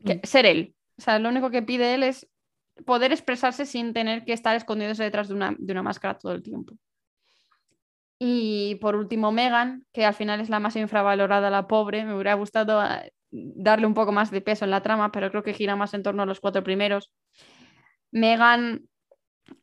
mm. 0.01 0.11
ser 0.23 0.47
él. 0.47 0.75
O 0.99 1.03
sea, 1.03 1.19
lo 1.19 1.29
único 1.29 1.51
que 1.51 1.63
pide 1.63 1.95
él 1.95 2.03
es 2.03 2.29
poder 2.87 3.13
expresarse 3.13 3.67
sin 3.67 3.93
tener 3.93 4.25
que 4.25 4.33
estar 4.33 4.57
escondiéndose 4.57 5.05
detrás 5.05 5.29
de 5.29 5.35
una, 5.35 5.55
de 5.59 5.73
una 5.73 5.83
máscara 5.83 6.19
todo 6.19 6.33
el 6.33 6.43
tiempo. 6.43 6.75
Y 8.19 8.77
por 8.77 8.97
último, 8.97 9.33
Megan, 9.33 9.87
que 9.93 10.05
al 10.05 10.15
final 10.15 10.41
es 10.41 10.49
la 10.49 10.61
más 10.61 10.77
infravalorada, 10.77 11.51
la 11.51 11.67
pobre. 11.67 12.05
Me 12.05 12.15
hubiera 12.15 12.35
gustado 12.35 12.83
eh, 12.85 13.13
darle 13.31 13.87
un 13.87 13.95
poco 13.95 14.13
más 14.13 14.31
de 14.31 14.41
peso 14.41 14.65
en 14.65 14.71
la 14.71 14.83
trama, 14.83 15.11
pero 15.13 15.31
creo 15.31 15.43
que 15.43 15.55
gira 15.55 15.77
más 15.77 15.95
en 15.95 16.03
torno 16.03 16.23
a 16.23 16.27
los 16.27 16.41
cuatro 16.41 16.63
primeros. 16.63 17.13
Megan, 18.13 18.89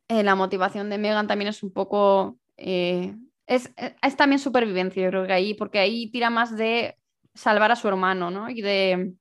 eh, 0.08 0.24
la 0.24 0.36
motivación 0.36 0.90
de 0.90 0.98
Megan 0.98 1.28
también 1.28 1.50
es 1.50 1.64
un 1.64 1.72
poco. 1.72 2.38
Eh, 2.58 3.16
es, 3.52 3.70
es, 3.76 4.16
también 4.16 4.40
supervivencia, 4.40 5.04
yo 5.04 5.10
creo 5.10 5.28
que 5.28 5.34
ahí, 5.34 5.54
porque 5.54 5.80
ahí 5.80 6.10
tira 6.10 6.30
más 6.30 6.56
de 6.56 6.98
salvar 7.34 7.70
a 7.70 7.76
su 7.76 7.90
hermano, 7.90 8.32
¿no? 8.32 8.50
Y 8.50 8.62
de, 8.62 9.14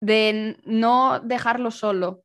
de 0.00 0.56
no 0.64 1.20
dejarlo 1.20 1.70
solo, 1.70 2.22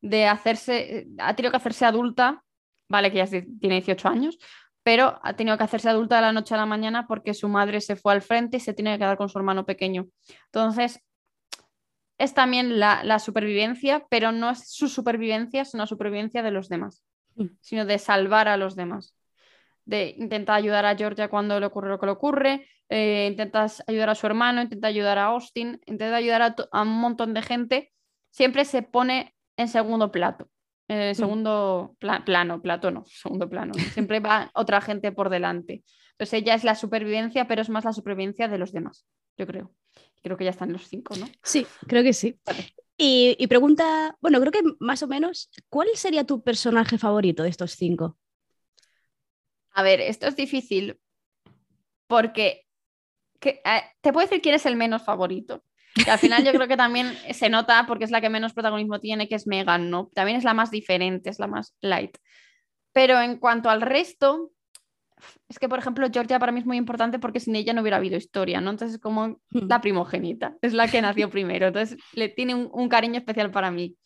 de 0.00 0.26
hacerse. 0.26 1.08
Ha 1.18 1.36
tenido 1.36 1.50
que 1.50 1.58
hacerse 1.58 1.84
adulta, 1.84 2.42
vale, 2.88 3.12
que 3.12 3.18
ya 3.18 3.26
tiene 3.26 3.76
18 3.76 4.08
años, 4.08 4.38
pero 4.82 5.20
ha 5.22 5.36
tenido 5.36 5.58
que 5.58 5.64
hacerse 5.64 5.90
adulta 5.90 6.16
de 6.16 6.22
la 6.22 6.32
noche 6.32 6.54
a 6.54 6.58
la 6.58 6.66
mañana 6.66 7.06
porque 7.06 7.34
su 7.34 7.50
madre 7.50 7.82
se 7.82 7.94
fue 7.94 8.14
al 8.14 8.22
frente 8.22 8.56
y 8.56 8.60
se 8.60 8.72
tiene 8.72 8.92
que 8.92 9.00
quedar 9.00 9.18
con 9.18 9.28
su 9.28 9.36
hermano 9.36 9.66
pequeño. 9.66 10.06
Entonces, 10.46 11.00
es 12.16 12.32
también 12.32 12.80
la, 12.80 13.18
supervivencia, 13.18 14.06
pero 14.08 14.32
no 14.32 14.48
es 14.48 14.70
su 14.70 14.88
supervivencia, 14.88 15.66
sino 15.66 15.82
la 15.82 15.86
supervivencia 15.86 16.42
de 16.42 16.50
los 16.50 16.70
demás, 16.70 17.04
mm. 17.34 17.46
sino 17.60 17.84
de 17.84 17.98
salvar 17.98 18.48
a 18.48 18.56
los 18.56 18.74
demás. 18.74 19.14
De 19.84 20.14
intentar 20.18 20.56
ayudar 20.56 20.86
a 20.86 20.96
Georgia 20.96 21.28
cuando 21.28 21.60
le 21.60 21.66
ocurre 21.66 21.90
lo 21.90 21.98
que 21.98 22.06
le 22.06 22.12
ocurre, 22.12 22.66
eh, 22.88 23.28
intentas 23.30 23.82
ayudar 23.86 24.10
a 24.10 24.14
su 24.14 24.26
hermano, 24.26 24.62
intenta 24.62 24.88
ayudar 24.88 25.18
a 25.18 25.26
Austin, 25.26 25.80
intenta 25.86 26.16
ayudar 26.16 26.42
a, 26.42 26.56
a 26.72 26.82
un 26.82 27.00
montón 27.00 27.34
de 27.34 27.42
gente, 27.42 27.92
siempre 28.30 28.64
se 28.64 28.82
pone 28.82 29.34
en 29.56 29.68
segundo 29.68 30.10
plato. 30.10 30.48
Eh, 30.88 31.12
mm. 31.12 31.14
segundo 31.14 31.96
plano, 31.98 32.60
plato 32.60 32.90
no, 32.90 33.04
segundo 33.22 33.48
plano. 33.48 33.74
Siempre 33.92 34.20
va 34.20 34.50
otra 34.54 34.80
gente 34.80 35.12
por 35.12 35.30
delante. 35.30 35.82
Entonces 36.12 36.42
ella 36.42 36.54
es 36.54 36.64
la 36.64 36.74
supervivencia, 36.74 37.48
pero 37.48 37.62
es 37.62 37.68
más 37.68 37.84
la 37.84 37.92
supervivencia 37.92 38.48
de 38.48 38.58
los 38.58 38.72
demás, 38.72 39.06
yo 39.36 39.46
creo. 39.46 39.74
Creo 40.22 40.36
que 40.36 40.44
ya 40.44 40.50
están 40.50 40.72
los 40.72 40.88
cinco, 40.88 41.14
¿no? 41.16 41.26
Sí, 41.42 41.66
creo 41.86 42.02
que 42.02 42.12
sí. 42.12 42.38
Y, 42.96 43.36
y, 43.38 43.46
pregunta, 43.46 44.16
bueno, 44.20 44.40
creo 44.40 44.52
que 44.52 44.62
más 44.78 45.02
o 45.02 45.08
menos, 45.08 45.50
¿cuál 45.68 45.88
sería 45.94 46.24
tu 46.24 46.42
personaje 46.42 46.96
favorito 46.96 47.42
de 47.42 47.50
estos 47.50 47.72
cinco? 47.72 48.16
A 49.74 49.82
ver, 49.82 50.00
esto 50.00 50.26
es 50.26 50.36
difícil 50.36 50.98
porque 52.06 52.66
que, 53.40 53.60
eh, 53.64 53.82
te 54.00 54.12
puedo 54.12 54.26
decir 54.26 54.40
quién 54.40 54.54
es 54.54 54.66
el 54.66 54.76
menos 54.76 55.02
favorito 55.04 55.62
al 56.08 56.18
final 56.18 56.44
yo 56.44 56.52
creo 56.52 56.68
que 56.68 56.76
también 56.76 57.12
se 57.32 57.48
nota 57.48 57.84
porque 57.86 58.04
es 58.04 58.10
la 58.10 58.20
que 58.20 58.30
menos 58.30 58.52
protagonismo 58.52 59.00
tiene, 59.00 59.28
que 59.28 59.34
es 59.34 59.46
Megan, 59.46 59.90
¿no? 59.90 60.10
También 60.14 60.36
es 60.36 60.44
la 60.44 60.54
más 60.54 60.70
diferente, 60.70 61.30
es 61.30 61.38
la 61.38 61.46
más 61.46 61.74
light. 61.80 62.16
Pero 62.92 63.20
en 63.20 63.38
cuanto 63.38 63.70
al 63.70 63.80
resto, 63.80 64.50
es 65.48 65.58
que, 65.58 65.68
por 65.68 65.78
ejemplo, 65.78 66.06
Georgia 66.12 66.38
para 66.38 66.52
mí 66.52 66.60
es 66.60 66.66
muy 66.66 66.76
importante 66.76 67.18
porque 67.18 67.40
sin 67.40 67.56
ella 67.56 67.72
no 67.72 67.80
hubiera 67.80 67.96
habido 67.96 68.16
historia, 68.16 68.60
¿no? 68.60 68.70
Entonces 68.70 68.96
es 68.96 69.00
como 69.00 69.28
hmm. 69.50 69.68
la 69.68 69.80
primogénita, 69.80 70.56
es 70.60 70.72
la 70.72 70.88
que 70.88 71.02
nació 71.02 71.30
primero, 71.30 71.68
entonces 71.68 71.98
le 72.12 72.28
tiene 72.28 72.54
un, 72.54 72.88
cariño 72.88 73.18
especial 73.18 73.50
para 73.50 73.70
mí. 73.70 73.96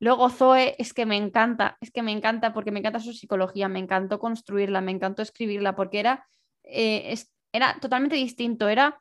Luego 0.00 0.30
Zoe 0.30 0.74
es 0.78 0.94
que 0.94 1.04
me 1.04 1.16
encanta, 1.16 1.76
es 1.80 1.90
que 1.90 2.02
me 2.02 2.10
encanta 2.10 2.52
porque 2.52 2.70
me 2.70 2.80
encanta 2.80 2.98
su 2.98 3.12
psicología, 3.12 3.68
me 3.68 3.78
encantó 3.78 4.18
construirla, 4.18 4.80
me 4.80 4.92
encantó 4.92 5.20
escribirla 5.20 5.76
porque 5.76 6.00
era, 6.00 6.26
eh, 6.64 7.14
era 7.52 7.78
totalmente 7.80 8.16
distinto, 8.16 8.68
era 8.68 8.98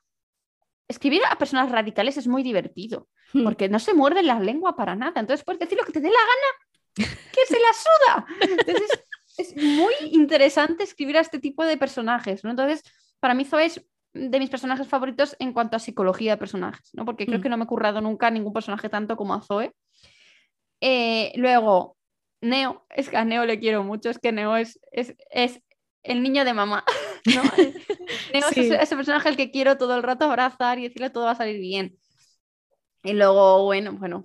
escribir 0.89 1.21
a 1.29 1.37
personas 1.37 1.71
radicales 1.71 2.17
es 2.17 2.27
muy 2.27 2.43
divertido, 2.43 3.07
hmm. 3.33 3.43
porque 3.43 3.69
no 3.69 3.79
se 3.79 3.93
muerde 3.93 4.23
la 4.23 4.39
lengua 4.39 4.75
para 4.75 4.95
nada. 4.95 5.21
Entonces 5.21 5.45
puedes 5.45 5.59
decir 5.59 5.77
lo 5.77 5.85
que 5.85 5.93
te 5.93 6.01
dé 6.01 6.09
la 6.09 6.19
gana, 6.19 7.07
que 7.31 7.45
se 7.47 7.59
la 7.59 7.73
suda. 7.73 8.25
Entonces 8.41 9.05
es 9.37 9.55
muy 9.55 9.93
interesante 10.11 10.83
escribir 10.83 11.17
a 11.17 11.21
este 11.21 11.39
tipo 11.39 11.63
de 11.63 11.77
personajes. 11.77 12.43
¿no? 12.43 12.49
Entonces, 12.49 12.83
para 13.21 13.33
mí 13.33 13.45
Zoe 13.45 13.65
es 13.65 13.81
de 14.13 14.39
mis 14.39 14.49
personajes 14.49 14.87
favoritos 14.87 15.35
en 15.39 15.53
cuanto 15.53 15.77
a 15.77 15.79
psicología 15.79 16.31
de 16.31 16.37
personajes, 16.37 16.89
¿no? 16.93 17.05
porque 17.05 17.25
creo 17.25 17.39
hmm. 17.39 17.41
que 17.43 17.49
no 17.49 17.57
me 17.57 17.63
he 17.63 17.67
currado 17.67 18.01
nunca 18.01 18.29
ningún 18.31 18.51
personaje 18.51 18.89
tanto 18.89 19.15
como 19.15 19.33
a 19.33 19.41
Zoe. 19.41 19.71
Eh, 20.81 21.31
luego, 21.35 21.97
Neo, 22.41 22.85
es 22.89 23.09
que 23.09 23.17
a 23.17 23.25
Neo 23.25 23.45
le 23.45 23.59
quiero 23.59 23.83
mucho, 23.83 24.09
es 24.09 24.19
que 24.19 24.31
Neo 24.31 24.55
es, 24.55 24.79
es, 24.91 25.15
es 25.29 25.61
el 26.03 26.23
niño 26.23 26.45
de 26.45 26.53
mamá. 26.53 26.83
¿no? 27.25 27.41
ese, 28.33 28.95
personaje 28.95 29.29
al 29.29 29.37
que 29.37 29.51
quiero 29.51 29.77
todo 29.77 29.95
el 29.95 30.03
rato 30.03 30.25
abrazar 30.25 30.79
y 30.79 30.83
decirle 30.83 31.09
todo 31.09 31.25
va 31.25 31.31
a 31.31 31.35
salir 31.35 31.59
bien. 31.59 31.97
Y 33.03 33.13
luego, 33.13 33.63
bueno, 33.63 33.93
bueno, 33.93 34.23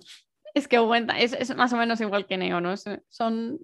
es 0.53 0.67
que 0.67 0.79
bueno, 0.79 1.13
es, 1.17 1.55
más 1.55 1.71
o 1.73 1.77
menos 1.77 2.01
igual 2.01 2.25
que 2.25 2.37
Neo, 2.37 2.61
¿no? 2.61 2.75
son, 3.09 3.59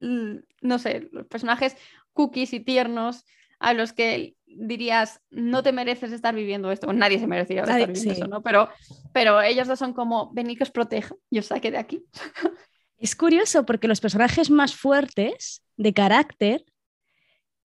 no 0.00 0.78
sé, 0.78 1.10
personajes 1.28 1.76
cookies 2.12 2.52
y 2.52 2.60
tiernos 2.60 3.24
a 3.58 3.74
los 3.74 3.92
que 3.92 4.36
dirías, 4.56 5.20
no 5.30 5.62
te 5.62 5.72
mereces 5.72 6.12
estar 6.12 6.34
viviendo 6.34 6.70
esto. 6.70 6.92
nadie 6.92 7.18
se 7.18 7.26
merecería 7.26 7.62
estar 7.62 7.86
viviendo 7.86 8.12
eso, 8.12 8.26
¿no? 8.26 8.42
Pero, 8.42 8.68
pero 9.12 9.40
ellos 9.40 9.68
dos 9.68 9.78
son 9.78 9.92
como, 9.92 10.30
vení 10.32 10.56
que 10.56 10.64
os 10.64 10.70
proteja, 10.70 11.14
yo 11.30 11.42
saque 11.42 11.70
de 11.70 11.78
aquí. 11.78 12.04
Es 13.00 13.16
curioso 13.16 13.64
porque 13.64 13.88
los 13.88 13.98
personajes 13.98 14.50
más 14.50 14.74
fuertes 14.74 15.62
de 15.78 15.94
carácter 15.94 16.66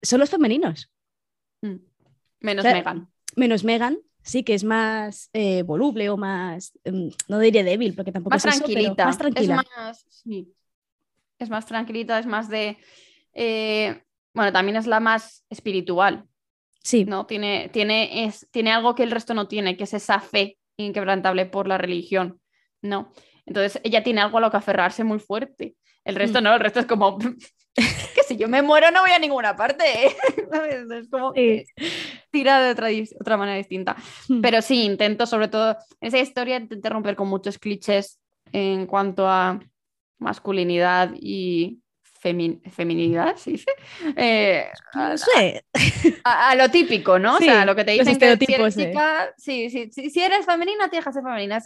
son 0.00 0.20
los 0.20 0.30
femeninos. 0.30 0.90
Mm. 1.60 1.76
Menos 2.40 2.64
Megan. 2.64 3.08
Menos 3.36 3.62
Megan, 3.62 3.98
sí, 4.22 4.42
que 4.42 4.54
es 4.54 4.64
más 4.64 5.28
eh, 5.34 5.64
voluble 5.64 6.08
o 6.08 6.16
más, 6.16 6.72
em, 6.82 7.10
no 7.28 7.38
diría 7.40 7.62
débil, 7.62 7.94
porque 7.94 8.10
tampoco 8.10 8.36
más 8.36 8.44
es 8.46 8.56
tranquilita. 8.56 9.04
más 9.04 9.18
tranquila. 9.18 9.42
Es 9.42 9.48
más, 9.76 10.06
es 11.38 11.50
más 11.50 11.66
tranquilita, 11.66 12.18
es 12.18 12.26
más 12.26 12.48
de... 12.48 12.78
Eh, 13.34 14.02
bueno, 14.32 14.50
también 14.50 14.76
es 14.76 14.86
la 14.86 14.98
más 14.98 15.44
espiritual. 15.50 16.24
Sí. 16.82 17.04
¿no? 17.04 17.26
Tiene, 17.26 17.70
tiene, 17.72 18.24
es, 18.24 18.48
tiene 18.50 18.72
algo 18.72 18.94
que 18.94 19.02
el 19.02 19.10
resto 19.10 19.34
no 19.34 19.48
tiene, 19.48 19.76
que 19.76 19.84
es 19.84 19.94
esa 19.94 20.20
fe 20.20 20.58
inquebrantable 20.76 21.46
por 21.46 21.68
la 21.68 21.78
religión. 21.78 22.40
¿no? 22.82 23.12
Entonces 23.46 23.80
ella 23.84 24.02
tiene 24.02 24.20
algo 24.20 24.38
a 24.38 24.40
lo 24.40 24.50
que 24.50 24.56
aferrarse 24.56 25.04
muy 25.04 25.18
fuerte. 25.18 25.74
El 26.04 26.14
resto 26.16 26.40
mm. 26.40 26.44
no, 26.44 26.54
el 26.54 26.60
resto 26.60 26.80
es 26.80 26.86
como, 26.86 27.18
que 27.74 28.22
si 28.26 28.36
yo 28.36 28.48
me 28.48 28.62
muero 28.62 28.90
no 28.90 29.00
voy 29.02 29.10
a 29.10 29.18
ninguna 29.18 29.56
parte. 29.56 29.84
Es 30.50 31.08
como 31.10 31.34
tira 32.30 32.60
de 32.62 32.70
otra, 32.70 32.88
otra 33.20 33.36
manera 33.36 33.58
distinta. 33.58 33.96
Hmm. 34.28 34.40
Pero 34.40 34.62
sí, 34.62 34.84
intento 34.84 35.26
sobre 35.26 35.48
todo, 35.48 35.76
en 36.00 36.08
esa 36.08 36.18
historia 36.18 36.56
intenté 36.56 36.88
romper 36.88 37.16
con 37.16 37.28
muchos 37.28 37.58
clichés 37.58 38.18
en 38.52 38.86
cuanto 38.86 39.28
a 39.28 39.60
masculinidad 40.18 41.12
y 41.20 41.80
feminidad, 42.70 43.36
¿se 43.36 43.50
dice? 43.52 43.70
Eh, 44.16 44.66
no 44.94 45.16
sé. 45.18 45.64
A, 46.24 46.54
lo 46.54 46.70
típico, 46.70 47.18
¿no? 47.18 47.36
o 47.36 47.38
sea, 47.38 47.64
lo 47.64 47.74
que 47.76 47.84
te 47.84 47.92
dicen 47.92 48.18
que 48.18 48.36
si 48.46 48.54
eres 48.54 48.76
chica, 48.76 49.34
sí, 49.36 49.70
sí, 49.70 50.10
si 50.10 50.20
eres 50.22 50.44
femenina, 50.46 50.88
tienes 50.88 51.06
que 51.06 51.12
ser 51.12 51.22
femenina. 51.22 51.58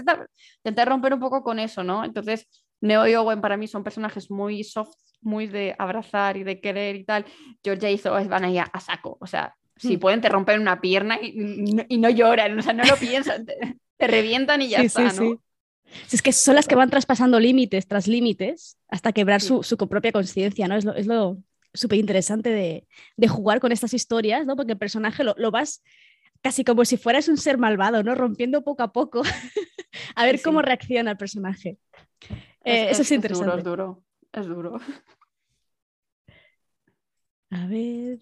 Intenté 0.64 0.84
romper 0.84 1.14
un 1.14 1.20
poco 1.20 1.42
con 1.42 1.58
eso, 1.58 1.82
¿no? 1.84 2.04
Entonces, 2.04 2.46
Neo 2.80 3.06
y 3.06 3.14
Owen 3.14 3.40
para 3.40 3.56
mí 3.56 3.66
son 3.68 3.84
personajes 3.84 4.30
muy 4.30 4.64
soft, 4.64 4.94
muy 5.20 5.46
de 5.46 5.74
abrazar 5.78 6.36
y 6.36 6.44
de 6.44 6.60
querer 6.60 6.96
y 6.96 7.04
tal. 7.04 7.24
Georgia 7.62 7.90
y 7.90 7.98
Zoe 7.98 8.24
van 8.28 8.44
ahí 8.44 8.58
a, 8.58 8.70
saco, 8.80 9.18
o 9.20 9.26
sea, 9.26 9.54
Si 9.76 9.96
Mm. 9.96 10.00
pueden, 10.00 10.20
te 10.20 10.28
rompen 10.28 10.60
una 10.60 10.80
pierna 10.80 11.18
y, 11.20 11.32
no- 11.34 11.84
y 11.88 11.98
no 11.98 12.08
lloran, 12.10 12.58
o 12.58 12.62
sea, 12.62 12.72
no 12.72 12.84
lo 12.84 12.96
piensan, 12.98 13.44
te, 13.46 13.54
te 13.96 14.06
revientan 14.06 14.62
y 14.62 14.68
ya 14.68 14.80
Sí, 14.80 14.86
está, 14.86 15.10
sí, 15.10 15.16
¿no? 15.20 15.22
sí. 15.32 15.38
Si 16.06 16.16
es 16.16 16.22
que 16.22 16.32
son 16.32 16.54
las 16.54 16.66
que 16.66 16.74
van 16.74 16.90
traspasando 16.90 17.38
límites 17.40 17.86
tras 17.86 18.06
límites 18.08 18.78
hasta 18.88 19.12
quebrar 19.12 19.40
Sí. 19.40 19.48
su, 19.48 19.62
su 19.62 19.76
propia 19.76 20.12
conciencia, 20.12 20.68
¿no? 20.68 20.76
Es 20.76 20.84
lo, 20.84 20.94
es 20.94 21.06
lo 21.06 21.38
súper 21.74 21.98
interesante 21.98 22.50
de, 22.50 22.86
de 23.16 23.28
jugar 23.28 23.60
con 23.60 23.72
estas 23.72 23.94
historias, 23.94 24.46
¿no? 24.46 24.56
Porque 24.56 24.72
el 24.72 24.78
personaje 24.78 25.24
lo, 25.24 25.34
lo 25.38 25.50
vas 25.50 25.82
casi 26.42 26.64
como 26.64 26.84
si 26.84 26.96
fueras 26.96 27.28
un 27.28 27.36
ser 27.36 27.56
malvado, 27.58 28.02
¿no? 28.02 28.14
Rompiendo 28.14 28.62
poco 28.64 28.82
a 28.82 28.92
poco 28.92 29.22
a 30.16 30.24
ver 30.24 30.38
Sí, 30.38 30.44
cómo 30.44 30.60
reacciona 30.62 31.12
el 31.12 31.16
personaje. 31.16 31.78
Eh, 32.64 32.90
eso 32.90 33.02
es, 33.02 33.10
interesante. 33.12 33.58
es 33.58 33.64
duro, 33.64 34.02
es 34.32 34.46
duro. 34.46 34.80
A 37.50 37.66
ver. 37.66 38.18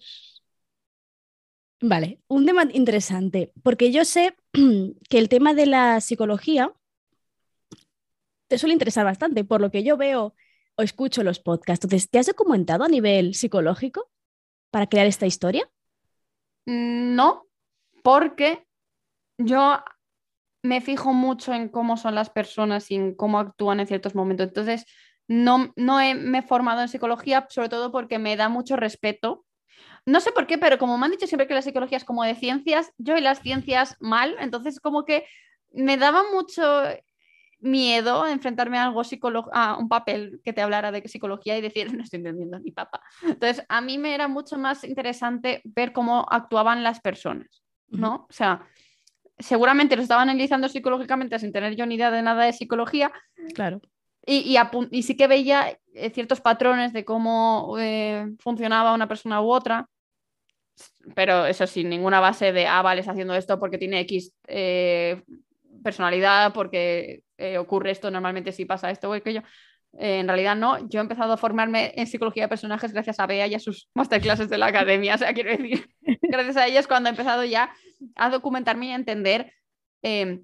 Vale, 1.83 2.19
un 2.27 2.45
tema 2.45 2.67
interesante, 2.73 3.51
porque 3.63 3.91
yo 3.91 4.05
sé 4.05 4.35
que 5.09 5.17
el 5.17 5.29
tema 5.29 5.53
de 5.53 5.65
la 5.65 5.99
psicología 6.01 6.71
te 8.51 8.59
suele 8.59 8.73
interesar 8.73 9.05
bastante, 9.05 9.45
por 9.45 9.61
lo 9.61 9.71
que 9.71 9.83
yo 9.83 9.97
veo 9.97 10.35
o 10.75 10.83
escucho 10.83 11.23
los 11.23 11.39
podcasts. 11.39 11.85
Entonces, 11.85 12.09
¿te 12.09 12.19
has 12.19 12.27
documentado 12.27 12.83
a 12.83 12.89
nivel 12.89 13.33
psicológico 13.33 14.09
para 14.71 14.87
crear 14.87 15.07
esta 15.07 15.27
historia? 15.27 15.69
Mm, 16.65 17.15
No, 17.15 17.47
porque 18.03 18.65
yo 19.37 19.79
me 20.63 20.81
fijo 20.81 21.13
mucho 21.13 21.53
en 21.53 21.69
cómo 21.69 21.97
son 21.97 22.15
las 22.15 22.29
personas 22.29 22.91
y 22.91 22.95
en 22.95 23.15
cómo 23.15 23.39
actúan 23.39 23.79
en 23.79 23.87
ciertos 23.87 24.15
momentos. 24.15 24.47
Entonces, 24.49 24.85
no, 25.27 25.73
no 25.77 25.97
me 25.97 26.39
he 26.39 26.43
formado 26.43 26.81
en 26.81 26.89
psicología, 26.89 27.47
sobre 27.49 27.69
todo 27.69 27.91
porque 27.91 28.19
me 28.19 28.37
da 28.37 28.49
mucho 28.49 28.75
respeto. 28.77 29.45
No 30.05 30.21
sé 30.21 30.31
por 30.33 30.47
qué, 30.47 30.57
pero 30.57 30.77
como 30.79 30.97
me 30.97 31.05
han 31.05 31.11
dicho 31.13 31.27
siempre 31.27 31.47
que 31.47 31.53
la 31.55 31.61
psicología 31.63 31.97
es 31.97 32.05
como 32.05 32.23
de 32.23 32.35
ciencias, 32.35 32.91
yo 32.97 33.17
y 33.17 33.21
las 33.21 33.41
ciencias 33.41 33.97
mal, 33.99 34.35
entonces 34.39 34.79
como 34.79 35.05
que 35.05 35.25
me 35.71 35.97
daba 35.97 36.23
mucho 36.33 36.63
miedo 37.61 38.27
enfrentarme 38.27 38.77
a 38.77 38.85
algo 38.85 39.03
psicolo- 39.03 39.49
a 39.53 39.77
un 39.77 39.87
papel 39.87 40.41
que 40.43 40.53
te 40.53 40.61
hablara 40.61 40.91
de 40.91 41.07
psicología 41.07 41.57
y 41.57 41.61
decir, 41.61 41.93
no 41.93 42.03
estoy 42.03 42.17
entendiendo 42.17 42.59
ni 42.59 42.71
papa. 42.71 43.01
Entonces, 43.23 43.65
a 43.69 43.81
mí 43.81 43.97
me 43.97 44.13
era 44.13 44.27
mucho 44.27 44.57
más 44.57 44.83
interesante 44.83 45.61
ver 45.63 45.93
cómo 45.93 46.25
actuaban 46.29 46.83
las 46.83 46.99
personas, 46.99 47.63
¿no? 47.89 48.27
O 48.29 48.33
sea, 48.33 48.67
seguramente 49.39 49.95
lo 49.95 50.01
estaban 50.01 50.29
analizando 50.29 50.69
psicológicamente 50.69 51.39
sin 51.39 51.51
tener 51.51 51.75
yo 51.75 51.85
ni 51.85 51.95
idea 51.95 52.11
de 52.11 52.21
nada 52.21 52.45
de 52.45 52.53
psicología 52.53 53.11
Claro. 53.55 53.81
y, 54.25 54.55
y 54.91 55.03
sí 55.03 55.15
que 55.17 55.27
veía 55.27 55.77
eh, 55.93 56.09
ciertos 56.11 56.41
patrones 56.41 56.93
de 56.93 57.05
cómo 57.05 57.75
eh, 57.79 58.27
funcionaba 58.39 58.93
una 58.93 59.07
persona 59.07 59.41
u 59.41 59.51
otra, 59.51 59.87
pero 61.15 61.45
eso 61.45 61.67
sin 61.67 61.89
ninguna 61.89 62.19
base 62.19 62.51
de, 62.53 62.65
ah, 62.67 62.81
vale, 62.81 63.01
está 63.01 63.11
haciendo 63.11 63.35
esto 63.35 63.59
porque 63.59 63.77
tiene 63.77 63.99
X 64.01 64.33
eh, 64.47 65.21
personalidad, 65.83 66.53
porque 66.53 67.23
eh, 67.37 67.57
ocurre 67.57 67.91
esto 67.91 68.11
normalmente 68.11 68.51
si 68.51 68.65
pasa 68.65 68.91
esto 68.91 69.09
o 69.09 69.13
aquello. 69.13 69.43
Eh, 69.99 70.19
en 70.19 70.27
realidad 70.27 70.55
no, 70.55 70.87
yo 70.87 70.99
he 70.99 71.03
empezado 71.03 71.33
a 71.33 71.37
formarme 71.37 71.93
en 71.95 72.07
psicología 72.07 72.43
de 72.43 72.49
personajes 72.49 72.93
gracias 72.93 73.19
a 73.19 73.27
Bea 73.27 73.47
y 73.47 73.55
a 73.55 73.59
sus 73.59 73.89
masterclasses 73.95 74.49
de 74.49 74.57
la 74.57 74.67
academia, 74.67 75.15
o 75.15 75.17
sea, 75.17 75.33
quiero 75.33 75.51
decir, 75.51 75.89
gracias 76.21 76.57
a 76.57 76.67
ellas 76.67 76.87
cuando 76.87 77.09
he 77.09 77.11
empezado 77.11 77.43
ya 77.43 77.73
a 78.15 78.29
documentarme 78.29 78.87
y 78.87 78.91
a 78.91 78.95
entender 78.95 79.53
eh, 80.03 80.41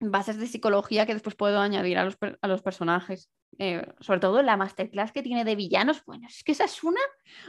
bases 0.00 0.38
de 0.38 0.46
psicología 0.46 1.06
que 1.06 1.14
después 1.14 1.36
puedo 1.36 1.60
añadir 1.60 1.98
a 1.98 2.04
los, 2.04 2.16
a 2.40 2.48
los 2.48 2.62
personajes. 2.62 3.30
Eh, 3.58 3.86
sobre 4.00 4.20
todo 4.20 4.42
la 4.42 4.56
masterclass 4.56 5.12
que 5.12 5.22
tiene 5.22 5.44
de 5.44 5.56
villanos, 5.56 6.04
bueno, 6.06 6.26
es 6.28 6.42
que 6.44 6.52
esa 6.52 6.64
es 6.64 6.82
una, 6.82 7.00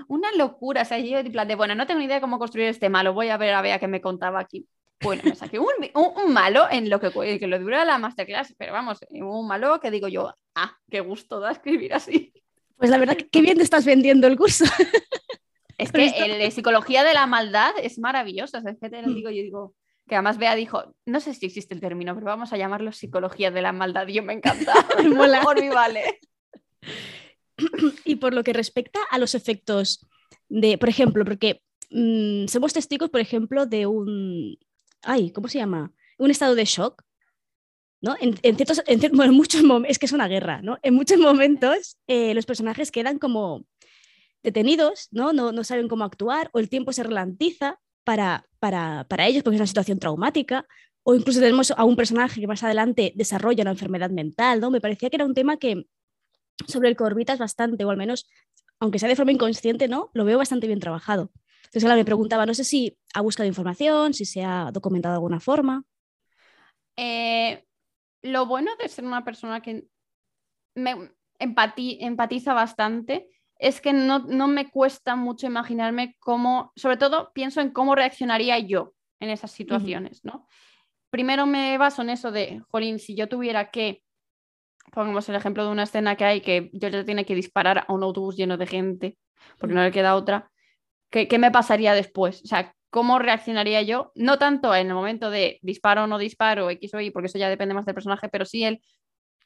una 0.08 0.30
locura. 0.34 0.82
O 0.82 0.86
sea, 0.86 1.00
yo 1.00 1.20
en 1.20 1.32
plan 1.32 1.48
de, 1.48 1.56
bueno, 1.56 1.76
no 1.76 1.88
tengo 1.88 2.00
ni 2.00 2.06
idea 2.06 2.16
de 2.16 2.22
cómo 2.22 2.40
construir 2.40 2.68
este 2.68 2.90
malo, 2.90 3.14
voy 3.14 3.30
a 3.30 3.38
ver 3.38 3.54
a 3.54 3.62
Bea 3.62 3.80
que 3.80 3.88
me 3.88 4.02
contaba 4.02 4.40
aquí. 4.40 4.68
Bueno, 5.02 5.24
me 5.26 5.36
saqué 5.36 5.60
un, 5.60 5.68
un- 5.96 6.24
un 6.26 6.34
malo 6.34 6.68
en 6.70 6.90
lo 6.90 7.00
que, 7.00 7.12
que 7.40 7.48
lo 7.48 7.60
dura 7.60 7.86
la 7.86 7.98
masterclass, 7.98 8.54
pero 8.58 8.74
vamos, 8.74 9.00
un 9.12 9.48
malo 9.48 9.80
que 9.80 9.92
digo 9.92 10.08
yo, 10.08 10.34
ah, 10.56 10.78
qué 10.90 11.00
gusto 11.00 11.40
da 11.40 11.52
escribir 11.52 11.94
así. 11.94 12.32
Pues 12.78 12.90
la 12.90 12.98
verdad 12.98 13.18
qué 13.32 13.42
bien 13.42 13.58
te 13.58 13.64
estás 13.64 13.86
vendiendo 13.86 14.28
el 14.28 14.38
curso. 14.38 14.66
Es 15.78 15.92
que 15.92 16.12
de 16.38 16.52
psicología 16.52 17.04
de 17.04 17.14
la 17.14 17.26
maldad 17.28 17.72
es 17.82 17.96
sea, 17.98 18.62
es 18.72 18.80
que 18.80 18.90
te 18.90 19.02
lo 19.02 19.14
digo, 19.14 19.30
yo 19.30 19.42
digo, 19.42 19.76
que 20.08 20.16
además 20.16 20.38
Bea 20.38 20.56
dijo, 20.56 20.94
no 21.06 21.20
sé 21.20 21.34
si 21.34 21.46
existe 21.46 21.74
el 21.74 21.80
término, 21.82 22.14
pero 22.14 22.26
vamos 22.28 22.54
a 22.54 22.58
llamarlo 22.58 22.92
psicología 22.92 23.50
de 23.50 23.62
la 23.62 23.72
maldad. 23.72 24.08
Yo 24.08 24.22
me 24.24 24.34
encanta. 24.34 24.74
Mola. 25.16 25.42
Por 25.42 25.60
mí 25.62 25.70
vale. 25.70 26.20
Y 28.06 28.16
por 28.16 28.34
lo 28.34 28.44
que 28.44 28.54
respecta 28.54 29.00
a 29.10 29.18
los 29.18 29.36
efectos 29.36 30.06
de, 30.50 30.78
por 30.78 30.90
ejemplo, 30.90 31.24
porque 31.24 31.62
mm, 31.92 32.48
somos 32.48 32.74
testigos, 32.74 33.10
por 33.10 33.22
ejemplo, 33.22 33.66
de 33.66 33.86
un, 33.88 34.58
ay, 35.04 35.32
¿cómo 35.32 35.48
se 35.48 35.58
llama? 35.60 35.94
Un 36.18 36.32
estado 36.32 36.56
de 36.56 36.66
shock, 36.66 37.04
¿no? 38.02 38.16
En, 38.20 38.36
en 38.42 38.56
ciertos, 38.56 38.82
en 38.88 39.00
cier- 39.00 39.16
bueno, 39.16 39.32
en 39.32 39.38
muchos 39.38 39.64
momentos, 39.64 39.92
es 39.92 40.00
que 40.00 40.06
es 40.08 40.12
una 40.12 40.28
guerra, 40.28 40.62
¿no? 40.62 40.78
En 40.82 40.94
muchos 40.94 41.20
momentos 41.20 41.98
eh, 42.08 42.34
los 42.34 42.46
personajes 42.46 42.92
quedan 42.92 43.20
como 43.20 43.66
detenidos, 44.44 45.08
¿no? 45.12 45.34
¿no? 45.34 45.52
No 45.52 45.64
saben 45.64 45.88
cómo 45.88 46.04
actuar 46.04 46.50
o 46.54 46.60
el 46.60 46.70
tiempo 46.70 46.94
se 46.94 47.04
ralentiza 47.04 47.80
para, 48.04 48.48
para, 48.60 49.06
para 49.08 49.28
ellos 49.28 49.44
porque 49.44 49.56
es 49.56 49.62
una 49.62 49.68
situación 49.68 50.00
traumática 50.00 50.66
o 51.04 51.16
incluso 51.16 51.40
tenemos 51.40 51.72
a 51.72 51.84
un 51.84 51.96
personaje 51.96 52.42
que 52.42 52.48
más 52.48 52.64
adelante 52.64 53.14
desarrolla 53.16 53.64
una 53.64 53.72
enfermedad 53.72 54.10
mental, 54.10 54.60
¿no? 54.60 54.72
Me 54.72 54.82
parecía 54.82 55.10
que 55.10 55.18
era 55.18 55.26
un 55.26 55.34
tema 55.36 55.58
que 55.58 55.86
sobre 56.68 56.90
el 56.90 56.96
que 56.98 57.04
orbitas 57.04 57.40
bastante, 57.40 57.86
o 57.86 57.90
al 57.90 57.98
menos, 57.98 58.28
aunque 58.80 59.00
sea 59.00 59.10
de 59.10 59.16
forma 59.16 59.32
inconsciente, 59.32 59.88
¿no? 59.88 60.12
Lo 60.14 60.26
veo 60.26 60.38
bastante 60.38 60.68
bien 60.68 60.80
trabajado. 60.80 61.32
Entonces, 61.64 61.84
claro, 61.84 61.98
me 61.98 62.06
preguntaba, 62.06 62.46
no 62.46 62.54
sé 62.54 62.64
si 62.64 62.98
ha 63.14 63.22
buscado 63.22 63.48
información, 63.48 64.14
si 64.14 64.26
se 64.26 64.44
ha 64.44 64.72
documentado 64.72 65.14
de 65.14 65.18
alguna 65.18 65.40
forma. 65.40 65.84
Eh, 66.98 67.66
lo 68.24 68.46
bueno 68.46 68.72
de 68.78 68.90
ser 68.90 69.06
una 69.06 69.24
persona 69.24 69.62
que 69.62 69.88
me 70.76 71.12
empati- 71.40 71.98
empatiza 72.02 72.54
bastante 72.54 73.30
es 73.58 73.80
que 73.80 73.94
no, 73.94 74.20
no 74.20 74.48
me 74.48 74.70
cuesta 74.70 75.16
mucho 75.16 75.48
imaginarme 75.48 76.18
cómo, 76.20 76.72
sobre 76.76 76.98
todo 76.98 77.32
pienso 77.34 77.62
en 77.62 77.72
cómo 77.72 77.96
reaccionaría 77.96 78.58
yo 78.60 78.94
en 79.20 79.30
esas 79.30 79.52
situaciones, 79.52 80.26
¿no? 80.26 80.48
Primero 81.12 81.46
me 81.46 81.78
baso 81.78 82.02
en 82.02 82.10
eso 82.10 82.32
de, 82.32 82.62
jolín, 82.70 83.00
si 83.00 83.16
yo 83.16 83.30
tuviera 83.30 83.70
que, 83.70 84.04
pongamos 84.92 85.30
el 85.30 85.36
ejemplo 85.36 85.64
de 85.64 85.72
una 85.72 85.84
escena 85.84 86.16
que 86.16 86.26
hay 86.26 86.42
que 86.42 86.70
yo 86.74 86.90
ya 86.90 87.06
tiene 87.06 87.26
que 87.26 87.36
disparar 87.36 87.86
a 87.88 87.94
un 87.94 88.04
autobús 88.04 88.36
lleno 88.36 88.58
de 88.58 88.68
gente, 88.68 89.18
porque 89.60 89.76
no 89.76 89.84
le 89.84 89.92
queda 89.92 90.16
otra, 90.16 90.51
¿qué, 91.12 91.38
me 91.38 91.52
pasaría 91.52 91.94
después? 91.94 92.42
O 92.44 92.48
sea, 92.48 92.74
¿cómo 92.90 93.20
reaccionaría 93.20 93.82
yo? 93.84 94.12
No 94.16 94.40
tanto 94.40 94.74
en 94.74 94.88
el 94.88 94.94
momento 94.94 95.30
de 95.30 95.60
disparo 95.62 96.06
o 96.06 96.08
no 96.08 96.18
disparo, 96.18 96.70
X 96.70 96.94
o 96.94 97.02
Y, 97.02 97.12
porque 97.12 97.28
eso 97.28 97.38
ya 97.38 97.50
depende 97.50 97.76
más 97.76 97.86
del 97.86 97.96
personaje, 97.96 98.30
pero 98.30 98.46
sí 98.46 98.64
el, 98.64 98.82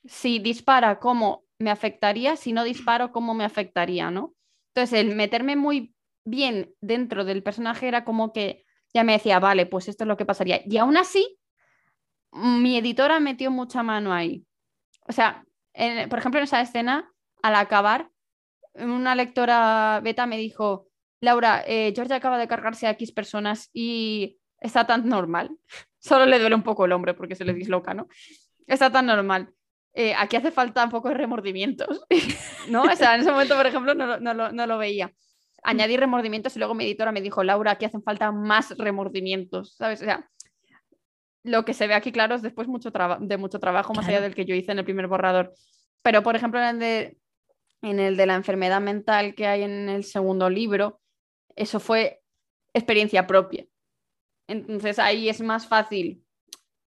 si 0.06 0.40
dispara, 0.40 1.00
¿cómo 1.00 1.44
me 1.60 1.72
afectaría? 1.72 2.36
Si 2.36 2.54
no 2.54 2.64
disparo, 2.64 3.12
¿cómo 3.12 3.34
me 3.34 3.44
afectaría? 3.44 4.12
¿no? 4.12 4.34
Entonces, 4.74 5.00
el 5.00 5.16
meterme 5.16 5.56
muy 5.56 5.94
bien 6.24 6.74
dentro 6.82 7.26
del 7.26 7.44
personaje 7.44 7.88
era 7.88 8.04
como 8.04 8.34
que 8.34 8.66
ya 8.94 9.04
me 9.04 9.14
decía, 9.14 9.40
vale, 9.40 9.66
pues 9.66 9.88
esto 9.88 10.04
es 10.04 10.08
lo 10.08 10.18
que 10.18 10.26
pasaría. 10.26 10.62
Y 10.66 10.78
aún 10.78 10.98
así, 10.98 11.38
mi 12.32 12.78
editora 12.78 13.20
metió 13.20 13.52
mucha 13.52 13.84
mano 13.84 14.14
ahí. 14.14 14.46
O 15.08 15.12
sea, 15.12 15.44
por 16.10 16.20
ejemplo, 16.20 16.40
en 16.40 16.46
esa 16.46 16.62
escena, 16.62 17.12
al 17.42 17.56
acabar, 17.56 18.10
una 18.74 19.16
lectora 19.16 20.00
beta 20.04 20.26
me 20.26 20.38
dijo, 20.38 20.88
Laura, 21.26 21.64
eh, 21.68 21.92
George 21.96 22.14
acaba 22.14 22.38
de 22.38 22.48
cargarse 22.48 22.88
a 22.88 22.92
X 22.92 23.12
personas 23.12 23.70
y 23.74 24.38
está 24.62 24.88
tan 24.88 25.08
normal. 25.10 25.50
Solo 26.00 26.26
le 26.26 26.40
duele 26.40 26.56
un 26.56 26.64
poco 26.64 26.86
el 26.86 26.92
hombre 26.94 27.14
porque 27.14 27.36
se 27.36 27.44
le 27.46 27.54
disloca, 27.54 27.94
¿no? 27.94 28.08
Está 28.68 28.92
tan 28.92 29.06
normal. 29.08 29.50
Eh, 29.94 30.14
aquí 30.18 30.36
hace 30.36 30.52
falta 30.52 30.84
un 30.84 30.90
poco 30.92 31.10
de 31.10 31.16
remordimientos, 31.16 32.06
¿no? 32.70 32.84
O 32.84 32.96
sea, 32.96 33.16
en 33.16 33.22
ese 33.22 33.32
momento, 33.32 33.56
por 33.56 33.66
ejemplo, 33.66 33.94
no, 33.94 34.06
lo- 34.06 34.20
no 34.20 34.34
lo- 34.34 34.52
no 34.52 34.68
lo 34.68 34.78
veía. 34.78 35.12
Añadí 35.64 35.98
remordimientos 35.98 36.56
y 36.56 36.60
luego 36.60 36.76
mi 36.76 36.84
editora 36.86 37.12
me 37.12 37.22
dijo, 37.22 37.44
Laura, 37.44 37.72
aquí 37.72 37.86
hacen 37.86 38.04
falta 38.04 38.32
más 38.32 38.78
remordimientos, 38.78 39.76
¿sabes? 39.76 40.02
O 40.02 40.06
sea, 40.06 40.30
lo 41.44 41.64
que 41.66 41.74
se 41.74 41.88
ve 41.88 41.94
aquí, 41.94 42.12
claro, 42.12 42.36
es 42.36 42.42
después 42.42 42.68
mucho 42.68 42.92
de 43.20 43.38
mucho 43.38 43.60
trabajo, 43.60 43.94
más 43.94 44.08
allá 44.08 44.22
del 44.22 44.36
que 44.36 44.46
yo 44.46 44.56
hice 44.56 44.72
en 44.72 44.80
el 44.80 44.86
primer 44.86 45.08
borrador. 45.08 45.54
Pero, 46.04 46.24
por 46.24 46.36
ejemplo, 46.36 46.60
en 46.60 46.68
el, 46.68 46.80
de, 46.80 47.18
en 47.82 48.00
el 48.00 48.18
de 48.18 48.26
la 48.26 48.36
enfermedad 48.36 48.82
mental 48.82 49.34
que 49.36 49.48
hay 49.48 49.64
en 49.64 49.90
el 49.90 50.04
segundo 50.04 50.50
libro, 50.50 51.00
eso 51.56 51.80
fue 51.80 52.22
experiencia 52.74 53.26
propia. 53.28 53.66
Entonces 54.48 55.00
ahí 55.00 55.30
es 55.30 55.42
más 55.42 55.68
fácil 55.68 56.24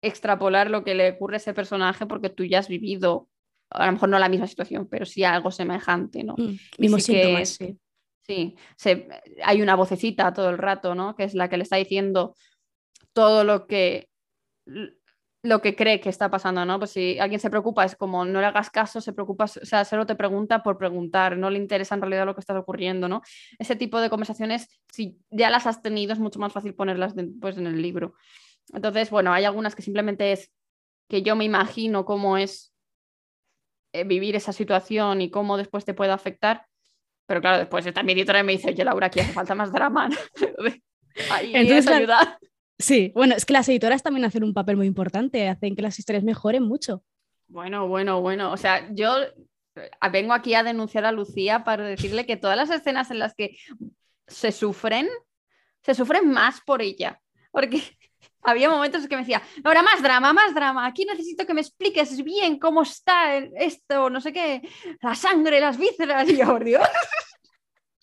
extrapolar 0.02 0.70
lo 0.70 0.84
que 0.84 0.94
le 0.94 1.10
ocurre 1.12 1.36
a 1.36 1.38
ese 1.38 1.54
personaje 1.54 2.06
porque 2.06 2.30
tú 2.30 2.44
ya 2.44 2.58
has 2.58 2.68
vivido, 2.68 3.28
a 3.70 3.86
lo 3.86 3.92
mejor 3.92 4.08
no 4.08 4.18
la 4.18 4.28
misma 4.28 4.46
situación, 4.46 4.86
pero 4.88 5.06
sí 5.06 5.24
algo 5.24 5.50
semejante, 5.50 6.24
¿no? 6.24 6.34
Mm, 6.36 6.56
mismo 6.78 6.98
sí 6.98 7.12
síntomas, 7.12 7.48
sí. 7.50 7.78
Sí, 8.26 8.56
se, 8.76 9.06
hay 9.42 9.60
una 9.60 9.76
vocecita 9.76 10.32
todo 10.32 10.48
el 10.48 10.56
rato, 10.56 10.94
¿no? 10.94 11.14
Que 11.14 11.24
es 11.24 11.34
la 11.34 11.50
que 11.50 11.58
le 11.58 11.64
está 11.64 11.76
diciendo 11.76 12.34
todo 13.12 13.44
lo 13.44 13.66
que 13.66 14.08
lo 15.44 15.60
que 15.60 15.76
cree 15.76 16.00
que 16.00 16.08
está 16.08 16.30
pasando, 16.30 16.64
¿no? 16.64 16.78
Pues 16.78 16.92
si 16.92 17.18
alguien 17.18 17.38
se 17.38 17.50
preocupa, 17.50 17.84
es 17.84 17.96
como 17.96 18.24
no 18.24 18.40
le 18.40 18.46
hagas 18.46 18.70
caso, 18.70 19.02
se 19.02 19.12
preocupa, 19.12 19.44
o 19.44 19.46
sea, 19.48 19.84
solo 19.84 20.06
te 20.06 20.14
pregunta 20.14 20.62
por 20.62 20.78
preguntar, 20.78 21.36
no 21.36 21.50
le 21.50 21.58
interesa 21.58 21.94
en 21.94 22.00
realidad 22.00 22.24
lo 22.24 22.34
que 22.34 22.40
está 22.40 22.58
ocurriendo, 22.58 23.10
¿no? 23.10 23.20
Ese 23.58 23.76
tipo 23.76 24.00
de 24.00 24.08
conversaciones, 24.08 24.68
si 24.90 25.18
ya 25.30 25.50
las 25.50 25.66
has 25.66 25.82
tenido, 25.82 26.14
es 26.14 26.18
mucho 26.18 26.38
más 26.38 26.50
fácil 26.50 26.74
ponerlas 26.74 27.14
después 27.14 27.58
en 27.58 27.66
el 27.66 27.82
libro. 27.82 28.14
Entonces, 28.72 29.10
bueno, 29.10 29.34
hay 29.34 29.44
algunas 29.44 29.74
que 29.74 29.82
simplemente 29.82 30.32
es 30.32 30.50
que 31.10 31.20
yo 31.20 31.36
me 31.36 31.44
imagino 31.44 32.06
cómo 32.06 32.38
es 32.38 32.72
eh, 33.92 34.04
vivir 34.04 34.36
esa 34.36 34.54
situación 34.54 35.20
y 35.20 35.30
cómo 35.30 35.58
después 35.58 35.84
te 35.84 35.92
puede 35.92 36.12
afectar. 36.12 36.64
Pero 37.26 37.42
claro, 37.42 37.58
después 37.58 37.84
está 37.84 38.02
mi 38.02 38.12
editora 38.12 38.40
y 38.40 38.44
me 38.44 38.52
dice, 38.52 38.70
oye, 38.70 38.82
Laura, 38.82 39.08
aquí 39.08 39.20
hace 39.20 39.34
falta 39.34 39.54
más 39.54 39.70
drama. 39.70 40.08
Ahí 41.30 41.52
Entonces, 41.54 41.86
ayuda. 41.86 42.38
Sí, 42.78 43.12
bueno, 43.14 43.34
es 43.36 43.44
que 43.44 43.52
las 43.52 43.68
editoras 43.68 44.02
también 44.02 44.24
hacen 44.24 44.44
un 44.44 44.54
papel 44.54 44.76
muy 44.76 44.86
importante, 44.86 45.48
hacen 45.48 45.76
que 45.76 45.82
las 45.82 45.98
historias 45.98 46.24
mejoren 46.24 46.62
mucho. 46.62 47.04
Bueno, 47.46 47.86
bueno, 47.88 48.20
bueno. 48.20 48.52
O 48.52 48.56
sea, 48.56 48.88
yo 48.92 49.14
eh, 49.76 49.90
vengo 50.10 50.32
aquí 50.32 50.54
a 50.54 50.62
denunciar 50.62 51.04
a 51.04 51.12
Lucía 51.12 51.64
para 51.64 51.84
decirle 51.84 52.26
que 52.26 52.36
todas 52.36 52.56
las 52.56 52.70
escenas 52.70 53.10
en 53.10 53.18
las 53.18 53.34
que 53.34 53.56
se 54.26 54.52
sufren, 54.52 55.08
se 55.82 55.94
sufren 55.94 56.30
más 56.30 56.60
por 56.62 56.82
ella. 56.82 57.20
Porque 57.52 57.80
había 58.42 58.68
momentos 58.68 59.02
en 59.02 59.08
que 59.08 59.16
me 59.16 59.22
decía, 59.22 59.42
ahora 59.62 59.82
más 59.82 60.02
drama, 60.02 60.32
más 60.32 60.54
drama, 60.54 60.86
aquí 60.86 61.04
necesito 61.04 61.46
que 61.46 61.54
me 61.54 61.60
expliques 61.60 62.22
bien 62.24 62.58
cómo 62.58 62.82
está 62.82 63.36
esto, 63.36 64.10
no 64.10 64.20
sé 64.20 64.32
qué, 64.32 64.68
la 65.00 65.14
sangre, 65.14 65.60
las 65.60 65.78
vísceras, 65.78 66.28
y 66.28 66.36
yo, 66.36 66.58
Dios. 66.58 66.82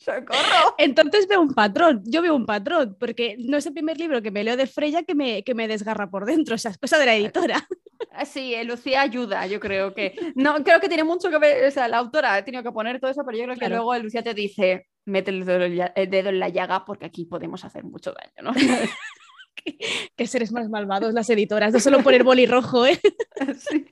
¡Socorro! 0.03 0.75
Entonces 0.79 1.27
veo 1.27 1.41
un 1.41 1.53
patrón, 1.53 2.01
yo 2.05 2.23
veo 2.23 2.35
un 2.35 2.47
patrón, 2.47 2.97
porque 2.99 3.35
no 3.37 3.57
es 3.57 3.65
el 3.67 3.73
primer 3.73 3.99
libro 3.99 4.21
que 4.21 4.31
me 4.31 4.43
leo 4.43 4.57
de 4.57 4.65
Freya 4.65 5.03
que 5.03 5.13
me, 5.13 5.43
que 5.43 5.53
me 5.53 5.67
desgarra 5.67 6.09
por 6.09 6.25
dentro, 6.25 6.55
o 6.55 6.57
sea, 6.57 6.71
es 6.71 6.79
cosa 6.79 6.97
de 6.97 7.05
la 7.05 7.15
editora. 7.15 7.67
Ah, 8.11 8.25
sí, 8.25 8.55
eh, 8.55 8.63
Lucía 8.63 9.01
ayuda, 9.01 9.45
yo 9.45 9.59
creo 9.59 9.93
que. 9.93 10.15
No, 10.33 10.63
creo 10.63 10.79
que 10.79 10.87
tiene 10.87 11.03
mucho 11.03 11.29
que 11.29 11.37
ver, 11.37 11.67
o 11.67 11.71
sea, 11.71 11.87
la 11.87 11.99
autora 11.99 12.33
ha 12.33 12.43
tenido 12.43 12.63
que 12.63 12.71
poner 12.71 12.99
todo 12.99 13.11
eso, 13.11 13.21
pero 13.23 13.37
yo 13.37 13.43
creo 13.43 13.57
que 13.57 13.69
luego 13.69 13.95
Lucía 13.99 14.23
te 14.23 14.33
dice, 14.33 14.87
mete 15.05 15.29
el 15.29 15.45
dedo, 15.45 16.29
en 16.29 16.39
la 16.39 16.49
llaga 16.49 16.83
porque 16.83 17.05
aquí 17.05 17.25
podemos 17.25 17.63
hacer 17.63 17.83
mucho 17.83 18.11
daño, 18.11 18.51
¿no? 18.51 18.53
qué, 20.17 20.27
seres 20.27 20.51
más 20.51 20.67
malvados 20.67 21.13
las 21.13 21.29
editoras, 21.29 21.73
no 21.73 21.79
solo 21.79 22.01
por 22.01 22.15
el 22.15 22.23
boli 22.23 22.47
rojo, 22.47 22.87
¿eh? 22.87 22.99
Sí. 23.59 23.85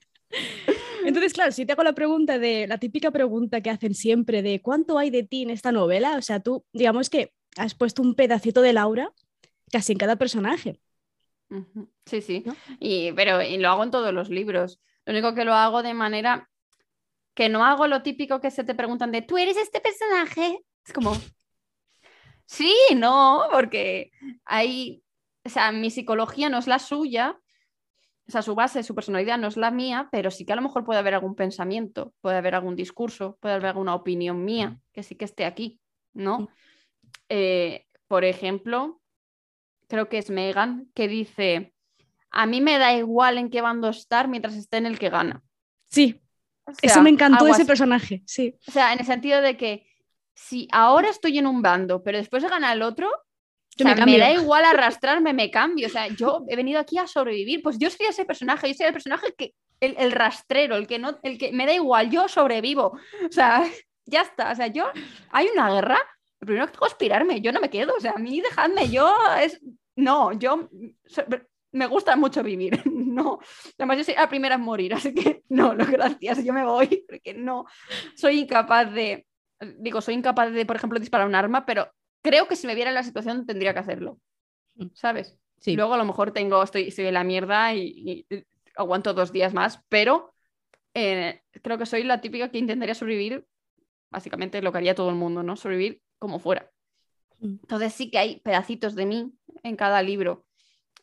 Entonces, 1.06 1.34
claro, 1.34 1.52
si 1.52 1.66
te 1.66 1.74
hago 1.74 1.84
la 1.84 1.94
pregunta 1.94 2.40
de 2.40 2.68
la 2.68 2.78
típica 2.78 3.12
pregunta 3.12 3.62
que 3.62 3.70
hacen 3.70 3.94
siempre 3.94 4.42
de 4.42 4.62
¿cuánto 4.62 4.98
hay 4.98 5.10
de 5.10 5.24
ti 5.24 5.44
en 5.44 5.50
esta 5.50 5.72
novela? 5.72 6.18
O 6.18 6.22
sea, 6.22 6.40
tú, 6.40 6.66
digamos 6.74 7.10
que 7.10 7.34
has 7.58 7.76
puesto 7.76 8.02
un 8.02 8.16
pedacito 8.16 8.62
de 8.62 8.74
Laura 8.74 9.12
casi 9.72 9.94
en 9.94 9.98
cada 9.98 10.16
personaje. 10.16 10.80
Sí, 12.06 12.22
sí. 12.22 12.44
Y, 12.80 13.12
pero 13.14 13.42
y 13.42 13.58
lo 13.58 13.70
hago 13.70 13.84
en 13.84 13.92
todos 13.92 14.14
los 14.14 14.30
libros. 14.30 14.80
Lo 15.06 15.14
único 15.14 15.34
que 15.34 15.46
lo 15.46 15.54
hago 15.54 15.82
de 15.82 15.94
manera 15.94 16.50
que 17.34 17.50
no 17.50 17.64
hago 17.64 17.88
lo 17.88 18.02
típico 18.02 18.42
que 18.42 18.52
se 18.52 18.64
te 18.64 18.76
preguntan 18.76 19.12
de 19.12 19.22
¿tú 19.22 19.38
eres 19.38 19.58
este 19.58 19.80
personaje? 19.80 20.60
Es 20.86 20.94
como, 20.94 21.16
sí, 22.46 22.76
no, 22.96 23.48
porque 23.52 24.12
hay, 24.44 25.04
o 25.44 25.50
sea, 25.50 25.72
mi 25.72 25.90
psicología 25.90 26.50
no 26.50 26.58
es 26.58 26.68
la 26.68 26.80
suya, 26.80 27.40
o 28.30 28.32
sea, 28.32 28.44
su 28.44 28.54
base, 28.54 28.84
su 28.84 28.94
personalidad 28.94 29.40
no 29.40 29.48
es 29.48 29.58
la 29.58 29.72
mía, 29.72 30.08
pero 30.12 30.30
sí 30.30 30.46
que 30.46 30.54
a 30.54 30.56
lo 30.56 30.62
mejor 30.62 30.86
puede 30.86 31.00
haber 31.00 31.16
algún 31.16 31.34
pensamiento, 31.34 32.14
puede 32.22 32.38
haber 32.38 32.54
algún 32.54 32.76
discurso, 32.76 33.40
puede 33.42 33.56
haber 33.56 33.70
alguna 33.70 33.96
opinión 33.96 34.46
mía 34.46 34.80
que 34.94 35.02
sí 35.02 35.16
que 35.16 35.26
esté 35.26 35.46
aquí, 35.46 35.80
¿no? 36.14 36.48
Eh, 37.28 37.88
por 38.08 38.24
ejemplo, 38.26 39.02
creo 39.88 40.10
que 40.10 40.20
es 40.20 40.30
Megan, 40.30 40.92
que 40.94 41.08
dice, 41.08 41.74
a 42.30 42.46
mí 42.46 42.62
me 42.62 42.78
da 42.78 42.94
igual 42.94 43.40
en 43.40 43.50
qué 43.50 43.62
bando 43.62 43.90
estar 43.90 44.28
mientras 44.28 44.54
esté 44.54 44.78
en 44.78 44.86
el 44.86 45.00
que 45.00 45.10
gana. 45.10 45.42
Sí, 45.90 46.22
eso 46.84 47.02
me 47.02 47.10
encantó 47.10 47.48
ese 47.48 47.66
personaje, 47.66 48.22
sí. 48.28 48.56
O 48.68 48.72
sea, 48.72 48.94
en 48.94 49.00
el 49.00 49.08
sentido 49.08 49.42
de 49.42 49.58
que 49.58 49.88
si 50.36 50.68
ahora 50.72 51.10
estoy 51.10 51.40
en 51.40 51.48
un 51.48 51.64
bando, 51.64 52.04
pero 52.04 52.20
después 52.20 52.44
gana 52.44 52.74
el 52.74 52.84
otro, 52.84 53.10
me, 53.84 54.18
da 54.18 54.32
igual 54.32 54.66
arrastrarme, 54.66 55.34
me 55.34 55.52
cambio. 55.52 55.88
O 55.88 55.90
sea, 55.90 56.08
yo 56.08 56.46
he 56.48 56.56
venido 56.56 56.80
aquí 56.80 56.98
a 56.98 57.08
sobrevivir. 57.08 57.62
Pues 57.62 57.78
yo 57.78 57.90
sería 57.90 58.10
ese 58.10 58.26
personaje, 58.26 58.68
yo 58.68 58.74
sería 58.74 58.88
el 58.88 58.94
personaje 58.94 59.34
que, 59.38 59.54
el, 59.80 60.12
rastrero, 60.12 60.76
el 60.76 60.88
que 60.88 61.00
no, 61.00 61.18
el 61.24 61.38
que 61.38 61.52
me 61.52 61.66
da 61.66 61.74
igual, 61.74 62.10
yo 62.10 62.28
sobrevivo. 62.28 62.98
O 63.28 63.32
sea, 63.32 63.64
ya 64.06 64.22
está. 64.22 64.52
O 64.52 64.56
sea, 64.56 64.68
yo, 64.68 64.90
hay 65.32 65.48
una 65.54 65.72
guerra, 65.72 66.00
lo 66.40 66.46
primero 66.46 66.66
que 66.68 66.74
tengo 66.74 66.88
es 66.88 66.96
pirarme, 66.96 67.42
yo 67.42 67.52
no 67.52 67.62
me 67.62 67.70
quedo. 67.70 67.94
O 67.96 68.00
sea, 68.00 68.12
a 68.12 68.20
mí 68.20 68.42
dejadme, 68.42 68.90
yo 68.90 69.14
es. 69.42 69.62
No, 69.96 70.32
yo 70.32 70.70
me 71.72 71.88
gusta 71.88 72.16
mucho 72.16 72.44
vivir. 72.44 72.82
No, 73.10 73.40
además 73.78 73.98
yo 73.98 74.04
soy 74.06 74.14
la 74.14 74.30
primera 74.30 74.56
en 74.56 74.62
morir, 74.62 74.94
así 74.94 75.14
que 75.14 75.44
no, 75.50 75.74
no, 75.74 75.86
gracias, 75.86 76.44
yo 76.46 76.54
me 76.54 76.64
voy, 76.64 77.04
porque 77.10 77.34
no, 77.34 77.66
soy 78.16 78.42
incapaz 78.42 78.94
de, 78.94 79.26
digo, 79.60 80.00
soy 80.00 80.14
incapaz 80.14 80.54
de, 80.54 80.66
por 80.66 80.78
ejemplo, 80.78 81.00
disparar 81.00 81.28
un 81.28 81.36
arma, 81.36 81.66
pero 81.66 81.92
creo 82.22 82.48
que 82.48 82.56
si 82.56 82.68
me 82.68 82.76
viera 82.76 82.90
en 82.90 82.96
la 82.96 83.04
situación 83.04 83.46
tendría 83.46 83.74
que 83.74 83.80
hacerlo, 83.80 84.20
mm. 84.76 84.88
¿sabes? 84.94 85.38
Sí. 85.60 85.76
Luego 85.76 85.94
a 85.94 85.98
lo 85.98 86.06
mejor 86.06 86.32
tengo, 86.32 86.64
estoy, 86.64 86.88
estoy 86.88 87.08
en 87.08 87.14
la 87.14 87.24
mierda 87.24 87.74
y, 87.76 88.26
aguanto 88.76 89.14
dos 89.14 89.32
días 89.34 89.54
más, 89.54 89.84
pero 89.90 90.34
eh, 90.94 91.42
creo 91.62 91.78
que 91.78 91.86
soy 91.86 92.04
la 92.04 92.22
típica 92.22 92.50
que 92.50 92.58
intentaría 92.58 92.96
sobrevivir, 92.96 93.46
básicamente 94.10 94.62
lo 94.62 94.72
que 94.72 94.78
haría 94.78 94.96
todo 94.96 95.10
el 95.10 95.16
mundo, 95.16 95.44
¿no? 95.44 95.56
Sobrevivir 95.58 96.02
como 96.18 96.40
fuera. 96.40 96.72
Mm. 97.40 97.58
Entonces 97.62 97.94
sí 97.94 98.10
que 98.10 98.20
hay 98.20 98.40
pedacitos 98.40 98.96
de 98.96 99.06
mí 99.06 99.34
en 99.64 99.76
cada 99.76 100.02
libro. 100.02 100.46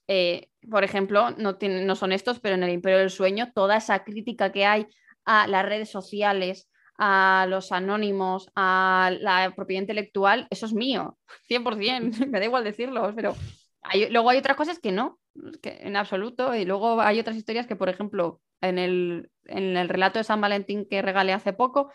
Eh, 0.09 0.49
por 0.71 0.85
ejemplo, 0.85 1.33
no, 1.33 1.59
no 1.61 1.97
son 1.97 2.13
estos, 2.13 2.41
pero 2.41 2.55
en 2.55 2.63
el 2.63 2.71
Imperio 2.71 2.99
del 2.99 3.11
Sueño, 3.11 3.53
toda 3.55 3.77
esa 3.77 4.05
crítica 4.05 4.53
que 4.53 4.65
hay 4.65 4.87
a 5.25 5.47
las 5.47 5.65
redes 5.67 5.91
sociales, 5.91 6.69
a 6.99 7.47
los 7.49 7.73
anónimos, 7.73 8.51
a 8.55 9.13
la 9.21 9.53
propiedad 9.55 9.83
intelectual, 9.83 10.47
eso 10.51 10.67
es 10.67 10.73
mío, 10.73 11.19
100%, 11.49 12.27
me 12.29 12.39
da 12.39 12.45
igual 12.45 12.65
decirlo, 12.65 13.13
pero 13.15 13.35
luego 14.11 14.31
hay 14.31 14.39
otras 14.39 14.57
cosas 14.57 14.79
que 14.79 14.93
no, 14.93 15.19
que 15.63 15.79
en 15.81 15.97
absoluto, 15.97 16.55
y 16.55 16.65
luego 16.65 17.01
hay 17.01 17.21
otras 17.21 17.37
historias 17.37 17.67
que, 17.67 17.77
por 17.77 17.89
ejemplo, 17.89 18.41
en 18.61 18.79
el, 18.79 19.31
en 19.45 19.77
el 19.77 19.89
relato 19.89 20.19
de 20.19 20.25
San 20.25 20.41
Valentín 20.41 20.87
que 20.89 21.03
regalé 21.03 21.33
hace 21.33 21.53
poco, 21.53 21.93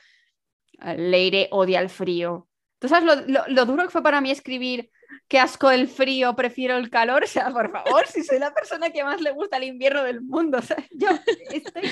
Leire 0.97 1.47
odia 1.51 1.79
el 1.79 1.89
frío. 1.89 2.47
¿Tú 2.79 2.87
sabes 2.87 3.27
lo 3.27 3.65
duro 3.65 3.83
que 3.83 3.89
fue 3.89 4.01
para 4.01 4.21
mí 4.21 4.31
escribir 4.31 4.89
qué 5.27 5.39
asco 5.39 5.71
el 5.71 5.87
frío, 5.87 6.35
prefiero 6.35 6.77
el 6.77 6.89
calor. 6.89 7.23
O 7.31 7.33
sea, 7.33 7.49
por 7.49 7.71
favor, 7.71 8.07
si 8.07 8.23
soy 8.23 8.39
la 8.39 8.53
persona 8.53 8.89
que 8.89 9.03
más 9.03 9.21
le 9.21 9.31
gusta 9.31 9.57
el 9.57 9.63
invierno 9.63 10.03
del 10.03 10.21
mundo. 10.21 10.59
Yo 10.91 11.07
estoy 11.51 11.87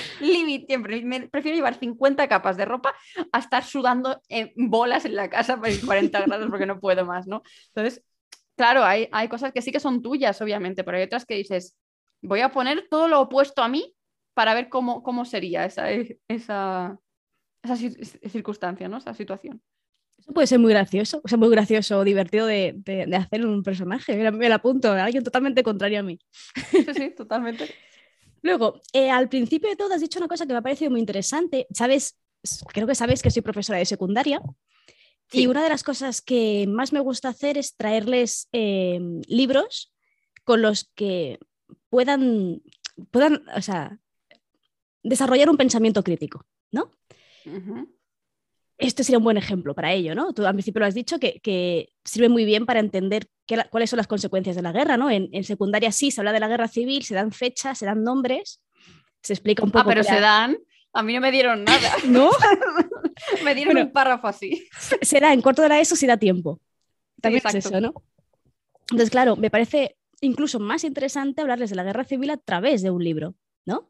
siempre. 0.66 1.02
Prefiero 1.30 1.56
llevar 1.56 1.78
50 1.78 2.28
capas 2.28 2.56
de 2.56 2.64
ropa 2.64 2.94
a 3.32 3.38
estar 3.38 3.64
sudando 3.64 4.20
en 4.28 4.52
bolas 4.56 5.04
en 5.04 5.16
la 5.16 5.30
casa 5.30 5.56
por 5.56 5.68
40 5.86 6.20
grados 6.26 6.50
porque 6.50 6.66
no 6.66 6.78
puedo 6.78 7.06
más, 7.06 7.26
¿no? 7.26 7.42
Entonces, 7.68 8.04
claro, 8.56 8.84
hay, 8.84 9.08
hay 9.12 9.28
cosas 9.28 9.52
que 9.52 9.62
sí 9.62 9.72
que 9.72 9.80
son 9.80 10.02
tuyas, 10.02 10.40
obviamente, 10.42 10.84
pero 10.84 10.98
hay 10.98 11.04
otras 11.04 11.24
que 11.24 11.34
dices, 11.34 11.78
voy 12.20 12.40
a 12.40 12.50
poner 12.50 12.88
todo 12.90 13.08
lo 13.08 13.20
opuesto 13.20 13.62
a 13.62 13.68
mí 13.68 13.94
para 14.34 14.54
ver 14.54 14.68
cómo, 14.68 15.02
cómo 15.02 15.24
sería 15.24 15.64
esa, 15.64 15.90
esa, 16.28 16.98
esa 17.62 17.76
circunstancia, 18.28 18.88
¿no? 18.88 18.98
Esa 18.98 19.14
situación. 19.14 19.62
Eso 20.20 20.32
puede 20.32 20.46
ser 20.46 20.58
muy 20.58 20.72
gracioso, 20.72 21.20
o 21.24 21.28
sea, 21.28 21.38
muy 21.38 21.48
gracioso 21.48 21.98
o 21.98 22.04
divertido 22.04 22.46
de, 22.46 22.74
de, 22.76 23.16
hacer 23.16 23.44
un 23.44 23.62
personaje. 23.62 24.30
me 24.30 24.48
lo 24.48 24.54
apunto, 24.54 24.92
alguien 24.92 25.24
totalmente 25.24 25.62
contrario 25.62 26.00
a 26.00 26.02
mí. 26.02 26.18
Sí, 26.70 26.86
sí, 26.94 27.10
totalmente. 27.16 27.68
Luego, 28.42 28.80
eh, 28.92 29.10
al 29.10 29.28
principio 29.28 29.68
de 29.68 29.76
todo 29.76 29.94
has 29.94 30.00
dicho 30.00 30.18
una 30.18 30.28
cosa 30.28 30.46
que 30.46 30.52
me 30.52 30.58
ha 30.58 30.62
parecido 30.62 30.90
muy 30.90 31.00
interesante. 31.00 31.66
Sabes, 31.72 32.18
creo 32.68 32.86
que 32.86 32.94
sabes 32.94 33.22
que 33.22 33.30
soy 33.30 33.42
profesora 33.42 33.78
de 33.78 33.84
secundaria. 33.86 34.40
Y 35.32 35.46
una 35.46 35.62
de 35.62 35.68
las 35.68 35.84
cosas 35.84 36.20
que 36.20 36.66
más 36.68 36.92
me 36.92 36.98
gusta 36.98 37.28
hacer 37.28 37.56
es 37.56 37.76
traerles 37.76 38.48
em, 38.50 39.20
libros 39.28 39.92
con 40.42 40.60
los 40.60 40.90
que 40.96 41.38
puedan, 41.88 42.62
puedan 43.12 43.44
o 43.54 43.62
sea, 43.62 44.00
desarrollar 45.04 45.48
un 45.48 45.56
pensamiento 45.56 46.02
crítico, 46.02 46.46
¿no? 46.72 46.90
Este 48.80 49.04
sería 49.04 49.18
un 49.18 49.24
buen 49.24 49.36
ejemplo 49.36 49.74
para 49.74 49.92
ello, 49.92 50.14
¿no? 50.14 50.32
Tú 50.32 50.44
al 50.46 50.54
principio 50.54 50.80
lo 50.80 50.86
has 50.86 50.94
dicho, 50.94 51.18
que, 51.18 51.92
sirve 52.04 52.28
muy 52.28 52.44
bien 52.44 52.66
para 52.66 52.80
entender 52.80 53.28
cuáles 53.70 53.90
son 53.90 53.98
las 53.98 54.06
consecuencias 54.06 54.56
de 54.56 54.62
la 54.62 54.72
guerra, 54.72 54.96
¿no? 54.96 55.10
En, 55.10 55.44
secundaria 55.44 55.92
sí 55.92 56.10
se 56.10 56.20
habla 56.20 56.32
de 56.32 56.40
la 56.40 56.48
guerra 56.48 56.68
civil, 56.68 57.04
se 57.04 57.14
dan 57.14 57.32
fechas, 57.32 57.78
se 57.78 57.86
dan 57.86 58.02
nombres, 58.02 58.60
se 59.22 59.34
explica 59.34 59.62
un 59.62 59.70
poco. 59.70 59.82
Ah, 59.82 59.86
pero 59.88 60.02
se 60.02 60.18
dan. 60.20 60.58
A 60.92 61.02
mí 61.02 61.14
no 61.14 61.20
me 61.20 61.30
dieron 61.30 61.64
nada. 61.64 61.92
¿No? 62.06 62.30
me 63.44 63.54
dieron 63.54 63.76
un 63.76 63.92
párrafo 63.92 64.26
así. 64.26 64.68
Se 65.02 65.20
da, 65.20 65.32
en 65.32 65.42
corto 65.42 65.62
de 65.62 65.68
la 65.68 65.80
ESO 65.80 65.94
si 65.94 66.06
da 66.06 66.16
tiempo. 66.16 66.60
También 67.20 67.42
es 67.46 67.54
eso, 67.54 67.80
¿no? 67.80 67.94
Entonces, 68.90 69.10
claro, 69.10 69.36
me 69.36 69.50
parece 69.50 69.96
incluso 70.20 70.58
más 70.58 70.84
interesante 70.84 71.40
hablarles 71.40 71.70
de 71.70 71.76
la 71.76 71.84
guerra 71.84 72.04
civil 72.04 72.30
a 72.30 72.36
través 72.36 72.82
de 72.82 72.90
un 72.90 73.04
libro, 73.04 73.34
¿no? 73.64 73.88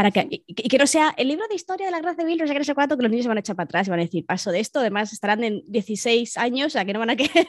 Para 0.00 0.12
que, 0.12 0.26
y, 0.30 0.54
que 0.54 0.78
no 0.78 0.86
sea 0.86 1.12
el 1.18 1.28
libro 1.28 1.46
de 1.46 1.54
historia 1.54 1.84
de 1.84 1.92
la 1.92 2.00
Guerra 2.00 2.14
Civil, 2.14 2.38
no 2.38 2.46
sé 2.46 2.54
qué, 2.54 2.58
no 2.58 2.64
sé 2.64 2.74
cuánto, 2.74 2.96
que 2.96 3.02
los 3.02 3.10
niños 3.10 3.24
se 3.24 3.28
van 3.28 3.36
a 3.36 3.40
echar 3.40 3.54
para 3.54 3.66
atrás 3.66 3.86
y 3.86 3.90
van 3.90 4.00
a 4.00 4.04
decir, 4.04 4.24
paso 4.24 4.50
de 4.50 4.58
esto, 4.58 4.80
además 4.80 5.12
estarán 5.12 5.44
en 5.44 5.62
16 5.66 6.38
años, 6.38 6.68
o 6.68 6.70
sea, 6.70 6.86
que 6.86 6.94
no 6.94 7.00
van 7.00 7.10
a 7.10 7.16
querer 7.16 7.46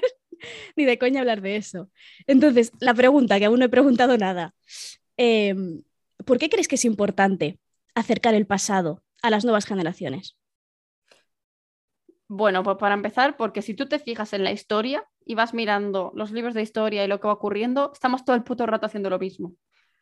ni 0.75 0.83
de 0.83 0.99
coña 0.99 1.21
hablar 1.21 1.39
de 1.39 1.55
eso. 1.55 1.89
Entonces, 2.27 2.73
la 2.81 2.93
pregunta, 2.93 3.39
que 3.39 3.45
aún 3.45 3.57
no 3.57 3.67
he 3.67 3.69
preguntado 3.69 4.17
nada, 4.17 4.53
em, 5.15 5.81
¿por 6.25 6.39
qué 6.39 6.49
crees 6.49 6.67
que 6.67 6.75
es 6.75 6.83
importante 6.83 7.57
acercar 7.95 8.33
el 8.33 8.45
pasado 8.45 9.01
a 9.21 9.29
las 9.29 9.45
nuevas 9.45 9.65
generaciones? 9.65 10.35
Bueno, 12.27 12.63
pues 12.63 12.75
para 12.75 12.95
empezar, 12.95 13.37
porque 13.37 13.61
si 13.61 13.75
tú 13.75 13.85
te 13.85 13.97
fijas 13.97 14.33
en 14.33 14.43
la 14.43 14.51
historia 14.51 15.05
y 15.25 15.35
vas 15.35 15.53
mirando 15.53 16.11
los 16.15 16.31
libros 16.31 16.53
de 16.53 16.63
historia 16.63 17.05
y 17.05 17.07
lo 17.07 17.21
que 17.21 17.27
va 17.27 17.33
ocurriendo, 17.33 17.91
estamos 17.93 18.25
todo 18.25 18.35
el 18.35 18.43
puto 18.43 18.65
rato 18.65 18.87
haciendo 18.87 19.09
lo 19.09 19.19
mismo. 19.19 19.55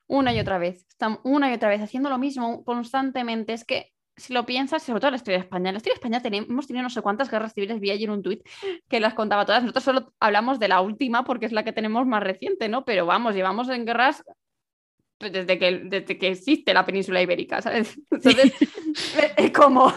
Una 0.10 0.34
y 0.34 0.39
otra 0.39 0.57
vez. 0.57 0.86
Estamos 0.89 1.20
una 1.24 1.51
y 1.51 1.53
otra 1.53 1.70
vez 1.70 1.82
haciendo 1.82 2.10
lo 2.10 2.18
mismo 2.18 2.64
constantemente. 2.66 3.53
Es 3.53 3.64
que 3.64 3.93
si 4.18 4.34
lo 4.34 4.45
piensas, 4.45 4.82
sobre 4.82 4.99
todo 4.99 5.12
la 5.12 5.18
historia 5.18 5.38
de 5.38 5.43
España, 5.43 5.70
en 5.70 5.76
la 5.76 5.78
historia 5.78 5.93
de 5.93 5.99
España 5.99 6.22
tenemos, 6.22 6.49
hemos 6.49 6.68
tenido 6.68 6.84
no 6.84 6.89
sé 6.89 7.01
cuántas 7.01 7.30
guerras 7.30 7.53
civiles, 7.53 7.80
vi 7.80 7.91
ayer 7.91 8.10
un 8.10 8.24
tuit 8.24 8.41
que 8.89 8.99
las 8.99 9.14
contaba 9.14 9.45
todas. 9.45 9.62
Nosotros 9.62 9.84
solo 9.84 10.14
hablamos 10.20 10.60
de 10.60 10.68
la 10.68 10.82
última 10.82 11.24
porque 11.24 11.45
es 11.45 11.51
la 11.51 11.64
que 11.64 11.74
tenemos 11.74 12.07
más 12.07 12.24
reciente, 12.24 12.70
¿no? 12.70 12.86
Pero 12.86 13.05
vamos, 13.05 13.36
llevamos 13.36 13.70
en 13.70 13.86
guerras 13.86 14.24
pues, 15.20 15.32
desde 15.32 15.60
que, 15.60 15.82
desde 15.86 16.18
que 16.18 16.30
existe 16.30 16.74
la 16.74 16.86
península 16.86 17.22
ibérica, 17.22 17.62
¿sabes? 17.62 17.99
Entonces, 18.12 18.53
es 19.38 19.51
como, 19.51 19.93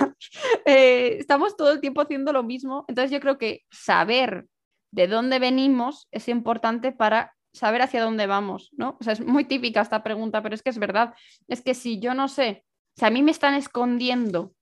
eh, 0.66 1.16
estamos 1.20 1.56
todo 1.56 1.72
el 1.72 1.80
tiempo 1.80 2.02
haciendo 2.02 2.32
lo 2.32 2.42
mismo, 2.42 2.84
entonces 2.88 3.10
yo 3.10 3.20
creo 3.20 3.38
que 3.38 3.62
saber 3.70 4.46
de 4.90 5.06
dónde 5.06 5.38
venimos 5.38 6.06
es 6.10 6.28
importante 6.28 6.92
para 6.92 7.34
saber 7.52 7.82
hacia 7.82 8.02
dónde 8.02 8.26
vamos, 8.26 8.70
¿no? 8.72 8.96
O 9.00 9.04
sea, 9.04 9.12
es 9.12 9.20
muy 9.20 9.44
típica 9.44 9.80
esta 9.80 10.02
pregunta, 10.02 10.42
pero 10.42 10.54
es 10.54 10.62
que 10.62 10.70
es 10.70 10.78
verdad, 10.78 11.14
es 11.48 11.60
que 11.62 11.74
si 11.74 12.00
yo 12.00 12.14
no 12.14 12.28
sé, 12.28 12.64
si 12.96 13.04
a 13.04 13.10
mí 13.10 13.22
me 13.22 13.30
están 13.30 13.54
escondiendo 13.54 14.54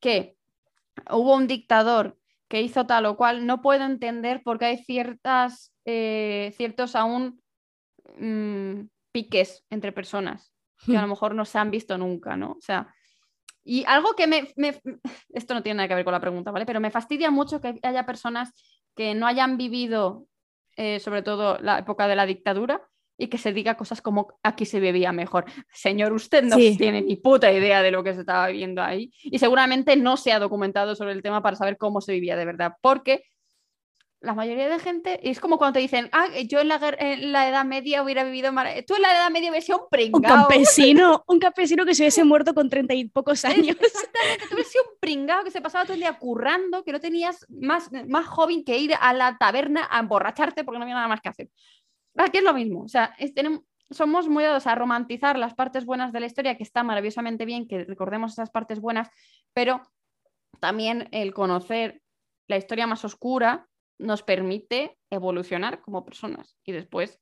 que 0.00 0.36
hubo 1.10 1.34
un 1.34 1.46
dictador 1.46 2.18
que 2.48 2.62
hizo 2.62 2.86
tal 2.86 3.06
o 3.06 3.16
cual, 3.16 3.46
no 3.46 3.62
puedo 3.62 3.84
entender 3.84 4.42
por 4.42 4.58
qué 4.58 4.66
hay 4.66 4.78
ciertas, 4.78 5.72
eh, 5.84 6.52
ciertos 6.56 6.96
aún... 6.96 7.42
Mmm, 8.18 8.82
piques 9.12 9.64
entre 9.70 9.92
personas 9.92 10.52
que 10.86 10.96
a 10.96 11.00
lo 11.00 11.06
hmm. 11.06 11.10
mejor 11.10 11.34
no 11.34 11.44
se 11.44 11.58
han 11.58 11.70
visto 11.70 11.98
nunca, 11.98 12.36
¿no? 12.36 12.52
O 12.52 12.60
sea, 12.60 12.94
y 13.62 13.84
algo 13.84 14.14
que 14.14 14.26
me, 14.26 14.48
Esto 15.28 15.54
no 15.54 15.62
tiene 15.62 15.76
nada 15.76 15.88
que 15.88 15.94
ver 15.94 16.04
con 16.04 16.12
la 16.12 16.20
pregunta, 16.20 16.50
¿vale? 16.50 16.64
Pero 16.64 16.80
me 16.80 16.90
fastidia 16.90 17.30
mucho 17.30 17.60
que 17.60 17.78
haya 17.82 18.06
personas 18.06 18.52
que 18.96 19.14
no 19.14 19.26
hayan 19.26 19.58
vivido, 19.58 20.26
eh, 20.82 20.98
sobre 20.98 21.20
todo 21.20 21.58
la 21.60 21.78
época 21.78 22.08
de 22.08 22.16
la 22.16 22.24
dictadura, 22.24 22.80
y 23.18 23.28
que 23.28 23.36
se 23.36 23.52
diga 23.52 23.76
cosas 23.76 24.00
como 24.00 24.28
aquí 24.42 24.64
se 24.64 24.80
bebía 24.80 25.12
mejor. 25.12 25.44
Señor, 25.70 26.14
usted 26.14 26.42
no 26.42 26.56
tiene 26.56 27.02
ni 27.02 27.16
puta 27.16 27.52
idea 27.52 27.82
de 27.82 27.90
lo 27.90 28.02
que 28.02 28.14
se 28.14 28.20
estaba 28.20 28.46
viviendo 28.46 28.80
ahí 28.82 29.12
y 29.22 29.38
seguramente 29.38 29.94
no 29.96 30.16
se 30.16 30.32
ha 30.32 30.38
documentado 30.38 30.94
sobre 30.94 31.12
el 31.12 31.20
tema 31.20 31.42
para 31.42 31.54
saber 31.54 31.76
cómo 31.76 32.00
se 32.00 32.14
vivía 32.14 32.34
de 32.34 32.46
verdad, 32.46 32.72
porque 32.80 33.24
la 34.22 34.34
mayoría 34.34 34.68
de 34.68 34.78
gente, 34.78 35.30
es 35.30 35.40
como 35.40 35.56
cuando 35.56 35.74
te 35.74 35.80
dicen, 35.80 36.10
ah, 36.12 36.28
yo 36.46 36.60
en 36.60 36.68
la, 36.68 36.76
Edad 37.48 37.64
Media 37.64 38.02
hubiera 38.02 38.22
vivido, 38.22 38.52
tú 38.86 38.96
en 38.96 39.02
la 39.02 39.12
Edad 39.12 39.30
Media 39.30 39.48
hubieras 39.48 39.64
sido 39.64 39.78
un 39.78 39.88
pringao. 39.90 40.18
Un 40.18 40.22
campesino, 40.22 41.24
un 41.26 41.38
campesino 41.38 41.86
que 41.86 41.94
se 41.94 42.02
hubiese 42.02 42.24
muerto 42.24 42.54
con 42.54 42.68
treinta 42.68 42.92
y 42.92 43.08
pocos 43.08 43.44
años. 43.46 43.76
Exactamente, 43.80 44.46
tú 44.46 44.54
hubieras 44.54 44.72
sido 44.72 44.84
un 44.84 44.98
pringao 45.00 45.42
que 45.42 45.50
se 45.50 45.62
pasaba 45.62 45.84
todo 45.84 45.94
el 45.94 46.00
día 46.00 46.18
currando, 46.18 46.84
que 46.84 46.92
no 46.92 47.00
tenías 47.00 47.46
más, 47.48 47.90
más 48.08 48.26
joven 48.26 48.62
que 48.62 48.78
ir 48.78 48.92
a 49.00 49.14
la 49.14 49.38
taberna 49.38 49.88
a 49.90 50.00
emborracharte 50.00 50.64
porque 50.64 50.78
no 50.78 50.82
había 50.82 50.96
nada 50.96 51.08
más 51.08 51.22
que 51.22 51.30
hacer. 51.30 51.48
Aquí 52.16 52.38
es 52.38 52.44
lo 52.44 52.52
mismo, 52.52 52.82
o 52.82 52.88
sea, 52.88 53.16
somos 53.90 54.28
muy 54.28 54.44
dados 54.44 54.66
a 54.66 54.74
romantizar 54.74 55.38
las 55.38 55.54
partes 55.54 55.86
buenas 55.86 56.12
de 56.12 56.20
la 56.20 56.26
historia, 56.26 56.58
que 56.58 56.62
está 56.62 56.82
maravillosamente 56.82 57.46
bien 57.46 57.66
que 57.66 57.84
recordemos 57.84 58.32
esas 58.32 58.50
partes 58.50 58.80
buenas, 58.80 59.08
pero 59.54 59.80
también 60.60 61.08
el 61.10 61.32
conocer 61.32 62.02
la 62.48 62.58
historia 62.58 62.86
más 62.86 63.04
oscura 63.04 63.69
nos 64.00 64.22
permite 64.22 64.96
evolucionar 65.10 65.80
como 65.80 66.04
personas 66.04 66.56
y 66.64 66.72
después 66.72 67.20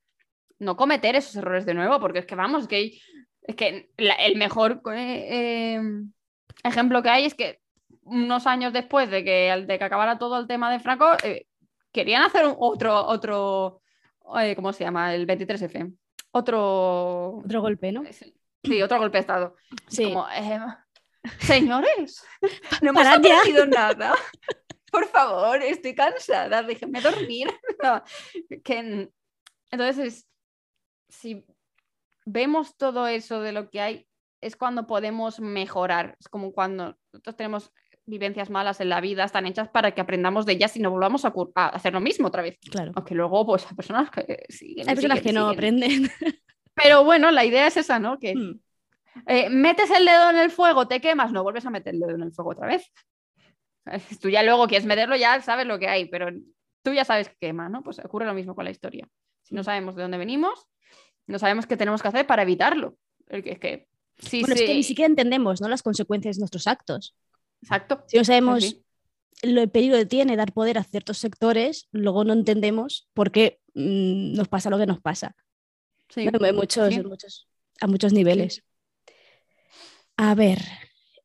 no 0.59 0.76
cometer 0.76 1.16
esos 1.16 1.37
errores 1.37 1.66
de 1.66 1.74
nuevo, 1.74 2.01
porque 2.01 2.20
es 2.20 2.26
que 2.26 2.35
vamos, 2.35 2.68
que, 2.68 2.99
es 3.43 3.57
que 3.57 3.91
el 3.97 4.37
mejor 4.37 4.81
eh, 4.95 5.74
em, 5.74 6.12
ejemplo 6.64 7.03
que 7.03 7.09
hay 7.11 7.24
es 7.26 7.35
que 7.35 7.61
unos 8.03 8.47
años 8.47 8.72
después 8.72 9.11
de 9.11 9.24
que, 9.24 9.64
de 9.66 9.79
que 9.79 9.85
acabara 9.85 10.18
todo 10.18 10.39
el 10.39 10.47
tema 10.47 10.70
de 10.72 10.81
Franco, 10.81 11.12
eh, 11.22 11.47
querían 11.93 12.22
hacer 12.22 12.45
otro, 12.59 13.07
otro 13.07 13.83
eh, 14.41 14.55
¿cómo 14.55 14.72
se 14.72 14.85
llama? 14.85 15.14
El 15.14 15.26
23F. 15.26 15.95
Otro... 16.31 17.39
Otro 17.39 17.61
golpe, 17.61 17.93
¿no? 17.93 18.05
Sí, 18.62 18.83
otro 18.83 18.99
golpe 18.99 19.18
de 19.18 19.20
Estado. 19.20 19.57
Sí. 19.89 20.05
Como, 20.05 20.26
señores, 21.41 22.24
no 22.83 22.91
hemos 22.91 23.07
aprendido 23.07 23.66
nada 23.66 24.14
por 24.91 25.07
favor, 25.07 25.62
estoy 25.62 25.95
cansada, 25.95 26.62
déjenme 26.62 27.01
dormir. 27.01 27.49
que, 28.64 29.11
entonces, 29.70 30.26
si 31.09 31.45
vemos 32.24 32.76
todo 32.76 33.07
eso 33.07 33.41
de 33.41 33.53
lo 33.53 33.70
que 33.70 33.80
hay, 33.80 34.09
es 34.41 34.57
cuando 34.57 34.86
podemos 34.86 35.41
mejorar. 35.41 36.16
Es 36.20 36.28
como 36.28 36.53
cuando 36.53 36.97
nosotros 37.12 37.36
tenemos 37.36 37.72
vivencias 38.07 38.49
malas 38.49 38.80
en 38.80 38.89
la 38.89 39.01
vida, 39.01 39.24
están 39.24 39.47
hechas 39.47 39.68
para 39.68 39.93
que 39.93 40.01
aprendamos 40.01 40.47
de 40.47 40.55
ellas 40.55 40.74
y 40.76 40.80
no 40.80 40.91
volvamos 40.91 41.24
a, 41.24 41.32
hacer 41.68 41.93
lo 41.93 42.01
mismo 42.01 42.28
otra 42.28 42.43
vez. 42.43 42.59
Claro. 42.70 42.93
Aunque 42.95 43.14
luego, 43.14 43.45
pues, 43.47 43.66
hay 43.66 43.76
personas 43.76 44.11
que 44.11 44.45
siguen. 44.49 44.89
Hay 44.89 44.95
personas 44.95 45.20
que 45.20 45.32
no 45.32 45.49
aprenden. 45.49 46.11
Pero 46.74 47.05
bueno, 47.05 47.30
la 47.30 47.45
idea 47.45 47.66
es 47.66 47.76
esa, 47.76 47.99
¿no? 47.99 48.18
Que 48.18 48.34
hmm. 48.34 48.61
eh, 49.26 49.51
metes 49.51 49.91
el 49.91 50.05
dedo 50.05 50.30
en 50.30 50.36
el 50.36 50.51
fuego, 50.51 50.86
te 50.86 51.01
quemas, 51.01 51.32
no 51.32 51.43
vuelves 51.43 51.66
a 51.66 51.70
meter 51.70 51.95
el 51.95 52.01
dedo 52.01 52.14
en 52.14 52.22
el 52.22 52.32
fuego 52.32 52.53
otra 52.53 52.66
vez. 52.66 52.91
Tú 54.20 54.28
ya 54.28 54.43
luego 54.43 54.66
quieres 54.66 54.86
meterlo, 54.86 55.16
ya 55.16 55.41
sabes 55.43 55.66
lo 55.66 55.78
que 55.78 55.89
hay, 55.89 56.07
pero 56.07 56.28
tú 56.82 56.93
ya 56.93 57.05
sabes 57.05 57.28
que 57.28 57.36
quema, 57.41 57.68
¿no? 57.68 57.82
Pues 57.82 57.99
ocurre 57.99 58.26
lo 58.26 58.34
mismo 58.34 58.55
con 58.55 58.64
la 58.64 58.70
historia. 58.70 59.09
Si 59.43 59.55
no 59.55 59.64
sabemos 59.64 59.97
de 59.97 60.03
dónde 60.03 60.18
venimos, 60.18 60.66
no 61.26 61.39
sabemos 61.39 61.66
qué 61.66 61.76
tenemos 61.76 62.03
que 62.03 62.09
hacer 62.09 62.26
para 62.26 62.43
evitarlo. 62.43 62.97
Es 63.26 63.59
que, 63.59 63.89
sí, 64.18 64.41
bueno, 64.41 64.55
es 64.55 64.62
que 64.62 64.74
ni 64.74 64.82
siquiera 64.82 65.09
entendemos 65.09 65.61
¿no? 65.61 65.68
las 65.68 65.82
consecuencias 65.82 66.36
de 66.36 66.41
nuestros 66.41 66.66
actos. 66.66 67.14
Exacto. 67.62 68.05
Si 68.07 68.16
no 68.16 68.24
sabemos 68.24 68.76
lo 69.43 69.61
el 69.62 69.70
peligro 69.70 69.99
que 69.99 70.07
tiene 70.07 70.36
dar 70.36 70.53
poder 70.53 70.78
a 70.78 70.84
ciertos 70.84 71.18
sectores, 71.18 71.89
luego 71.93 72.24
no 72.24 72.32
entendemos 72.32 73.09
por 73.14 73.30
qué 73.30 73.61
mm, 73.74 74.34
nos 74.34 74.49
pasa 74.49 74.70
lo 74.70 74.78
que 74.78 74.86
nos 74.86 75.01
pasa. 75.01 75.36
Sí. 76.09 76.28
muchos, 76.55 77.05
muchos, 77.05 77.49
a 77.80 77.86
muchos 77.86 78.12
niveles. 78.12 78.64
A 80.16 80.34
ver, 80.34 80.59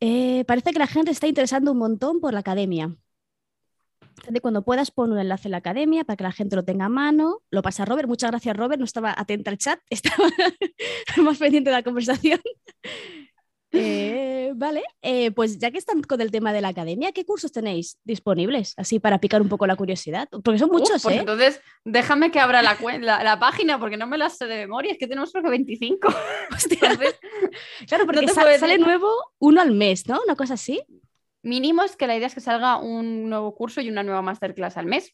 eh, 0.06 0.44
parece 0.46 0.74
que 0.74 0.80
la 0.80 0.88
gente 0.88 1.12
está 1.12 1.28
interesando 1.28 1.72
un 1.72 1.78
montón 1.78 2.20
por 2.20 2.34
la 2.34 2.42
academia. 2.42 2.94
De 4.28 4.42
cuando 4.42 4.66
puedas 4.66 4.92
pon 4.92 5.14
un 5.14 5.18
enlace 5.18 5.48
en 5.48 5.52
la 5.52 5.60
academia 5.60 6.04
para 6.04 6.18
que 6.18 6.24
la 6.26 6.34
gente 6.34 6.58
lo 6.58 6.66
tenga 6.66 6.86
a 6.86 6.90
mano. 6.90 7.42
Lo 7.50 7.62
pasa 7.62 7.86
Robert. 7.86 8.10
Muchas 8.10 8.30
gracias, 8.30 8.58
Robert. 8.58 8.80
No 8.80 8.84
estaba 8.84 9.16
atenta 9.18 9.50
al 9.50 9.58
chat, 9.58 9.80
estaba 9.90 10.28
más 11.24 11.38
pendiente 11.38 11.70
de 11.70 11.76
la 11.78 11.84
conversación. 11.84 12.42
Eh, 13.76 14.13
vale, 14.56 14.84
eh, 15.02 15.32
pues 15.32 15.58
ya 15.60 15.72
que 15.72 15.78
están 15.78 16.02
con 16.02 16.22
el 16.22 16.32
tema 16.32 16.54
de 16.54 16.62
la 16.62 16.70
academia, 16.70 17.12
¿qué 17.12 17.26
cursos 17.26 17.52
tenéis 17.52 17.98
disponibles? 18.04 18.74
Así 18.78 19.00
para 19.00 19.20
picar 19.20 19.42
un 19.42 19.50
poco 19.50 19.68
la 19.68 19.76
curiosidad. 19.76 20.30
Porque 20.30 20.60
son 20.60 20.70
muchos, 20.70 21.02
pues 21.04 21.16
¿eh? 21.16 21.20
Entonces, 21.20 21.62
déjame 21.84 22.32
que 22.32 22.40
abra 22.40 22.62
la, 22.62 22.78
la, 23.00 23.40
página 23.40 23.80
porque 23.80 23.98
no 23.98 24.08
me 24.08 24.18
las 24.18 24.38
sé 24.38 24.46
de 24.46 24.56
memoria. 24.56 24.92
Es 24.92 24.98
que 24.98 25.08
tenemos 25.08 25.32
creo 25.32 25.44
que 25.44 25.50
25. 25.50 26.08
claro, 27.88 28.06
porque 28.06 28.28
sale 28.28 28.78
nuevo 28.78 29.10
uno 29.40 29.62
al 29.62 29.72
mes, 29.72 30.08
¿no? 30.08 30.22
Una 30.24 30.36
cosa 30.36 30.56
así. 30.56 30.82
Mínimo 31.42 31.84
es 31.84 31.96
que 31.96 32.08
la 32.08 32.16
idea 32.16 32.28
es 32.28 32.34
que 32.34 32.42
salga 32.42 32.78
un 32.78 33.30
nuevo 33.30 33.54
curso 33.56 33.82
y 33.82 33.90
una 33.90 34.04
nueva 34.04 34.22
masterclass 34.22 34.78
al 34.78 34.86
mes. 34.86 35.14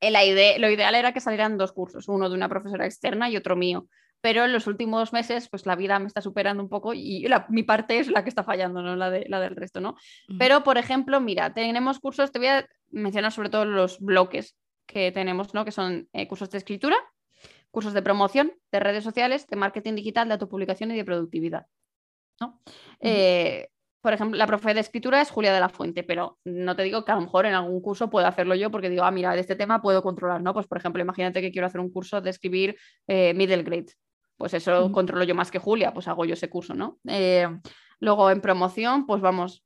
La 0.00 0.24
idea, 0.24 0.58
lo 0.58 0.70
ideal 0.70 0.94
era 0.94 1.12
que 1.12 1.20
salieran 1.20 1.56
dos 1.56 1.72
cursos, 1.72 2.08
uno 2.08 2.28
de 2.28 2.34
una 2.34 2.48
profesora 2.48 2.84
externa 2.84 3.30
y 3.30 3.36
otro 3.36 3.56
mío 3.56 3.88
pero 4.24 4.46
en 4.46 4.54
los 4.54 4.66
últimos 4.66 5.12
meses 5.12 5.50
pues 5.50 5.66
la 5.66 5.76
vida 5.76 5.98
me 5.98 6.06
está 6.06 6.22
superando 6.22 6.62
un 6.62 6.70
poco 6.70 6.94
y 6.94 7.26
mi 7.50 7.62
parte 7.62 7.98
es 7.98 8.08
la 8.10 8.22
que 8.22 8.30
está 8.30 8.42
fallando, 8.42 8.80
no 8.80 8.96
la, 8.96 9.10
de, 9.10 9.26
la 9.28 9.38
del 9.38 9.54
resto, 9.54 9.82
¿no? 9.82 9.96
Pero, 10.38 10.64
por 10.64 10.78
ejemplo, 10.78 11.20
mira, 11.20 11.52
tenemos 11.52 12.00
cursos, 12.00 12.32
te 12.32 12.38
voy 12.38 12.48
a 12.48 12.66
mencionar 12.90 13.32
sobre 13.32 13.50
todo 13.50 13.66
los 13.66 14.00
bloques 14.00 14.56
que 14.86 15.12
tenemos, 15.12 15.52
¿no? 15.52 15.66
Que 15.66 15.72
son 15.72 16.08
eh, 16.14 16.26
cursos 16.26 16.48
de 16.48 16.56
escritura, 16.56 16.96
cursos 17.70 17.92
de 17.92 18.00
promoción, 18.00 18.50
de 18.72 18.80
redes 18.80 19.04
sociales, 19.04 19.46
de 19.46 19.56
marketing 19.56 19.94
digital, 19.94 20.26
de 20.28 20.32
autopublicación 20.32 20.90
y 20.92 20.96
de 20.96 21.04
productividad, 21.04 21.66
¿no? 22.40 22.62
Eh, 23.00 23.68
por 24.00 24.14
ejemplo, 24.14 24.38
la 24.38 24.46
profe 24.46 24.72
de 24.72 24.80
escritura 24.80 25.20
es 25.20 25.30
Julia 25.30 25.52
de 25.52 25.60
la 25.60 25.68
Fuente, 25.68 26.02
pero 26.02 26.38
no 26.44 26.74
te 26.74 26.82
digo 26.82 27.04
que 27.04 27.12
a 27.12 27.16
lo 27.16 27.20
mejor 27.20 27.44
en 27.44 27.52
algún 27.52 27.82
curso 27.82 28.08
puedo 28.08 28.26
hacerlo 28.26 28.54
yo 28.54 28.70
porque 28.70 28.88
digo, 28.88 29.04
ah, 29.04 29.10
mira, 29.10 29.34
de 29.34 29.40
este 29.40 29.54
tema 29.54 29.82
puedo 29.82 30.02
controlar, 30.02 30.40
¿no? 30.40 30.54
Pues, 30.54 30.66
por 30.66 30.78
ejemplo, 30.78 31.02
imagínate 31.02 31.42
que 31.42 31.52
quiero 31.52 31.66
hacer 31.66 31.82
un 31.82 31.90
curso 31.90 32.22
de 32.22 32.30
escribir 32.30 32.78
eh, 33.06 33.34
middle 33.34 33.62
grade 33.62 33.92
pues 34.44 34.52
eso 34.52 34.92
controlo 34.92 35.24
yo 35.24 35.34
más 35.34 35.50
que 35.50 35.58
Julia, 35.58 35.94
pues 35.94 36.06
hago 36.06 36.26
yo 36.26 36.34
ese 36.34 36.50
curso, 36.50 36.74
¿no? 36.74 36.98
Eh, 37.08 37.48
luego 37.98 38.30
en 38.30 38.42
promoción, 38.42 39.06
pues 39.06 39.22
vamos, 39.22 39.64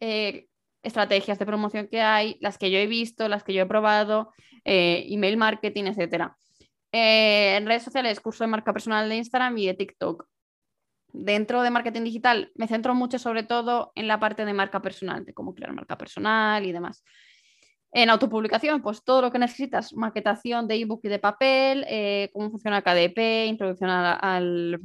eh, 0.00 0.46
estrategias 0.82 1.38
de 1.38 1.44
promoción 1.44 1.86
que 1.86 2.00
hay, 2.00 2.38
las 2.40 2.56
que 2.56 2.70
yo 2.70 2.78
he 2.78 2.86
visto, 2.86 3.28
las 3.28 3.44
que 3.44 3.52
yo 3.52 3.60
he 3.60 3.66
probado, 3.66 4.32
eh, 4.64 5.04
email 5.10 5.36
marketing, 5.36 5.84
etc. 5.84 6.34
en 6.92 7.66
redes 7.66 7.82
sociales, 7.82 8.20
curso 8.20 8.42
de 8.42 8.48
marca 8.48 8.72
personal 8.72 9.06
de 9.06 9.16
Instagram 9.16 9.58
y 9.58 9.66
de 9.66 9.74
TikTok. 9.74 10.26
Dentro 11.12 11.60
de 11.60 11.68
marketing 11.68 12.04
digital 12.04 12.52
me 12.54 12.68
centro 12.68 12.94
mucho 12.94 13.18
sobre 13.18 13.42
todo 13.42 13.92
en 13.96 14.08
la 14.08 14.18
parte 14.18 14.46
de 14.46 14.54
marca 14.54 14.80
personal, 14.80 15.26
de 15.26 15.34
cómo 15.34 15.54
crear 15.54 15.74
marca 15.74 15.98
personal 15.98 16.64
y 16.64 16.72
demás. 16.72 17.04
En 17.92 18.08
autopublicación, 18.08 18.82
pues 18.82 19.02
todo 19.02 19.20
lo 19.20 19.32
que 19.32 19.38
necesitas, 19.38 19.92
maquetación 19.94 20.68
de 20.68 20.76
ebook 20.76 21.00
y 21.02 21.08
de 21.08 21.18
papel, 21.18 21.84
eh, 21.88 22.30
cómo 22.32 22.50
funciona 22.50 22.82
KDP, 22.82 23.46
introducción 23.46 23.90
al, 23.90 24.80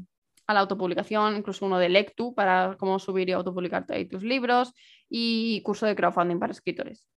a 0.47 0.53
la 0.53 0.59
autopublicación, 0.59 1.37
incluso 1.37 1.65
uno 1.65 1.77
de 1.77 1.89
Lectu 1.89 2.33
para 2.33 2.75
cómo 2.79 2.97
subir 2.99 3.29
y 3.29 3.33
autopublicar 3.33 3.85
tus 4.09 4.23
libros 4.23 4.73
y 5.09 5.61
curso 5.63 5.85
de 5.85 5.95
crowdfunding 5.95 6.39
para 6.39 6.51
escritores. 6.51 7.07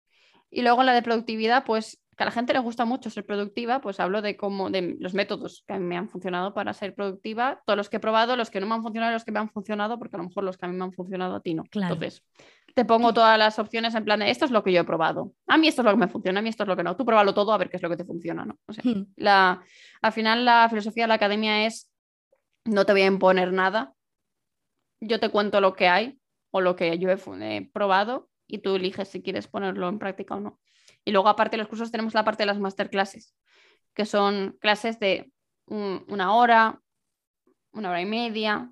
Y 0.51 0.63
luego 0.63 0.83
la 0.83 0.95
de 0.95 1.03
productividad, 1.03 1.65
pues 1.65 2.03
que 2.17 2.25
a 2.25 2.27
la 2.27 2.33
gente 2.33 2.53
le 2.53 2.59
gusta 2.59 2.85
mucho 2.85 3.11
ser 3.11 3.25
productiva, 3.25 3.81
pues 3.81 4.01
hablo 4.01 4.23
de 4.23 4.37
cómo, 4.37 4.71
de 4.71 4.97
los 4.99 5.15
métodos 5.15 5.63
que 5.67 5.75
a 5.75 5.79
mí 5.79 5.85
me 5.85 5.97
han 5.97 6.09
funcionado 6.09 6.53
para 6.53 6.73
ser 6.73 6.95
productiva, 6.95 7.63
todos 7.65 7.77
los 7.77 7.89
que 7.89 7.99
he 7.99 8.01
probado, 8.01 8.37
los 8.37 8.51
que 8.51 8.61
no 8.61 8.67
me 8.67 8.75
han 8.75 8.83
funcionado 8.83 9.13
los 9.13 9.25
que 9.25 9.31
me 9.31 9.39
han 9.39 9.51
funcionado, 9.51 9.99
porque 9.99 10.17
a 10.17 10.19
lo 10.19 10.25
mejor 10.25 10.43
los 10.43 10.59
que 10.59 10.67
a 10.67 10.69
mí 10.69 10.77
me 10.77 10.85
han 10.85 10.93
funcionado 10.93 11.37
a 11.37 11.41
ti 11.41 11.55
no. 11.55 11.63
Entonces, 11.73 12.25
te 12.79 12.85
pongo 12.85 13.13
todas 13.13 13.37
las 13.37 13.59
opciones 13.59 13.93
en 13.97 14.05
plan 14.05 14.21
de 14.21 14.31
esto 14.31 14.45
es 14.45 14.53
lo 14.53 14.63
que 14.63 14.71
yo 14.73 14.83
he 14.83 14.85
probado. 14.85 15.35
A 15.49 15.59
mí 15.59 15.67
esto 15.67 15.83
es 15.83 15.85
lo 15.85 15.91
que 15.91 15.97
me 15.97 16.07
funciona, 16.07 16.39
a 16.39 16.43
mí 16.45 16.49
esto 16.49 16.63
es 16.63 16.69
lo 16.69 16.77
que 16.77 16.85
no. 16.85 16.97
Tú 16.97 17.05
pruébalo 17.05 17.35
todo 17.35 17.53
a 17.53 17.59
ver 17.59 17.71
qué 17.71 17.77
es 17.77 17.83
lo 17.83 17.91
que 17.91 17.97
te 17.97 18.05
funciona, 18.05 18.45
¿no? 18.45 18.57
O 18.69 18.73
sea, 18.73 18.85
hmm. 18.85 19.15
la, 19.17 19.65
al 20.01 20.13
final 20.13 20.45
la 20.45 20.69
filosofía 20.69 21.03
de 21.03 21.09
la 21.09 21.15
academia 21.15 21.67
es 21.67 21.91
no 22.65 22.87
te 22.87 22.93
voy 22.93 23.03
a 23.03 23.07
imponer 23.07 23.53
nada. 23.53 23.95
Yo 25.01 25.19
te 25.19 25.29
cuento 25.29 25.61
lo 25.61 25.75
que 25.75 25.89
hay 25.89 26.21
o 26.53 26.61
lo 26.61 26.77
que 26.77 26.97
yo 27.01 27.11
he 27.11 27.69
probado 27.73 28.31
y 28.47 28.59
tú 28.59 28.77
eliges 28.77 29.09
si 29.09 29.23
quieres 29.23 29.49
ponerlo 29.49 29.89
en 29.89 29.99
práctica 29.99 30.37
o 30.37 30.41
no. 30.41 30.61
Y 31.05 31.11
luego, 31.11 31.29
aparte 31.29 31.57
de 31.57 31.63
los 31.65 31.69
cursos, 31.69 31.91
tenemos 31.91 32.15
la 32.15 32.25
parte 32.25 32.45
de 32.45 32.47
las 32.47 32.61
masterclasses, 32.61 33.35
que 33.93 34.07
son 34.07 34.57
clases 34.61 35.01
de 35.01 35.33
una 35.67 36.33
hora, 36.33 36.81
una 37.73 37.91
hora 37.91 38.01
y 38.01 38.07
media. 38.07 38.71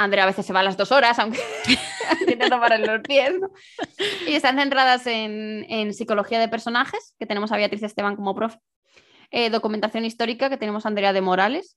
Andrea 0.00 0.24
a 0.24 0.26
veces 0.26 0.46
se 0.46 0.54
va 0.54 0.60
a 0.60 0.62
las 0.62 0.78
dos 0.78 0.92
horas, 0.92 1.18
aunque 1.18 1.38
intenta 2.26 2.58
parar 2.58 2.80
los 2.80 3.00
pies. 3.02 3.34
Y 4.26 4.32
están 4.32 4.56
centradas 4.56 5.06
en, 5.06 5.92
psicología 5.92 6.40
de 6.40 6.48
personajes, 6.48 7.14
que 7.18 7.26
tenemos 7.26 7.52
a 7.52 7.56
Beatriz 7.56 7.82
Esteban 7.82 8.16
como 8.16 8.34
profe. 8.34 8.58
Eh, 9.30 9.50
documentación 9.50 10.06
histórica, 10.06 10.48
que 10.48 10.56
tenemos 10.56 10.86
a 10.86 10.88
Andrea 10.88 11.12
de 11.12 11.20
Morales. 11.20 11.76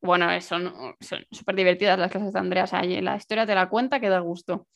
Bueno, 0.00 0.28
son 0.40 0.74
súper 1.30 1.54
divertidas 1.54 1.96
las 1.96 2.10
clases 2.10 2.32
de 2.32 2.40
Andrea. 2.40 2.64
O 2.64 2.66
sea, 2.66 2.82
la 2.82 3.16
historia 3.16 3.46
te 3.46 3.54
la 3.54 3.68
cuenta 3.68 4.00
que 4.00 4.08
da 4.08 4.18
gusto. 4.18 4.66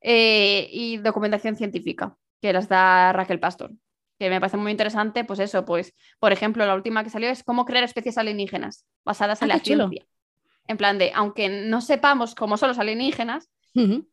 Eh, 0.00 0.68
y 0.70 0.98
documentación 0.98 1.56
científica, 1.56 2.16
que 2.40 2.52
las 2.52 2.68
da 2.68 3.12
Raquel 3.12 3.40
Pastor, 3.40 3.72
que 4.18 4.30
me 4.30 4.38
parece 4.38 4.56
muy 4.56 4.70
interesante, 4.70 5.24
pues 5.24 5.40
eso, 5.40 5.64
pues, 5.64 5.92
por 6.20 6.32
ejemplo, 6.32 6.64
la 6.66 6.74
última 6.76 7.02
que 7.02 7.10
salió 7.10 7.28
es 7.30 7.42
cómo 7.42 7.64
crear 7.64 7.82
especies 7.82 8.16
alienígenas 8.16 8.84
basadas 9.04 9.42
en 9.42 9.50
ah, 9.50 9.54
la 9.54 9.60
ciencia. 9.60 10.06
En 10.66 10.76
plan 10.76 10.98
de, 10.98 11.12
aunque 11.14 11.48
no 11.48 11.80
sepamos 11.80 12.34
cómo 12.34 12.56
son 12.56 12.68
los 12.68 12.78
alienígenas, 12.78 13.50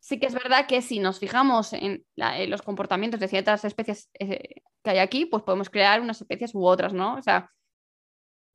sí 0.00 0.18
que 0.18 0.26
es 0.26 0.34
verdad 0.34 0.66
que 0.66 0.80
si 0.80 1.00
nos 1.00 1.18
fijamos 1.18 1.74
en, 1.74 2.04
los 2.48 2.62
comportamientos 2.62 3.20
de 3.20 3.28
ciertas 3.28 3.64
especies 3.64 4.10
eh, 4.18 4.62
que 4.82 4.90
hay 4.90 4.98
aquí, 4.98 5.26
pues 5.26 5.42
podemos 5.42 5.68
crear 5.68 6.00
unas 6.00 6.20
especies 6.20 6.54
u 6.54 6.64
otras, 6.64 6.94
¿no? 6.94 7.16
O 7.16 7.22
sea, 7.22 7.50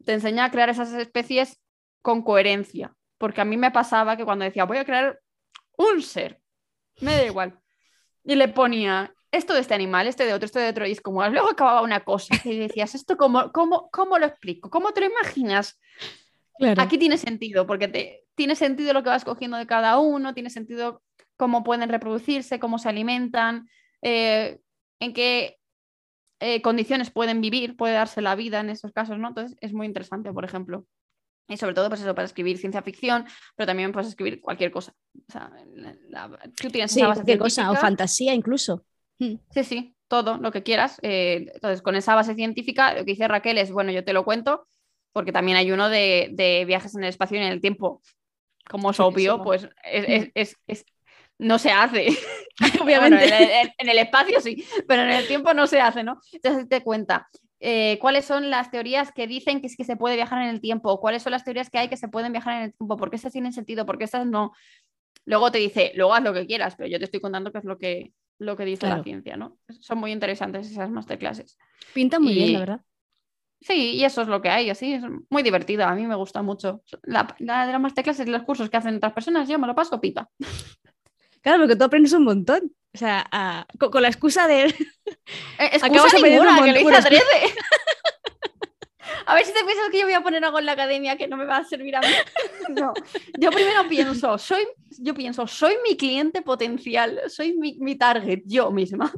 te 0.04 0.14
enseña 0.14 0.46
a 0.46 0.52
crear 0.52 0.70
esas 0.70 0.94
especies 0.94 1.62
con 2.02 2.24
coherencia, 2.24 2.96
porque 3.18 3.42
a 3.42 3.46
mí 3.46 3.56
me 3.56 3.72
pasaba 3.72 4.18
que 4.18 4.26
cuando 4.26 4.46
decía, 4.46 4.66
voy 4.66 4.78
a 4.78 4.86
crear 4.86 5.20
un 5.78 6.02
ser, 6.02 6.42
me 7.02 7.16
da 7.16 7.26
igual, 7.26 7.60
y 8.24 8.36
le 8.36 8.48
ponía 8.48 9.14
esto 9.32 9.54
de 9.54 9.60
este 9.60 9.74
animal, 9.74 10.08
este 10.08 10.26
de 10.26 10.34
otro, 10.34 10.46
este 10.46 10.60
de 10.60 10.70
otro, 10.70 10.88
y 10.88 10.92
es 10.92 11.02
como, 11.02 11.28
luego 11.28 11.52
acababa 11.52 11.82
una 11.82 12.04
cosa 12.04 12.36
y 12.44 12.58
decías, 12.58 12.96
¿esto 12.96 13.18
cómo, 13.18 13.52
cómo, 13.52 13.90
cómo 13.92 14.18
lo 14.18 14.26
explico? 14.26 14.70
¿Cómo 14.70 14.92
te 14.92 15.02
lo 15.02 15.08
imaginas? 15.08 15.80
Aquí 16.78 16.98
tiene 16.98 17.18
sentido, 17.18 17.68
porque 17.68 17.88
te, 17.88 18.24
tiene 18.36 18.56
sentido 18.56 18.94
lo 18.94 19.04
que 19.04 19.10
vas 19.10 19.26
cogiendo 19.26 19.58
de 19.58 19.68
cada 19.68 20.00
uno, 20.00 20.34
tiene 20.34 20.50
sentido 20.50 21.02
cómo 21.38 21.64
pueden 21.64 21.90
reproducirse, 21.90 22.60
cómo 22.60 22.80
se 22.80 22.90
alimentan, 22.90 23.68
eh, 24.02 24.60
en 25.00 25.14
qué 25.14 25.58
eh, 26.40 26.62
condiciones 26.62 27.12
pueden 27.12 27.42
vivir, 27.42 27.76
puede 27.76 27.94
darse 27.94 28.22
la 28.22 28.36
vida 28.36 28.60
en 28.60 28.70
esos 28.70 28.92
casos, 28.92 29.18
¿no? 29.18 29.30
Entonces 29.30 29.58
es 29.62 29.74
muy 29.74 29.88
interesante, 29.88 30.32
por 30.32 30.46
ejemplo. 30.46 30.86
Y 31.48 31.58
sobre 31.58 31.76
todo, 31.76 31.90
pues 31.90 32.02
eso, 32.02 32.16
para 32.16 32.26
escribir 32.26 32.58
ciencia 32.58 32.82
ficción, 32.82 33.26
pero 33.56 33.68
también 33.68 33.92
puedes 33.92 34.10
escribir 34.10 34.42
cualquier 34.42 34.72
cosa. 34.72 34.94
O 35.16 35.32
sea, 35.32 35.52
tú 36.60 36.70
tienes 36.70 36.92
sí, 36.92 37.02
cualquier 37.02 37.38
cosa, 37.38 37.70
o 37.70 37.76
fantasía 37.76 38.34
incluso. 38.34 38.84
Hmm. 39.20 39.36
Sí, 39.52 39.64
sí, 39.64 39.96
todo 40.08 40.38
lo 40.38 40.52
que 40.52 40.64
quieras. 40.64 40.98
Eh, 41.04 41.52
entonces, 41.54 41.82
con 41.84 41.96
esa 41.96 42.16
base 42.16 42.34
científica, 42.34 42.94
lo 42.94 43.06
que 43.06 43.12
dice 43.12 43.28
Raquel 43.28 43.60
es, 43.60 43.72
bueno, 43.72 43.92
yo 43.92 44.04
te 44.04 44.14
lo 44.14 44.26
cuento, 44.26 44.68
porque 45.16 45.32
también 45.32 45.58
hay 45.58 45.72
uno 45.72 45.88
de, 45.88 46.66
viajes 46.68 46.94
en 46.94 47.04
el 47.04 47.10
espacio 47.10 47.38
y 47.38 47.42
en 47.42 47.48
el 47.54 47.62
tiempo. 47.62 48.02
Como 48.70 48.92
es 48.92 49.00
obvio, 49.00 49.42
pues 49.42 49.70
es, 49.86 50.58
hmm. 50.68 50.76
no 51.40 51.58
se 51.58 51.72
hace. 51.72 52.08
Obviamente. 52.84 53.24
en, 53.78 53.90
el, 53.90 53.98
espacio 53.98 54.42
sí, 54.42 54.66
pero 54.90 55.04
en 55.04 55.12
el 55.12 55.26
tiempo 55.26 55.54
no 55.54 55.68
se 55.68 55.80
hace, 55.80 56.04
¿no? 56.04 56.20
Entonces 56.34 56.68
te 56.68 56.84
cuenta. 56.84 57.30
Eh, 57.62 57.98
cuáles 58.02 58.26
son 58.26 58.50
las 58.50 58.72
teorías 58.72 59.14
que 59.14 59.26
dicen 59.26 59.62
que 59.62 59.68
es 59.68 59.78
que 59.78 59.86
se 59.86 59.96
puede 59.96 60.18
viajar 60.18 60.42
en 60.42 60.50
el 60.50 60.60
tiempo, 60.60 61.00
cuáles 61.00 61.24
son 61.24 61.32
las 61.32 61.46
teorías 61.46 61.70
que 61.70 61.78
hay 61.78 61.88
que 61.88 61.96
se 61.96 62.10
pueden 62.10 62.34
viajar 62.34 62.58
en 62.58 62.64
el 62.64 62.74
tiempo, 62.74 62.98
por 62.98 63.10
qué 63.10 63.16
estas 63.16 63.32
tienen 63.32 63.54
sentido, 63.54 63.86
por 63.86 63.98
qué 63.98 64.04
estas 64.04 64.28
no. 64.28 64.52
Luego 65.24 65.50
te 65.50 65.60
dice, 65.60 65.94
luego 65.96 66.14
haz 66.14 66.24
lo 66.24 66.34
que 66.34 66.46
quieras, 66.46 66.76
pero 66.76 66.90
yo 66.90 67.00
te 67.00 67.06
estoy 67.06 67.22
contando 67.22 67.54
qué 67.54 67.60
es 67.60 67.64
lo 67.64 67.78
que, 67.78 68.12
lo 68.38 68.58
que 68.58 68.66
dice 68.66 68.86
la 68.88 69.02
ciencia, 69.02 69.38
¿no? 69.38 69.58
Son 69.80 69.98
muy 69.98 70.12
interesantes 70.12 70.70
esas 70.70 70.90
masterclasses. 70.90 71.58
Pinta 71.94 72.20
muy 72.20 72.34
bien, 72.34 72.52
la 72.52 72.60
verdad. 72.60 72.82
Sí, 73.66 73.96
y 73.96 74.06
eso 74.06 74.22
es 74.22 74.28
lo 74.28 74.44
que 74.44 74.50
hay, 74.50 74.70
así, 74.70 74.94
es 74.94 75.02
muy 75.32 75.42
divertido, 75.42 75.86
a 75.86 75.96
mí 75.96 76.06
me 76.06 76.14
gusta 76.14 76.44
mucho. 76.44 76.84
La, 77.02 77.36
de 77.40 77.48
las 77.48 77.82
masterclasses 77.82 78.28
y 78.28 78.30
los 78.30 78.44
cursos 78.44 78.70
que 78.70 78.78
hacen 78.78 78.98
otras 78.98 79.14
personas, 79.14 79.50
yo 79.50 79.58
me 79.58 79.66
lo 79.66 79.74
paso 79.74 80.00
pipa. 80.00 80.30
Claro, 81.42 81.64
porque 81.64 81.76
tú 81.76 81.84
aprendes 81.84 82.14
un 82.14 82.26
montón. 82.26 82.72
O 82.94 82.98
sea, 82.98 83.66
con, 83.80 84.04
la 84.04 84.08
excusa 84.08 84.48
de... 84.48 84.66
Eh, 85.58 85.70
excusa 85.74 86.18
ninguna, 86.22 86.64
que 86.64 86.74
lo 86.74 86.80
hice 86.80 86.96
adrede. 86.96 87.22
A 89.26 89.34
ver 89.34 89.46
si 89.46 89.54
te 89.54 89.64
piensas 89.64 89.90
que 89.90 90.00
yo 90.00 90.06
voy 90.06 90.14
a 90.14 90.22
poner 90.22 90.44
algo 90.44 90.60
en 90.60 90.68
la 90.68 90.74
academia 90.74 91.18
que 91.18 91.28
no 91.28 91.36
me 91.36 91.46
va 91.46 91.58
a 91.58 91.66
servir 91.66 91.96
a 91.96 92.02
mí. 92.02 92.08
No. 92.70 92.94
Yo 93.40 93.50
primero 93.50 93.88
pienso, 93.88 94.38
soy, 94.38 94.68
yo 95.00 95.14
pienso, 95.14 95.48
soy 95.48 95.76
mi 95.88 95.98
cliente 95.98 96.42
potencial, 96.42 97.22
soy 97.28 97.56
mi, 97.58 97.96
target, 97.96 98.42
yo 98.46 98.72
misma. 98.72 99.12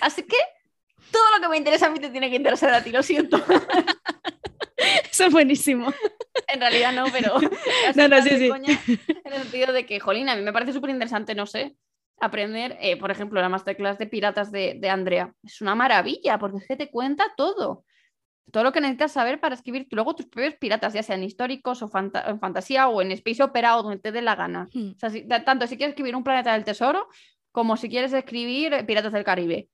Así 0.00 0.22
que 0.22 0.36
todo 1.10 1.24
lo 1.34 1.42
que 1.42 1.48
me 1.48 1.56
interesa 1.56 1.86
a 1.86 1.90
mí 1.90 1.98
te 1.98 2.10
tiene 2.10 2.30
que 2.30 2.36
interesar 2.36 2.72
a 2.74 2.82
ti, 2.82 2.90
lo 2.90 3.02
siento. 3.02 3.36
Eso 5.10 5.24
es 5.24 5.32
buenísimo. 5.32 5.92
En 6.48 6.60
realidad 6.60 6.92
no, 6.92 7.04
pero. 7.10 7.34
No, 7.94 8.08
no, 8.08 8.22
sí, 8.22 8.30
sí. 8.30 8.46
en 8.46 9.32
el 9.32 9.42
sentido 9.42 9.72
de 9.72 9.86
que, 9.86 10.00
jolín, 10.00 10.28
a 10.28 10.36
mí 10.36 10.42
me 10.42 10.52
parece 10.52 10.72
súper 10.72 10.90
interesante, 10.90 11.34
no 11.34 11.46
sé, 11.46 11.76
aprender, 12.20 12.76
eh, 12.80 12.96
por 12.96 13.10
ejemplo, 13.10 13.40
la 13.40 13.48
masterclass 13.48 13.98
de 13.98 14.06
piratas 14.06 14.52
de, 14.52 14.76
de, 14.78 14.90
Andrea. 14.90 15.32
Es 15.42 15.60
una 15.60 15.74
maravilla, 15.74 16.38
porque 16.38 16.58
es 16.58 16.66
que 16.66 16.76
te 16.76 16.90
cuenta 16.90 17.32
todo 17.36 17.84
todo 18.52 18.64
lo 18.64 18.72
que 18.72 18.80
necesitas 18.80 19.12
saber 19.12 19.40
para 19.40 19.54
escribir 19.54 19.86
luego 19.90 20.14
tus 20.14 20.26
propios 20.26 20.54
piratas, 20.54 20.92
ya 20.92 21.02
sean 21.02 21.22
históricos 21.22 21.82
o 21.82 21.90
en 21.94 22.40
fantasía 22.40 22.88
o 22.88 23.02
en 23.02 23.10
space 23.12 23.42
opera 23.42 23.76
o 23.76 23.82
donde 23.82 23.98
te 23.98 24.12
dé 24.12 24.22
la 24.22 24.36
gana. 24.36 24.68
Hmm. 24.72 24.92
O 25.02 25.10
sea, 25.10 25.44
tanto 25.44 25.66
si 25.66 25.76
quieres 25.76 25.92
escribir 25.92 26.14
un 26.14 26.24
planeta 26.24 26.52
del 26.52 26.64
tesoro 26.64 27.08
como 27.50 27.76
si 27.76 27.88
quieres 27.88 28.12
escribir 28.12 28.84
Piratas 28.86 29.12
del 29.12 29.24
Caribe. 29.24 29.68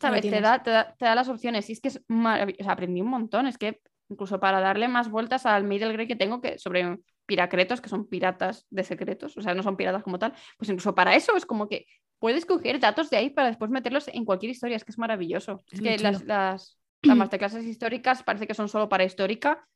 ¿Sabes? 0.00 0.22
Te 0.22 0.40
da, 0.40 0.62
te, 0.62 0.70
da, 0.70 1.14
las 1.14 1.28
opciones. 1.28 1.68
Y 1.70 1.72
es 1.72 1.80
que 1.80 1.88
es 1.88 2.02
maravilloso. 2.08 2.70
aprendí 2.70 3.00
un 3.00 3.08
montón. 3.08 3.46
Es 3.46 3.58
que 3.58 3.80
incluso 4.08 4.38
para 4.40 4.60
darle 4.60 4.88
más 4.88 5.10
vueltas 5.10 5.46
al 5.46 5.64
Middle 5.64 5.92
Grey 5.92 6.06
que 6.06 6.16
tengo 6.16 6.40
que 6.40 6.58
sobre 6.58 6.98
piracretos, 7.26 7.80
que 7.80 7.88
son 7.88 8.06
piratas 8.06 8.66
de 8.70 8.84
secretos, 8.84 9.36
o 9.36 9.40
sea, 9.40 9.54
no 9.54 9.62
son 9.62 9.76
piratas 9.76 10.02
como 10.02 10.18
tal, 10.18 10.34
pues 10.58 10.68
incluso 10.68 10.94
para 10.94 11.14
eso 11.14 11.36
es 11.36 11.46
como 11.46 11.68
que 11.68 11.86
puedes 12.18 12.44
coger 12.44 12.78
datos 12.80 13.08
de 13.08 13.16
ahí 13.16 13.30
para 13.30 13.48
después 13.48 13.70
meterlos 13.70 14.08
en 14.08 14.24
cualquier 14.24 14.50
historia. 14.50 14.76
Es 14.76 14.84
que 14.84 14.92
es 14.92 14.98
maravilloso. 14.98 15.64
Es 15.70 15.80
que 15.80 15.98
las 15.98 16.24
las 16.24 16.78
masterclasses 17.16 17.64
históricas 17.64 18.22
parece 18.22 18.46
que 18.46 18.54
son 18.54 18.68
solo 18.68 18.88
para 18.88 19.04
histórica, 19.04 19.66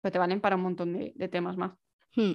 pero 0.00 0.12
te 0.12 0.18
valen 0.18 0.40
para 0.40 0.56
un 0.56 0.62
montón 0.62 0.92
de, 0.92 1.28
temas 1.28 1.56
más. 1.56 1.72
Hmm. 2.14 2.32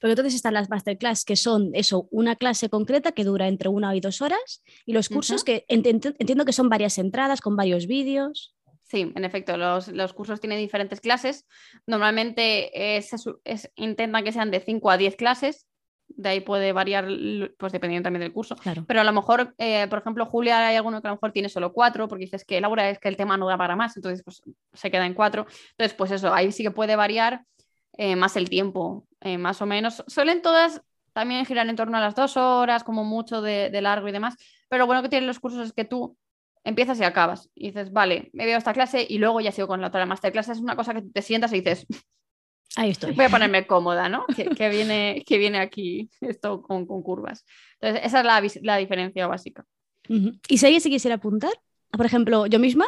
Pero 0.00 0.12
entonces 0.12 0.34
están 0.34 0.54
las 0.54 0.68
masterclass 0.68 1.24
que 1.24 1.36
son 1.36 1.70
eso, 1.74 2.08
una 2.10 2.36
clase 2.36 2.68
concreta 2.68 3.12
que 3.12 3.24
dura 3.24 3.48
entre 3.48 3.68
una 3.68 3.94
y 3.94 4.00
dos 4.00 4.22
horas 4.22 4.62
y 4.86 4.92
los 4.92 5.08
cursos 5.08 5.44
que 5.44 5.64
entiendo 5.68 6.44
que 6.44 6.52
son 6.52 6.68
varias 6.68 6.98
entradas 6.98 7.40
con 7.40 7.56
varios 7.56 7.86
vídeos. 7.86 8.54
Sí, 8.82 9.10
en 9.14 9.24
efecto, 9.24 9.56
los, 9.56 10.12
cursos 10.12 10.40
tienen 10.40 10.58
diferentes 10.58 11.00
clases. 11.00 11.46
Normalmente 11.86 12.96
eh, 12.98 13.04
intentan 13.76 14.22
que 14.22 14.32
sean 14.32 14.50
de 14.50 14.60
5 14.60 14.90
a 14.90 14.98
10 14.98 15.16
clases 15.16 15.66
de 16.16 16.28
ahí 16.28 16.40
puede 16.40 16.72
variar, 16.72 17.06
pues 17.58 17.72
dependiendo 17.72 18.06
también 18.06 18.22
del 18.22 18.32
curso. 18.32 18.56
Pero 18.86 19.00
a 19.00 19.04
lo 19.04 19.12
mejor, 19.12 19.54
eh, 19.58 19.86
por 19.88 20.00
ejemplo, 20.00 20.26
Julia, 20.26 20.66
hay 20.66 20.76
alguno 20.76 21.00
que 21.00 21.08
a 21.08 21.10
lo 21.10 21.16
mejor 21.16 21.32
tiene 21.32 21.48
solo 21.48 21.72
cuatro, 21.72 22.08
porque 22.08 22.24
dices 22.24 22.44
que 22.44 22.60
Laura 22.60 22.90
es 22.90 22.98
que 22.98 23.08
el 23.08 23.16
tema 23.16 23.36
no 23.36 23.48
da 23.48 23.56
para 23.56 23.76
más, 23.76 23.96
entonces 23.96 24.22
pues, 24.22 24.42
se 24.72 24.90
queda 24.90 25.06
en 25.06 25.14
cuatro. 25.14 25.46
Entonces, 25.70 25.94
pues 25.96 26.10
eso, 26.10 26.32
ahí 26.32 26.52
sí 26.52 26.62
que 26.62 26.70
puede 26.70 26.96
variar 26.96 27.44
eh, 27.96 28.16
más 28.16 28.36
el 28.36 28.48
tiempo, 28.48 29.06
eh, 29.20 29.38
más 29.38 29.62
o 29.62 29.66
menos. 29.66 30.04
Suelen 30.06 30.42
todas 30.42 30.82
también 31.12 31.44
girar 31.44 31.68
en 31.68 31.76
torno 31.76 31.96
a 31.98 32.00
las 32.00 32.14
dos 32.14 32.36
horas, 32.36 32.84
como 32.84 33.04
mucho 33.04 33.42
de, 33.42 33.70
de 33.70 33.82
largo 33.82 34.08
y 34.08 34.12
demás. 34.12 34.36
Pero 34.68 34.80
lo 34.80 34.86
bueno 34.86 35.02
que 35.02 35.08
tienen 35.08 35.26
los 35.26 35.40
cursos 35.40 35.66
es 35.66 35.72
que 35.72 35.84
tú 35.84 36.16
empiezas 36.64 36.98
y 37.00 37.04
acabas. 37.04 37.50
Y 37.54 37.68
dices, 37.68 37.92
vale, 37.92 38.30
me 38.32 38.46
veo 38.46 38.58
esta 38.58 38.72
clase 38.72 39.06
y 39.08 39.18
luego 39.18 39.40
ya 39.40 39.52
sigo 39.52 39.68
con 39.68 39.80
la 39.80 39.88
otra 39.88 40.06
masterclass. 40.06 40.48
Es 40.48 40.60
una 40.60 40.76
cosa 40.76 40.94
que 40.94 41.02
te 41.02 41.22
sientas 41.22 41.52
y 41.52 41.60
dices, 41.60 41.86
Ahí 42.76 42.90
estoy. 42.90 43.12
Voy 43.12 43.26
a 43.26 43.28
ponerme 43.28 43.66
cómoda, 43.66 44.08
¿no? 44.08 44.24
que, 44.26 44.68
viene, 44.68 45.24
que 45.26 45.38
viene 45.38 45.58
aquí 45.58 46.10
esto 46.20 46.62
con, 46.62 46.86
curvas. 46.86 47.44
Entonces, 47.80 48.06
esa 48.06 48.20
es 48.40 48.62
la, 48.62 48.76
diferencia 48.76 49.26
básica. 49.26 49.64
¿Y 50.08 50.58
si 50.58 50.66
alguien 50.66 50.80
se 50.80 50.90
quisiera 50.90 51.16
apuntar? 51.16 51.52
Por 51.90 52.06
ejemplo, 52.06 52.46
yo 52.46 52.58
misma, 52.58 52.86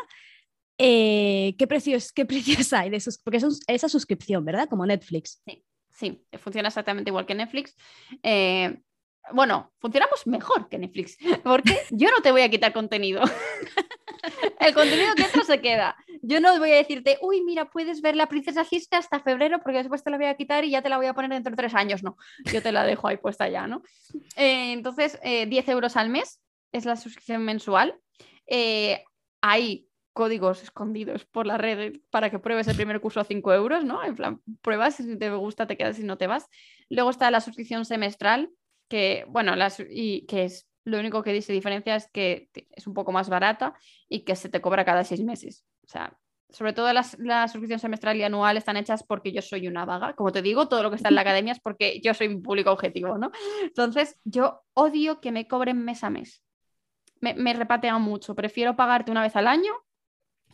eh, 0.78 1.54
¿qué, 1.58 1.66
precios, 1.66 2.12
¿qué 2.12 2.24
precios 2.24 2.72
hay 2.72 2.90
de 2.90 3.02
Porque 3.22 3.38
es 3.38 3.60
esa 3.66 3.88
suscripción, 3.88 4.44
¿verdad? 4.44 4.68
Como 4.68 4.86
Netflix. 4.86 5.42
Sí. 5.46 5.64
Sí, 5.94 6.26
funciona 6.38 6.68
exactamente 6.68 7.10
igual 7.10 7.24
que 7.24 7.36
Netflix. 7.36 7.76
Eh, 8.22 8.80
bueno, 9.32 9.72
funcionamos 9.78 10.26
mejor 10.26 10.68
que 10.68 10.76
Netflix, 10.76 11.16
porque 11.44 11.78
yo 11.90 12.10
no 12.10 12.20
te 12.20 12.32
voy 12.32 12.42
a 12.42 12.50
quitar 12.50 12.72
contenido. 12.72 13.22
El 14.60 14.74
contenido 14.74 15.14
que 15.14 15.22
entra 15.22 15.44
se 15.44 15.60
queda. 15.60 15.96
Yo 16.22 16.40
no 16.40 16.58
voy 16.58 16.72
a 16.72 16.76
decirte, 16.76 17.18
uy, 17.20 17.44
mira, 17.44 17.70
puedes 17.70 18.00
ver 18.00 18.16
la 18.16 18.28
princesa 18.28 18.64
Gisela 18.64 18.98
hasta 18.98 19.20
febrero 19.20 19.60
porque 19.62 19.78
después 19.78 20.02
te 20.02 20.10
la 20.10 20.16
voy 20.16 20.26
a 20.26 20.36
quitar 20.36 20.64
y 20.64 20.70
ya 20.70 20.82
te 20.82 20.88
la 20.88 20.96
voy 20.96 21.06
a 21.06 21.14
poner 21.14 21.30
dentro 21.30 21.50
de 21.50 21.56
tres 21.56 21.74
años. 21.74 22.02
No, 22.02 22.16
yo 22.52 22.62
te 22.62 22.72
la 22.72 22.84
dejo 22.84 23.06
ahí 23.06 23.18
puesta 23.18 23.48
ya, 23.48 23.66
¿no? 23.66 23.82
Eh, 24.36 24.72
entonces, 24.72 25.20
10 25.22 25.68
euros 25.68 25.96
al 25.96 26.08
mes 26.08 26.40
es 26.72 26.86
la 26.86 26.96
suscripción 26.96 27.44
mensual. 27.44 28.00
hay 29.42 29.88
códigos 30.14 30.62
escondidos 30.62 31.26
por 31.26 31.46
la 31.46 31.58
red 31.58 31.96
para 32.10 32.30
que 32.30 32.38
pruebes 32.38 32.68
el 32.68 32.76
primer 32.76 33.00
curso 33.00 33.20
a 33.20 33.24
5 33.24 33.52
euros, 33.52 33.84
¿no? 33.84 34.02
En 34.02 34.14
plan, 34.14 34.40
pruebas, 34.62 34.94
si 34.94 35.18
te 35.18 35.30
gusta 35.34 35.66
te 35.66 35.76
quedas, 35.76 35.96
si 35.96 36.04
no 36.04 36.16
te 36.16 36.28
vas. 36.28 36.48
Luego 36.88 37.10
está 37.10 37.30
la 37.30 37.40
suscripción 37.40 37.84
semestral, 37.84 38.50
que, 38.88 39.26
bueno, 39.28 39.56
las, 39.56 39.82
y 39.90 40.24
que 40.26 40.44
es 40.44 40.68
lo 40.84 41.00
único 41.00 41.22
que 41.22 41.42
se 41.42 41.52
diferencia 41.52 41.96
es 41.96 42.08
que 42.12 42.48
es 42.70 42.86
un 42.86 42.94
poco 42.94 43.10
más 43.10 43.28
barata 43.28 43.74
y 44.08 44.24
que 44.24 44.36
se 44.36 44.48
te 44.48 44.60
cobra 44.60 44.84
cada 44.84 45.02
seis 45.02 45.22
meses. 45.24 45.66
O 45.82 45.88
sea, 45.88 46.16
sobre 46.48 46.72
todo 46.72 46.92
las, 46.92 47.18
la 47.18 47.48
suscripción 47.48 47.80
semestral 47.80 48.16
y 48.16 48.22
anual 48.22 48.56
están 48.56 48.76
hechas 48.76 49.02
porque 49.02 49.32
yo 49.32 49.42
soy 49.42 49.66
una 49.66 49.84
vaga. 49.84 50.14
Como 50.14 50.30
te 50.30 50.42
digo, 50.42 50.68
todo 50.68 50.84
lo 50.84 50.90
que 50.90 50.96
está 50.96 51.08
en 51.08 51.16
la 51.16 51.22
academia 51.22 51.52
es 51.52 51.60
porque 51.60 52.00
yo 52.00 52.14
soy 52.14 52.28
un 52.28 52.42
público 52.42 52.70
objetivo, 52.70 53.18
¿no? 53.18 53.32
Entonces, 53.62 54.16
yo 54.22 54.62
odio 54.74 55.20
que 55.20 55.32
me 55.32 55.48
cobren 55.48 55.84
mes 55.84 56.04
a 56.04 56.10
mes. 56.10 56.44
Me, 57.20 57.34
me 57.34 57.52
repatean 57.54 58.00
mucho. 58.00 58.36
Prefiero 58.36 58.76
pagarte 58.76 59.10
una 59.10 59.22
vez 59.22 59.34
al 59.34 59.48
año 59.48 59.72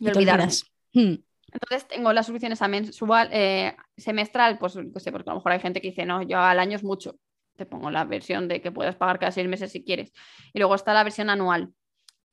y, 0.01 0.99
hmm. 0.99 1.23
Entonces 1.53 1.87
tengo 1.87 2.13
las 2.13 2.25
suscripciones 2.25 2.61
a 2.61 2.67
mensual, 2.67 3.29
eh, 3.31 3.75
semestral, 3.97 4.57
pues 4.57 4.75
no 4.75 4.99
sé, 4.99 5.11
porque 5.11 5.29
a 5.29 5.33
lo 5.33 5.39
mejor 5.39 5.51
hay 5.51 5.59
gente 5.59 5.81
que 5.81 5.89
dice, 5.89 6.05
no, 6.05 6.21
yo 6.21 6.39
al 6.39 6.59
año 6.59 6.75
es 6.75 6.83
mucho. 6.83 7.17
Te 7.57 7.65
pongo 7.65 7.91
la 7.91 8.05
versión 8.05 8.47
de 8.47 8.61
que 8.61 8.71
puedes 8.71 8.95
pagar 8.95 9.19
cada 9.19 9.31
seis 9.31 9.47
meses 9.47 9.71
si 9.71 9.83
quieres. 9.83 10.13
Y 10.53 10.59
luego 10.59 10.75
está 10.75 10.93
la 10.93 11.03
versión 11.03 11.29
anual. 11.29 11.73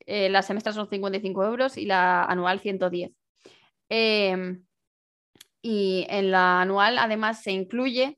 Eh, 0.05 0.29
la 0.29 0.41
semestral 0.41 0.73
son 0.73 0.89
55 0.89 1.45
euros 1.45 1.77
y 1.77 1.85
la 1.85 2.23
anual 2.23 2.59
110. 2.59 3.11
Em, 3.89 4.63
y 5.61 6.05
en 6.09 6.31
la 6.31 6.61
anual 6.61 6.97
además 6.97 7.43
se 7.43 7.51
incluye 7.51 8.17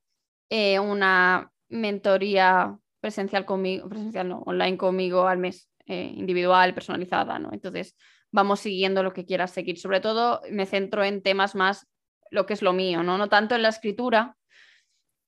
eh, 0.49 0.79
una 0.79 1.51
mentoría 1.69 2.77
presencial 2.99 3.45
conmigo, 3.45 3.89
presencial 3.89 4.29
no, 4.29 4.39
online 4.45 4.77
conmigo 4.77 5.27
al 5.27 5.39
mes, 5.39 5.67
individual, 5.87 6.73
personalizada, 6.73 7.37
¿no? 7.37 7.49
Entonces, 7.51 7.97
vamos 8.31 8.61
siguiendo 8.61 9.03
lo 9.03 9.13
que 9.13 9.25
quieras 9.25 9.51
seguir. 9.51 9.77
Sobre 9.77 9.99
todo 9.99 10.41
me 10.49 10.65
centro 10.65 11.03
en 11.03 11.21
temas 11.21 11.55
más 11.55 11.87
lo 12.31 12.45
que 12.45 12.53
es 12.53 12.61
lo 12.61 12.73
mío, 12.73 13.03
¿no? 13.03 13.17
No 13.17 13.29
tanto 13.29 13.55
en 13.55 13.61
la 13.61 13.69
escritura, 13.69 14.37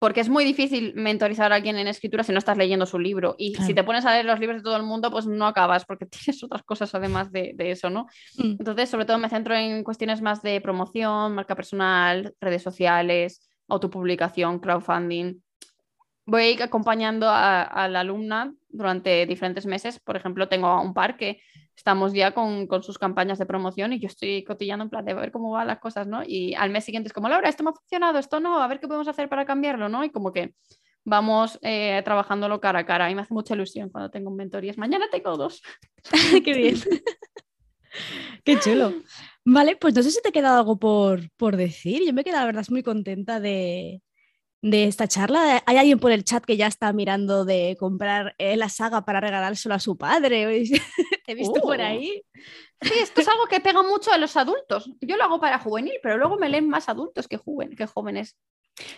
porque 0.04 0.20
es 0.20 0.28
muy 0.28 0.44
difícil 0.44 0.94
mentorizar 0.96 1.54
a 1.54 1.56
alguien 1.56 1.78
en 1.78 1.88
escritura 1.88 2.26
si 2.26 2.34
no 2.34 2.38
estás 2.38 2.58
leyendo 2.58 2.86
su 2.86 3.00
libro. 3.00 3.36
Y 3.38 3.56
si 3.56 3.74
te 3.74 3.86
pones 3.86 4.06
a 4.06 4.12
leer 4.12 4.26
los 4.26 4.38
libros 4.38 4.58
de 4.60 4.64
todo 4.64 4.76
el 4.76 4.84
mundo, 4.84 5.10
pues 5.10 5.26
no 5.26 5.48
acabas, 5.48 5.86
porque 5.86 6.06
tienes 6.26 6.44
otras 6.44 6.64
cosas 6.64 6.94
además 6.94 7.32
de, 7.32 7.56
eso, 7.58 7.90
¿no? 7.90 8.08
Mm. 8.38 8.56
Entonces, 8.60 8.90
sobre 8.90 9.06
todo 9.06 9.18
me 9.18 9.30
centro 9.30 9.56
en 9.56 9.82
cuestiones 9.82 10.22
más 10.22 10.42
de 10.42 10.60
promoción, 10.60 11.36
marca 11.36 11.56
personal, 11.56 12.34
redes 12.42 12.64
sociales, 12.64 13.50
autopublicación, 13.70 14.60
crowdfunding. 14.60 15.42
Voy 16.26 16.62
acompañando 16.62 17.30
a, 17.30 17.64
a 17.64 17.88
la 17.88 18.02
alumna 18.02 18.54
durante 18.68 19.26
diferentes 19.26 19.66
meses. 19.66 20.00
Por 20.00 20.18
ejemplo, 20.18 20.50
tengo 20.50 20.82
un 20.82 20.94
par 20.94 21.16
que 21.16 21.42
estamos 21.76 22.14
ya 22.14 22.34
con, 22.34 22.68
sus 22.84 22.98
campañas 22.98 23.40
de 23.40 23.46
promoción 23.46 23.94
y 23.94 24.00
yo 24.00 24.08
estoy 24.08 24.44
cotillando 24.44 24.84
en 24.84 24.90
plan 24.90 25.06
de 25.06 25.14
ver 25.14 25.32
cómo 25.32 25.52
van 25.52 25.68
las 25.68 25.80
cosas, 25.80 26.08
¿no? 26.08 26.22
Y 26.26 26.54
al 26.56 26.70
mes 26.70 26.86
siguiente 26.86 27.08
es 27.08 27.14
como, 27.14 27.30
Laura, 27.30 27.50
esto 27.50 27.64
me 27.64 27.72
ha 27.72 27.74
funcionado, 27.74 28.20
esto 28.20 28.40
no, 28.40 28.62
a 28.62 28.68
ver 28.68 28.80
qué 28.80 28.88
podemos 28.88 29.08
hacer 29.08 29.30
para 29.30 29.46
cambiarlo, 29.46 29.90
¿no? 29.90 30.04
Y 30.04 30.10
como 30.10 30.32
que 30.32 30.54
vamos 31.04 31.60
eh, 31.62 32.02
trabajándolo 32.04 32.62
cara 32.62 32.80
a 32.80 32.86
cara. 32.86 33.06
A 33.06 33.10
mí 33.10 33.16
me 33.16 33.22
hace 33.22 33.34
mucha 33.34 33.56
ilusión 33.56 33.90
cuando 33.90 34.10
tengo 34.10 34.32
mentorías. 34.32 34.78
Mañana 34.78 35.06
tengo 35.12 35.36
dos. 35.38 35.62
qué 36.46 36.54
bien. 36.54 36.76
qué 38.44 38.60
chulo. 38.60 38.94
Vale, 39.46 39.76
pues 39.76 39.94
no 39.94 40.04
sé 40.04 40.12
si 40.12 40.22
te 40.22 40.30
ha 40.30 40.32
quedado 40.32 40.60
algo 40.60 40.78
por, 40.78 41.30
por 41.38 41.58
decir. 41.58 42.02
Yo 42.06 42.14
me 42.14 42.22
he 42.22 42.24
quedado, 42.24 42.42
la 42.42 42.54
verdad, 42.54 42.66
muy 42.70 42.84
contenta 42.84 43.40
de, 43.40 44.02
de 44.64 44.86
esta 44.86 45.10
charla. 45.10 45.62
¿Hay 45.66 45.78
alguien 45.78 46.00
por 46.00 46.12
el 46.12 46.24
chat 46.24 46.44
que 46.44 46.56
ya 46.56 46.68
está 46.68 46.94
mirando 46.94 47.44
de 47.44 47.76
comprar 47.78 48.34
eh, 48.38 48.56
la 48.56 48.70
saga 48.70 49.04
para 49.04 49.20
regalárselo 49.20 49.76
a 49.76 49.80
su 49.80 49.98
padre? 49.98 50.64
He 51.28 51.36
visto 51.36 51.62
por 51.62 51.80
uh. 51.80 51.84
ahí. 51.84 52.24
Sí, 52.82 52.94
esto 52.96 53.22
es 53.22 53.28
algo 53.28 53.46
que 53.48 53.60
pega 53.60 53.84
mucho 53.84 54.12
a 54.14 54.18
los 54.18 54.38
adultos. 54.38 54.90
Yo 55.02 55.18
lo 55.18 55.24
hago 55.26 55.40
para 55.42 55.60
juvenil, 55.60 55.96
pero 56.02 56.18
luego 56.18 56.38
me 56.38 56.48
leen 56.48 56.70
más 56.70 56.88
adultos 56.88 57.28
que, 57.28 57.40
que 57.78 57.88
jóvenes. 57.88 58.38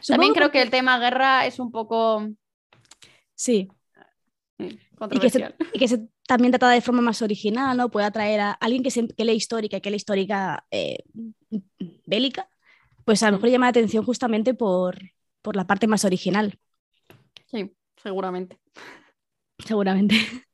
También 0.08 0.34
creo 0.34 0.52
que 0.52 0.62
el 0.62 0.70
tema 0.70 1.00
guerra 1.00 1.48
es 1.48 1.60
un 1.60 1.72
poco... 1.72 2.30
Sí. 3.34 3.68
Mm, 4.60 4.68
y 5.12 5.20
que, 5.20 5.30
se, 5.32 5.56
y 5.74 5.80
que 5.80 5.88
se 5.88 6.08
también 6.28 6.52
trata 6.52 6.70
de 6.70 6.82
forma 6.82 7.02
más 7.02 7.24
original, 7.24 7.76
¿no? 7.76 7.90
Puede 7.90 8.06
atraer 8.06 8.40
a 8.40 8.52
alguien 8.52 8.84
que, 8.84 8.92
se, 8.92 9.08
que 9.08 9.26
lee 9.26 9.34
histórica, 9.34 9.80
que 9.80 9.90
lee 9.90 9.98
histórica 9.98 10.66
eh, 10.70 11.04
bélica, 12.06 12.50
pues 13.04 13.24
a 13.24 13.32
lo 13.32 13.38
mejor 13.38 13.50
llama 13.50 13.66
la 13.66 13.72
atención 13.72 14.06
justamente 14.06 14.54
por, 14.54 14.98
por 15.46 15.56
la 15.56 15.68
parte 15.68 15.86
más 15.86 16.04
original. 16.04 16.58
Sí, 17.46 17.72
seguramente. 18.02 18.58
Seguramente. 19.64 20.16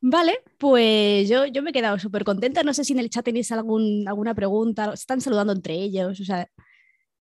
Vale, 0.00 0.42
pues 0.58 1.28
yo, 1.28 1.46
yo 1.46 1.62
me 1.62 1.70
he 1.70 1.72
quedado 1.72 1.98
súper 2.00 2.24
contenta. 2.24 2.64
No 2.64 2.74
sé 2.74 2.84
si 2.84 2.92
en 2.92 2.98
el 2.98 3.08
chat 3.08 3.24
tenéis 3.24 3.52
algún, 3.52 4.06
alguna 4.08 4.34
pregunta. 4.34 4.92
están 4.92 5.20
saludando 5.20 5.52
entre 5.52 5.74
ellos. 5.74 6.20
O 6.20 6.24
sea, 6.24 6.48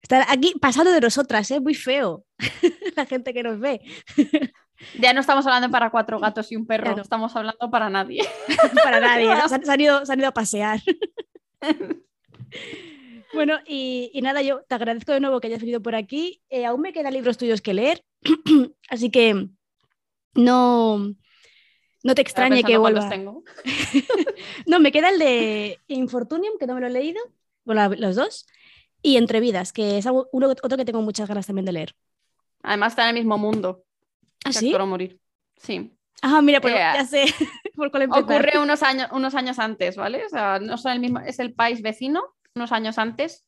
están 0.01 0.25
aquí 0.29 0.55
pasando 0.59 0.91
de 0.91 1.01
nosotras, 1.01 1.49
¿eh? 1.51 1.61
Muy 1.61 1.75
feo 1.75 2.25
la 2.97 3.05
gente 3.05 3.35
que 3.35 3.43
nos 3.43 3.61
ve. 3.61 3.81
Ya 5.01 5.15
no 5.15 5.21
estamos 5.21 5.47
hablando 5.47 5.71
para 5.71 5.89
cuatro 5.89 6.21
gatos 6.21 6.53
y 6.53 6.57
un 6.57 6.67
perro, 6.67 6.95
no. 6.95 7.01
estamos 7.01 7.35
hablando 7.35 7.71
para 7.71 7.89
nadie. 7.89 8.23
para 8.85 9.01
nadie, 9.01 9.27
se, 9.49 9.73
han 9.73 9.81
ido, 9.81 10.05
se 10.05 10.13
han 10.13 10.19
ido 10.19 10.29
a 10.29 10.33
pasear. 10.33 10.81
Bueno, 13.37 13.59
y, 13.67 14.19
nada, 14.23 14.43
yo 14.43 14.63
te 14.63 14.75
agradezco 14.75 15.13
de 15.13 15.21
nuevo 15.21 15.41
que 15.41 15.49
hayas 15.49 15.61
venido 15.61 15.83
por 15.83 15.95
aquí. 15.95 16.43
Eh, 16.49 16.65
aún 16.65 16.81
me 16.81 16.93
quedan 16.93 17.13
libros 17.13 17.37
tuyos 17.37 17.61
que 17.61 17.75
leer, 17.75 18.03
así 18.89 19.11
que 19.11 19.49
no, 20.35 21.15
no 22.03 22.15
te 22.15 22.23
extrañe 22.23 22.65
que 22.65 22.79
vuelva. 22.79 23.09
Tengo. 23.09 23.45
no, 24.67 24.81
me 24.81 24.91
queda 24.91 25.11
el 25.11 25.19
de 25.19 25.79
Infortunium, 25.89 26.59
que 26.59 26.67
no 26.67 26.75
me 26.75 26.81
lo 26.81 26.87
he 26.87 26.91
leído, 26.91 27.21
bueno, 27.65 27.95
los 27.97 28.17
dos, 28.17 28.47
y 29.03 29.19
Entre 29.19 29.41
Vidas, 29.41 29.73
que 29.73 29.99
es 29.99 30.07
uno, 30.07 30.49
otro 30.49 30.77
que 30.77 30.85
tengo 30.85 31.03
muchas 31.03 31.29
ganas 31.29 31.47
también 31.47 31.67
de 31.67 31.73
leer. 31.73 31.95
Además 32.63 32.93
está 32.93 33.03
en 33.05 33.11
el 33.11 33.23
mismo 33.23 33.39
mundo. 33.39 33.85
¿Ah, 34.45 34.53
sí? 34.53 34.75
morir. 34.87 35.21
Sí. 35.57 35.93
Ah, 36.23 36.41
mira, 36.41 36.61
pues 36.61 36.75
ya 36.75 37.05
sé 37.05 37.27
por 37.77 37.91
cuál 37.91 38.09
Ocurre 38.11 38.59
unos 38.59 38.83
años, 38.83 39.09
unos 39.13 39.35
años 39.35 39.59
antes, 39.59 39.97
¿vale? 39.97 40.25
O 40.25 40.29
sea, 40.29 40.59
no 40.59 40.79
son 40.79 40.93
el 40.93 41.01
mismo, 41.01 41.21
es 41.21 41.39
el 41.39 41.53
país 41.53 41.83
vecino, 41.83 42.23
unos 42.57 42.73
años 42.73 42.99
antes 42.99 43.47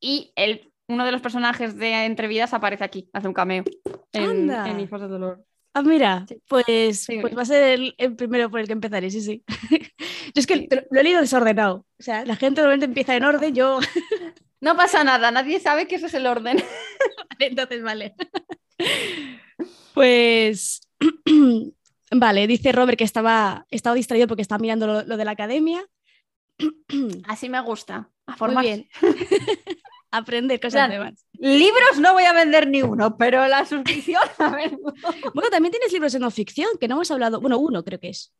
y 0.00 0.32
el, 0.36 0.72
uno 0.88 1.04
de 1.04 1.12
los 1.12 1.22
personajes 1.22 1.76
de 1.76 2.04
Entrevidas 2.04 2.52
aparece 2.52 2.84
aquí, 2.84 3.08
hace 3.12 3.28
un 3.28 3.34
cameo 3.34 3.64
en, 4.12 4.50
en 4.50 4.80
Hijos 4.80 5.00
del 5.00 5.10
Dolor. 5.10 5.44
Ah, 5.74 5.82
mira, 5.82 6.26
pues, 6.48 7.06
pues 7.20 7.36
va 7.36 7.42
a 7.42 7.44
ser 7.44 7.94
el, 7.96 8.16
primero 8.16 8.50
por 8.50 8.58
el 8.58 8.66
que 8.66 8.72
empezaré, 8.72 9.10
sí, 9.10 9.20
sí. 9.20 9.44
yo 10.34 10.40
es 10.40 10.46
que 10.46 10.66
lo 10.90 11.00
he 11.00 11.04
leído 11.04 11.20
desordenado. 11.20 11.86
O 11.98 12.02
sea, 12.02 12.24
la 12.24 12.36
gente 12.36 12.60
normalmente 12.60 12.86
empieza 12.86 13.14
en 13.14 13.24
orden, 13.24 13.54
yo. 13.54 13.78
no 14.60 14.76
pasa 14.76 15.04
nada, 15.04 15.30
nadie 15.30 15.60
sabe 15.60 15.86
que 15.86 15.96
ese 15.96 16.06
es 16.06 16.14
el 16.14 16.26
orden. 16.26 16.58
Entonces, 17.38 17.82
vale. 17.82 18.14
pues. 19.94 20.80
vale, 22.10 22.46
dice 22.48 22.72
Robert 22.72 22.98
que 22.98 23.04
estaba, 23.04 23.64
estaba 23.70 23.94
distraído 23.94 24.26
porque 24.26 24.42
estaba 24.42 24.58
mirando 24.58 24.86
lo, 24.86 25.02
lo 25.04 25.16
de 25.16 25.24
la 25.24 25.32
academia. 25.32 25.86
Así 27.28 27.48
me 27.48 27.60
gusta. 27.60 28.10
A 28.26 28.46
Muy 28.46 28.62
bien. 28.62 28.88
Aprender 30.10 30.58
cosas 30.58 30.88
nuevas. 30.88 31.26
Libros 31.34 31.98
no 32.00 32.14
voy 32.14 32.24
a 32.24 32.32
vender 32.32 32.66
ni 32.66 32.82
uno, 32.82 33.16
pero 33.16 33.46
la 33.46 33.66
suscripción, 33.66 34.22
a 34.38 34.50
ver. 34.50 34.78
Bueno, 35.34 35.50
también 35.50 35.70
tienes 35.70 35.92
libros 35.92 36.12
de 36.12 36.18
no 36.18 36.30
ficción, 36.30 36.70
que 36.80 36.88
no 36.88 36.94
hemos 36.94 37.10
hablado. 37.10 37.40
Bueno, 37.40 37.58
uno 37.58 37.84
creo 37.84 38.00
que 38.00 38.10
es. 38.10 38.32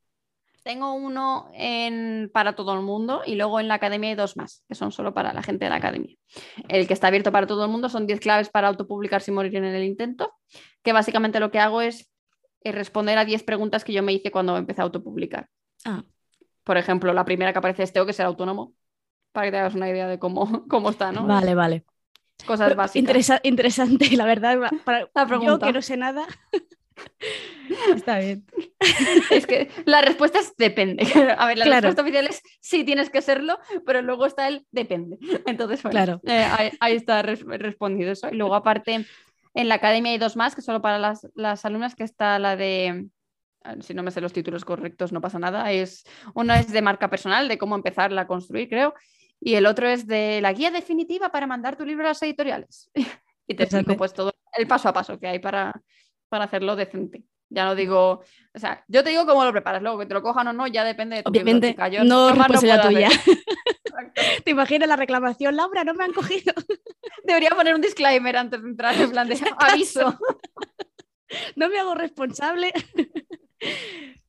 Tengo 0.63 0.93
uno 0.95 1.51
en, 1.55 2.31
para 2.33 2.55
todo 2.55 2.75
el 2.75 2.81
mundo 2.81 3.23
y 3.25 3.37
luego 3.37 3.61
en 3.61 3.69
la 3.69 3.75
academia 3.75 4.11
hay 4.11 4.17
dos 4.17 4.37
más, 4.37 4.65
que 4.69 4.75
son 4.75 4.93
solo 4.93 5.15
para 5.15 5.33
la 5.33 5.43
gente 5.43 5.65
de 5.65 5.71
la 5.71 5.77
academia. 5.77 6.17
El 6.69 6.87
que 6.87 6.93
está 6.93 7.07
abierto 7.07 7.33
para 7.33 7.47
todo 7.47 7.65
el 7.65 7.71
mundo 7.71 7.89
son 7.89 8.07
10 8.07 8.21
claves 8.21 8.49
para 8.51 8.69
autopublicar 8.69 9.23
sin 9.23 9.35
morir 9.35 9.57
en 9.57 9.65
el 9.65 9.85
intento, 9.85 10.35
que 10.83 10.93
básicamente 10.93 11.41
lo 11.41 11.51
que 11.51 11.59
hago 11.59 11.81
es 11.81 12.11
eh, 12.65 12.73
responder 12.73 13.17
a 13.19 13.25
10 13.25 13.45
preguntas 13.45 13.85
que 13.85 13.93
yo 13.93 14.03
me 14.03 14.13
hice 14.13 14.31
cuando 14.31 14.57
empecé 14.57 14.81
a 14.81 14.85
autopublicar. 14.85 15.49
Ah. 15.85 16.03
Por 16.69 16.77
ejemplo, 16.77 17.15
la 17.15 17.25
primera 17.25 17.51
que 17.55 17.61
aparece 17.61 17.83
es 17.83 17.95
tengo 17.95 18.05
que 18.05 18.13
ser 18.13 18.27
autónomo, 18.27 18.75
para 19.33 19.47
que 19.47 19.53
te 19.53 19.57
hagas 19.57 19.75
una 19.75 19.89
idea 19.89 20.07
de 20.07 20.19
cómo, 20.19 20.67
cómo 20.69 20.91
está, 20.91 21.13
¿no? 21.13 21.27
Vale, 21.27 21.55
vale. 21.55 21.87
Cosas 22.45 22.77
básicas. 22.77 23.41
interesante, 23.43 24.15
la 24.15 24.27
verdad. 24.27 24.59
Para 24.85 25.09
yo 25.41 25.59
que 25.59 25.73
no 25.73 25.81
sé 25.81 25.97
nada. 25.97 26.27
Está 27.95 28.19
bien. 28.19 28.45
Es 29.31 29.47
que 29.47 29.71
la 29.87 30.03
respuesta 30.03 30.41
es 30.41 30.55
depende. 30.59 31.07
A 31.39 31.47
ver, 31.47 31.57
la 31.57 31.65
respuesta 31.65 32.03
oficial 32.03 32.27
es 32.27 32.43
sí 32.61 32.85
tienes 32.85 33.09
que 33.09 33.23
serlo, 33.23 33.59
pero 33.87 34.03
luego 34.03 34.27
está 34.27 34.47
el 34.47 34.67
depende. 34.73 35.17
Entonces, 35.47 35.83
bueno, 35.83 35.93
claro. 35.93 36.21
Eh, 36.25 36.47
ahí, 36.81 36.97
está 36.97 37.23
respondido 37.23 38.13
eso. 38.13 38.29
Y 38.31 38.37
luego, 38.37 38.55
aparte, 38.55 39.07
En 39.55 39.69
la 39.69 39.77
academia 39.77 40.13
hay 40.13 40.19
dos 40.19 40.37
más, 40.37 40.55
que 40.55 40.61
solo 40.61 40.83
para 40.83 40.99
las, 40.99 41.27
las 41.35 41.65
alumnas, 41.65 41.95
que 41.95 42.05
está 42.05 42.39
la 42.39 42.57
de, 42.57 43.09
si 43.81 43.95
no 43.95 44.03
me 44.03 44.11
sé 44.11 44.21
los 44.21 44.33
títulos 44.33 44.65
correctos, 44.65 45.13
no 45.13 45.21
pasa 45.21 45.39
nada. 45.39 45.71
Es, 45.73 46.05
uno 46.35 46.55
es 46.55 46.71
de 46.73 46.83
marca 46.83 47.09
personal, 47.11 47.49
de 47.49 47.59
cómo 47.59 47.75
empezarla 47.75 48.23
a 48.23 48.27
construir, 48.27 48.69
creo. 48.69 48.95
Y 49.41 49.55
el 49.55 49.67
otro 49.67 49.89
es 49.89 50.07
de 50.07 50.41
la 50.41 50.53
guía 50.53 50.71
definitiva 50.71 51.31
para 51.31 51.47
mandar 51.47 51.77
tu 51.77 51.85
libro 51.85 52.05
a 52.05 52.09
las 52.09 52.23
editoriales. 52.23 52.91
y 53.47 53.55
te 53.55 53.65
explico 53.65 53.97
pues 53.97 54.13
todo 54.13 54.33
el 54.57 54.67
paso 54.67 54.89
a 54.89 54.93
paso 54.93 55.19
que 55.19 55.29
hay 55.29 55.39
para, 55.39 55.81
para 56.29 56.45
hacerlo 56.45 56.77
decente. 56.77 57.25
Ya 57.51 57.65
no 57.65 57.75
digo, 57.75 58.23
o 58.55 58.59
sea, 58.59 58.85
yo 58.89 59.03
te 59.03 59.09
digo 59.11 59.25
cómo 59.25 59.43
lo 59.43 59.53
preparas, 59.53 59.81
luego 59.81 59.99
que 59.99 60.07
te 60.07 60.13
lo 60.13 60.23
cojan 60.23 60.49
o 60.49 60.53
no, 60.53 60.67
ya 60.67 60.85
depende 60.85 61.17
de 61.17 61.23
tu 61.23 61.31
Obviamente, 61.31 61.75
Yo, 61.91 62.05
no 62.05 62.35
la 62.35 62.47
puedo 62.47 62.61
tuya. 62.83 63.09
¿Te 64.45 64.51
imaginas 64.51 64.89
la 64.89 64.97
reclamación? 64.97 65.57
Laura, 65.57 65.85
no 65.85 65.95
me 65.95 66.05
han 66.05 66.13
cogido. 66.13 66.53
Debería 67.25 67.51
poner 67.51 67.75
un 67.75 67.81
disclaimer 67.81 68.37
antes 68.37 68.63
de 68.63 68.69
entrar, 68.69 68.95
en 69.01 69.11
plan 69.11 69.29
de 69.29 69.39
aviso. 69.59 70.19
no 71.57 71.69
me 71.69 71.79
hago 71.79 71.95
responsable. 71.95 72.73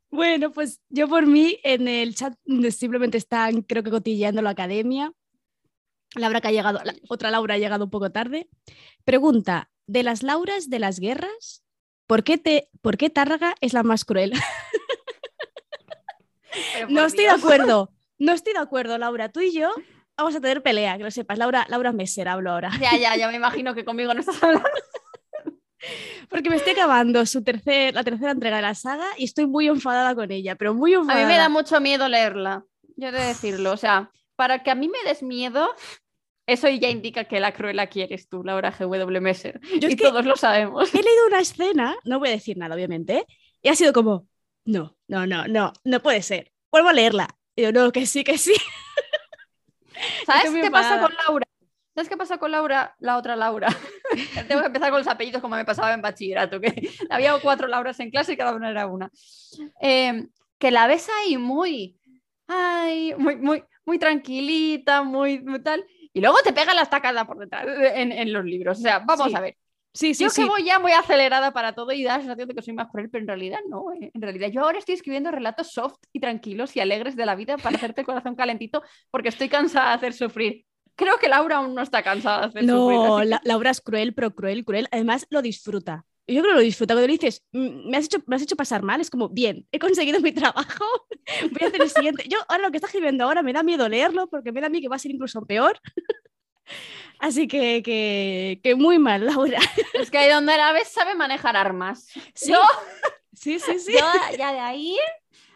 Bueno, 0.10 0.52
pues 0.52 0.82
yo 0.90 1.08
por 1.08 1.26
mí 1.26 1.60
en 1.64 1.88
el 1.88 2.16
chat 2.16 2.34
simplemente 2.72 3.18
están, 3.18 3.62
creo 3.62 3.84
que 3.84 3.92
cotilleando 3.92 4.42
la 4.42 4.52
academia. 4.52 5.12
Laura 6.16 6.42
que 6.42 6.48
ha 6.48 6.52
llegado, 6.52 6.80
la- 6.84 6.96
otra 7.08 7.30
Laura 7.32 7.56
ha 7.56 7.58
llegado 7.60 7.86
un 7.86 7.92
poco 7.92 8.12
tarde. 8.12 8.50
Pregunta, 9.06 9.70
de 9.88 10.04
las 10.04 10.24
Lauras 10.24 10.70
de 10.70 10.80
las 10.80 11.00
guerras, 11.00 11.64
¿por 12.08 12.24
qué, 12.24 12.38
te, 12.38 12.70
¿por 12.82 12.98
qué 12.98 13.10
Tárraga 13.10 13.56
es 13.62 13.74
la 13.74 13.84
más 13.84 14.06
cruel? 14.06 14.34
No 16.90 17.06
estoy 17.06 17.26
de 17.26 17.32
acuerdo, 17.32 17.92
no 18.18 18.34
estoy 18.34 18.54
de 18.54 18.60
acuerdo, 18.60 18.98
Laura. 18.98 19.30
Tú 19.30 19.40
y 19.42 19.54
yo 19.54 19.72
vamos 20.18 20.36
a 20.36 20.42
tener 20.42 20.62
pelea, 20.64 20.98
que 20.98 21.04
lo 21.04 21.12
sepas. 21.12 21.38
Laura, 21.38 21.66
Laura 21.70 21.92
Messer 21.92 22.28
hablo 22.28 22.52
ahora. 22.52 22.72
Ya, 22.82 22.98
ya, 22.98 23.16
ya 23.16 23.28
me 23.28 23.36
imagino 23.36 23.74
que 23.76 23.86
conmigo 23.86 24.14
no 24.14 24.20
estás 24.20 24.42
hablando. 24.44 24.68
Porque 26.30 26.50
me 26.50 26.56
estoy 26.58 26.74
acabando 26.74 27.26
su 27.26 27.44
tercer, 27.44 27.94
la 27.94 28.04
tercera 28.04 28.32
entrega 28.32 28.58
de 28.58 28.62
la 28.64 28.76
saga 28.76 29.06
y 29.18 29.24
estoy 29.26 29.48
muy 29.48 29.68
enfadada 29.68 30.14
con 30.16 30.32
ella, 30.32 30.56
pero 30.56 30.74
muy 30.74 30.94
A 30.94 30.98
enfadada. 30.98 31.26
mí 31.26 31.32
me 31.32 31.38
da 31.38 31.50
mucho 31.50 31.80
miedo 31.82 32.08
leerla, 32.08 32.64
yo 32.98 33.08
he 33.08 33.12
de 33.12 33.24
decirlo. 33.24 33.72
O 33.72 33.78
sea, 33.78 34.12
para 34.36 34.62
que 34.64 34.72
a 34.72 34.76
mí 34.76 34.88
me 34.90 35.02
des 35.08 35.24
miedo, 35.24 35.70
eso 36.48 36.68
ya 36.70 36.90
indica 36.90 37.24
que 37.26 37.40
la 37.40 37.54
cruela 37.54 37.88
quieres 37.88 38.28
tú, 38.28 38.44
Laura 38.44 38.72
GW 38.78 39.22
Messer. 39.22 39.60
Yo 39.80 39.88
es 39.88 39.94
y 39.94 39.96
que- 39.96 40.04
todos 40.04 40.26
lo 40.26 40.36
sabemos. 40.36 40.94
He 40.94 41.02
leído 41.04 41.28
una 41.28 41.40
escena, 41.40 41.96
no 42.04 42.20
voy 42.20 42.30
a 42.30 42.32
decir 42.34 42.58
nada, 42.58 42.76
obviamente, 42.76 43.26
y 43.62 43.70
ha 43.70 43.76
sido 43.76 43.94
como, 43.94 44.28
no, 44.66 44.98
no, 45.08 45.26
no, 45.26 45.48
no, 45.48 45.74
no 45.84 46.00
puede 46.02 46.22
ser. 46.22 46.52
Vuelvo 46.72 46.90
a 46.90 46.94
leerla. 46.94 47.28
Y 47.56 47.64
yo, 47.64 47.72
no, 47.72 47.92
que 47.92 48.06
sí, 48.06 48.24
que 48.24 48.38
sí. 48.38 48.54
¿Sabes 50.26 50.52
qué 50.52 50.72
pasa 50.72 51.00
con 51.02 51.12
Laura? 51.28 51.46
¿Sabes 52.00 52.08
qué 52.08 52.16
pasa 52.16 52.38
con 52.38 52.52
Laura? 52.52 52.96
La 53.00 53.18
otra 53.18 53.36
Laura. 53.36 53.68
Tengo 54.48 54.62
que 54.62 54.68
empezar 54.68 54.90
con 54.90 55.00
los 55.00 55.08
apellidos 55.10 55.42
como 55.42 55.58
me 55.58 55.66
pasaba 55.66 55.94
en 55.94 56.02
bachillerato, 56.02 56.62
que 56.62 56.72
había 57.10 57.38
cuatro 57.42 57.68
Lauras 57.68 58.00
en 58.00 58.10
clase 58.10 58.32
y 58.34 58.38
cada 58.38 58.54
una 58.56 58.70
era 58.70 58.88
una. 58.88 59.12
Eh, 59.82 60.26
que 60.58 60.72
la 60.72 60.88
ves 60.88 61.10
ahí 61.20 61.38
muy, 61.38 61.98
ay, 62.48 63.14
muy, 63.18 63.36
muy, 63.36 63.66
muy 63.86 64.00
tranquilita, 64.00 65.04
muy, 65.04 65.42
muy 65.42 65.62
tal. 65.62 65.86
Y 66.14 66.22
luego 66.22 66.38
te 66.42 66.54
pega 66.54 66.74
la 66.74 66.84
estacada 66.84 67.26
por 67.28 67.38
detrás 67.38 67.66
en, 67.68 68.14
en 68.14 68.32
los 68.32 68.46
libros. 68.46 68.80
O 68.80 68.82
sea, 68.82 69.00
vamos 69.00 69.28
Sí. 69.28 69.36
a 69.36 69.42
ver. 69.42 69.58
Sí, 69.92 70.14
sí, 70.14 70.24
yo 70.24 70.30
sí. 70.30 70.44
que 70.44 70.48
voy 70.48 70.64
ya 70.64 70.80
muy 70.80 70.94
acelerada 70.94 71.52
para 71.52 71.74
todo 71.74 71.92
y 71.92 72.04
da 72.04 72.14
la 72.14 72.20
sensación 72.24 72.48
de 72.48 72.56
que 72.56 72.62
soy 72.62 72.74
más 72.76 72.88
cruel, 72.90 73.10
pero 73.10 73.24
en 73.24 73.28
realidad 73.28 73.60
no. 73.68 73.92
eh. 73.92 74.10
En 74.14 74.22
realidad 74.22 74.48
yo 74.50 74.62
ahora 74.62 74.78
estoy 74.80 74.96
escribiendo 74.96 75.32
relatos 75.32 75.74
soft 75.74 75.98
y 76.14 76.22
tranquilos 76.22 76.78
y 76.78 76.80
alegres 76.80 77.18
de 77.18 77.26
la 77.26 77.36
vida 77.36 77.58
para 77.58 77.76
hacerte 77.76 78.02
el 78.02 78.08
corazón 78.08 78.36
calentito 78.36 78.84
porque 79.12 79.28
estoy 79.30 79.50
cansada 79.50 79.90
de 79.90 79.96
hacer 79.96 80.14
sufrir. 80.14 80.66
Creo 81.00 81.18
que 81.18 81.30
Laura 81.30 81.56
aún 81.58 81.74
no 81.74 81.82
está 81.82 82.04
cansada 82.04 82.42
de 82.42 82.46
hacer. 82.48 82.64
No, 82.66 83.24
la- 83.24 83.40
Laura 83.46 83.72
es 83.72 83.80
cruel, 83.80 84.14
pero 84.14 84.36
cruel, 84.36 84.66
cruel. 84.66 84.90
Además, 84.92 85.26
lo 85.30 85.42
disfruta. 85.42 86.06
Y 86.28 86.36
Yo 86.36 86.42
creo 86.42 86.54
que 86.54 86.60
lo 86.60 86.64
disfruta. 86.66 86.94
Cuando 86.94 87.08
le 87.08 87.14
dices, 87.14 87.44
"Mm, 87.54 87.90
me 87.90 87.98
has, 87.98 88.06
hecho, 88.06 88.18
me 88.28 88.36
has 88.36 88.42
hecho 88.42 88.58
pasar 88.58 88.84
mal, 88.84 89.00
es 89.00 89.10
como, 89.10 89.30
bien, 89.30 89.66
he 89.72 89.80
conseguido 89.80 90.20
mi 90.20 90.34
trabajo, 90.34 90.86
voy 91.52 91.64
a 91.64 91.68
hacer 91.68 91.82
el 91.82 91.90
siguiente. 91.90 92.26
Yo, 92.28 92.38
ahora 92.50 92.64
lo 92.64 92.72
que 92.72 92.78
está 92.78 92.88
escribiendo 92.88 93.24
ahora, 93.24 93.42
me 93.42 93.54
da 93.54 93.64
miedo 93.64 93.88
leerlo 93.88 94.28
porque 94.30 94.52
me 94.52 94.60
da 94.62 94.68
a 94.68 94.70
mí 94.70 94.82
que 94.82 94.90
va 94.90 94.98
a 94.98 95.00
ser 95.00 95.12
incluso 95.12 95.42
peor. 95.46 95.80
Así 97.20 97.48
que, 97.48 97.82
que, 97.84 98.60
que 98.62 98.76
muy 98.76 99.00
mal, 99.00 99.26
Laura. 99.26 99.60
Es 99.94 100.12
que 100.12 100.18
ahí 100.20 100.30
donde 100.30 100.56
la 100.56 100.72
ves 100.72 100.88
sabe 100.90 101.16
manejar 101.16 101.58
armas. 101.58 102.06
Sí, 102.34 102.52
Yo, 102.52 102.62
sí, 103.34 103.60
sí. 103.60 103.80
sí. 103.80 103.94
yo 103.94 104.38
ya 104.38 104.52
de 104.54 104.60
ahí... 104.60 104.98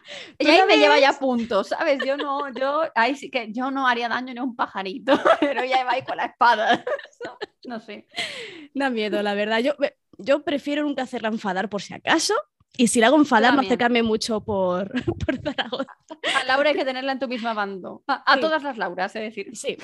Tú 0.38 0.46
Y 0.46 0.50
ahí 0.50 0.58
la 0.58 0.66
me 0.66 0.76
lleva 0.76 0.98
ya 0.98 1.12
puntos, 1.14 1.68
¿sabes? 1.68 2.04
Yo 2.04 2.16
no, 2.16 2.52
yo, 2.52 2.82
ahí 2.94 3.14
sí 3.16 3.30
que 3.30 3.52
yo 3.52 3.70
no 3.70 3.86
haría 3.88 4.08
daño 4.08 4.32
ni 4.34 4.40
a 4.40 4.42
un 4.42 4.56
pajarito, 4.56 5.12
pero 5.40 5.62
ella 5.62 5.84
va 5.84 5.92
ahí 5.92 6.02
con 6.02 6.16
la 6.16 6.26
espada. 6.26 6.84
No 7.66 7.80
sé. 7.80 8.06
Da 8.74 8.90
miedo, 8.90 9.22
la 9.22 9.32
verdad. 9.32 9.58
Yo, 9.60 9.72
yo 10.18 10.44
prefiero 10.44 10.82
nunca 10.82 11.04
hacerla 11.04 11.28
enfadar 11.28 11.70
por 11.70 11.80
si 11.80 11.94
acaso. 11.94 12.34
Y 12.76 12.88
si 12.88 13.00
la 13.00 13.06
hago 13.06 13.16
enfadar, 13.16 13.54
no 13.54 13.62
acercarme 13.62 14.02
mucho 14.02 14.42
por, 14.44 14.92
por 15.24 15.40
Zaragoza. 15.40 15.96
A 16.38 16.44
Laura 16.44 16.68
hay 16.68 16.76
que 16.76 16.84
tenerla 16.84 17.12
en 17.12 17.20
tu 17.20 17.26
misma 17.26 17.54
bando. 17.54 18.02
A, 18.06 18.16
a 18.30 18.34
Sí. 18.34 18.40
todas 18.40 18.62
las 18.62 18.76
Lauras, 18.76 19.16
es 19.16 19.22
decir. 19.22 19.56
Sí. 19.56 19.78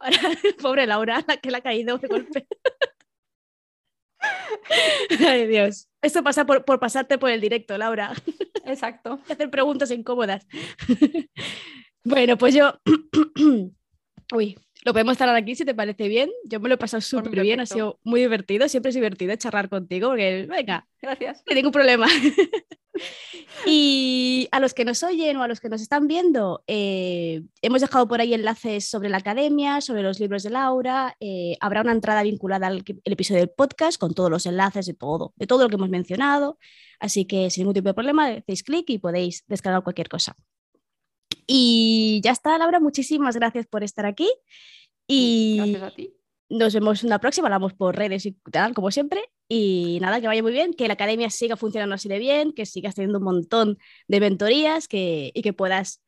Ahora, 0.00 0.18
pobre 0.62 0.86
Laura, 0.86 1.24
la 1.26 1.36
que 1.38 1.50
le 1.50 1.56
ha 1.56 1.60
caído 1.62 1.98
de 1.98 2.08
golpe. 2.08 2.46
Ay, 5.26 5.46
Dios. 5.46 5.88
Esto 6.02 6.22
pasa 6.22 6.44
por, 6.46 6.64
por 6.64 6.78
pasarte 6.78 7.18
por 7.18 7.30
el 7.30 7.40
directo, 7.40 7.76
Laura. 7.78 8.12
Exacto. 8.64 9.20
Y 9.28 9.32
hacer 9.32 9.50
preguntas 9.50 9.90
incómodas. 9.90 10.46
bueno, 12.04 12.36
pues 12.36 12.54
yo. 12.54 12.74
Uy, 14.34 14.58
lo 14.86 14.92
podemos 14.92 15.12
estar 15.12 15.28
aquí 15.34 15.56
si 15.56 15.64
te 15.64 15.74
parece 15.74 16.06
bien. 16.06 16.30
Yo 16.44 16.60
me 16.60 16.68
lo 16.68 16.76
he 16.76 16.78
pasado 16.78 17.00
súper 17.00 17.42
bien, 17.42 17.58
ha 17.58 17.66
sido 17.66 17.98
muy 18.04 18.20
divertido. 18.20 18.68
Siempre 18.68 18.90
es 18.90 18.94
divertido 18.94 19.34
charlar 19.34 19.68
contigo 19.68 20.10
porque, 20.10 20.46
venga, 20.48 20.86
Gracias. 21.02 21.42
no 21.44 21.54
ningún 21.56 21.72
problema. 21.72 22.06
y 23.66 24.46
a 24.52 24.60
los 24.60 24.74
que 24.74 24.84
nos 24.84 25.02
oyen 25.02 25.38
o 25.38 25.42
a 25.42 25.48
los 25.48 25.58
que 25.58 25.68
nos 25.68 25.82
están 25.82 26.06
viendo, 26.06 26.62
eh, 26.68 27.42
hemos 27.62 27.80
dejado 27.80 28.06
por 28.06 28.20
ahí 28.20 28.32
enlaces 28.32 28.88
sobre 28.88 29.08
la 29.08 29.16
academia, 29.16 29.80
sobre 29.80 30.04
los 30.04 30.20
libros 30.20 30.44
de 30.44 30.50
Laura. 30.50 31.16
eh, 31.18 31.56
habrá 31.58 31.80
una 31.80 31.90
entrada 31.90 32.22
vinculada 32.22 32.68
al 32.68 32.84
el 32.86 33.12
episodio 33.12 33.40
del 33.40 33.50
podcast 33.50 33.98
con 33.98 34.14
todos 34.14 34.30
los 34.30 34.46
enlaces 34.46 34.86
de 34.86 34.94
todo, 34.94 35.34
de 35.34 35.48
todo 35.48 35.64
lo 35.64 35.68
que 35.68 35.74
hemos 35.74 35.90
mencionado. 35.90 36.60
Así 37.00 37.24
que 37.24 37.50
sin 37.50 37.62
ningún 37.62 37.74
tipo 37.74 37.88
de 37.88 37.94
problema, 37.94 38.28
hacéis 38.28 38.62
clic 38.62 38.88
y 38.90 38.98
podéis 38.98 39.42
descargar 39.48 39.82
cualquier 39.82 40.08
cosa. 40.08 40.36
Y 41.46 42.20
ya 42.24 42.32
está, 42.32 42.58
Laura, 42.58 42.80
muchísimas 42.80 43.36
gracias 43.36 43.66
por 43.66 43.84
estar 43.84 44.06
aquí. 44.06 44.28
Y 45.06 45.56
Gracias 45.58 45.82
a 45.82 45.90
ti. 45.94 46.14
nos 46.48 46.74
vemos 46.74 47.02
en 47.04 47.10
la 47.10 47.20
próxima, 47.20 47.46
hablamos 47.46 47.72
por 47.74 47.94
redes 47.96 48.26
y 48.26 48.32
tal, 48.50 48.74
como 48.74 48.90
siempre. 48.90 49.22
Y 49.48 49.98
nada, 50.00 50.20
que 50.20 50.26
vaya 50.26 50.42
muy 50.42 50.50
bien, 50.52 50.74
que 50.74 50.88
la 50.88 50.94
academia 50.94 51.30
siga 51.30 51.56
funcionando 51.56 51.94
así 51.94 52.08
de 52.08 52.18
bien, 52.18 52.52
que 52.52 52.66
sigas 52.66 52.96
teniendo 52.96 53.18
un 53.18 53.24
montón 53.24 53.78
de 54.08 54.18
mentorías 54.20 54.88
que, 54.88 55.30
y 55.34 55.42
que 55.42 55.52
puedas 55.52 56.02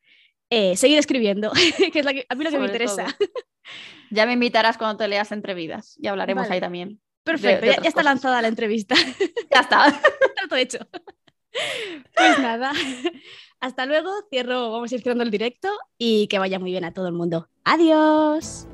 eh, 0.50 0.76
seguir 0.76 0.98
escribiendo, 0.98 1.52
que 1.92 1.98
es 2.00 2.04
la 2.04 2.12
que- 2.14 2.26
a 2.28 2.34
mí 2.34 2.42
lo 2.44 2.50
que 2.50 2.58
me 2.58 2.66
interesa. 2.66 3.06
todo. 3.18 3.28
Ya 4.10 4.24
me 4.24 4.32
invitarás 4.32 4.78
cuando 4.78 4.96
te 4.96 5.06
leas 5.06 5.30
entre 5.32 5.52
vidas 5.52 5.94
y 6.00 6.06
hablaremos 6.06 6.44
Vale. 6.44 6.54
ahí 6.54 6.60
también. 6.62 6.98
Perfecto, 7.24 7.66
de 7.66 7.72
ya, 7.74 7.82
ya 7.82 7.88
está 7.90 8.02
lanzada 8.02 8.40
la 8.40 8.48
entrevista. 8.48 8.94
Ya 9.54 9.60
está. 9.60 10.00
Todo 10.48 10.56
hecho. 10.58 10.78
Pues 12.16 12.38
nada, 12.38 12.72
hasta 13.60 13.86
luego, 13.86 14.10
cierro, 14.30 14.70
vamos 14.70 14.92
a 14.92 14.94
ir 14.94 15.02
cerrando 15.02 15.24
el 15.24 15.30
directo 15.30 15.68
y 15.98 16.28
que 16.28 16.38
vaya 16.38 16.58
muy 16.58 16.70
bien 16.70 16.84
a 16.84 16.92
todo 16.92 17.06
el 17.08 17.14
mundo. 17.14 17.48
Adiós. 17.64 18.66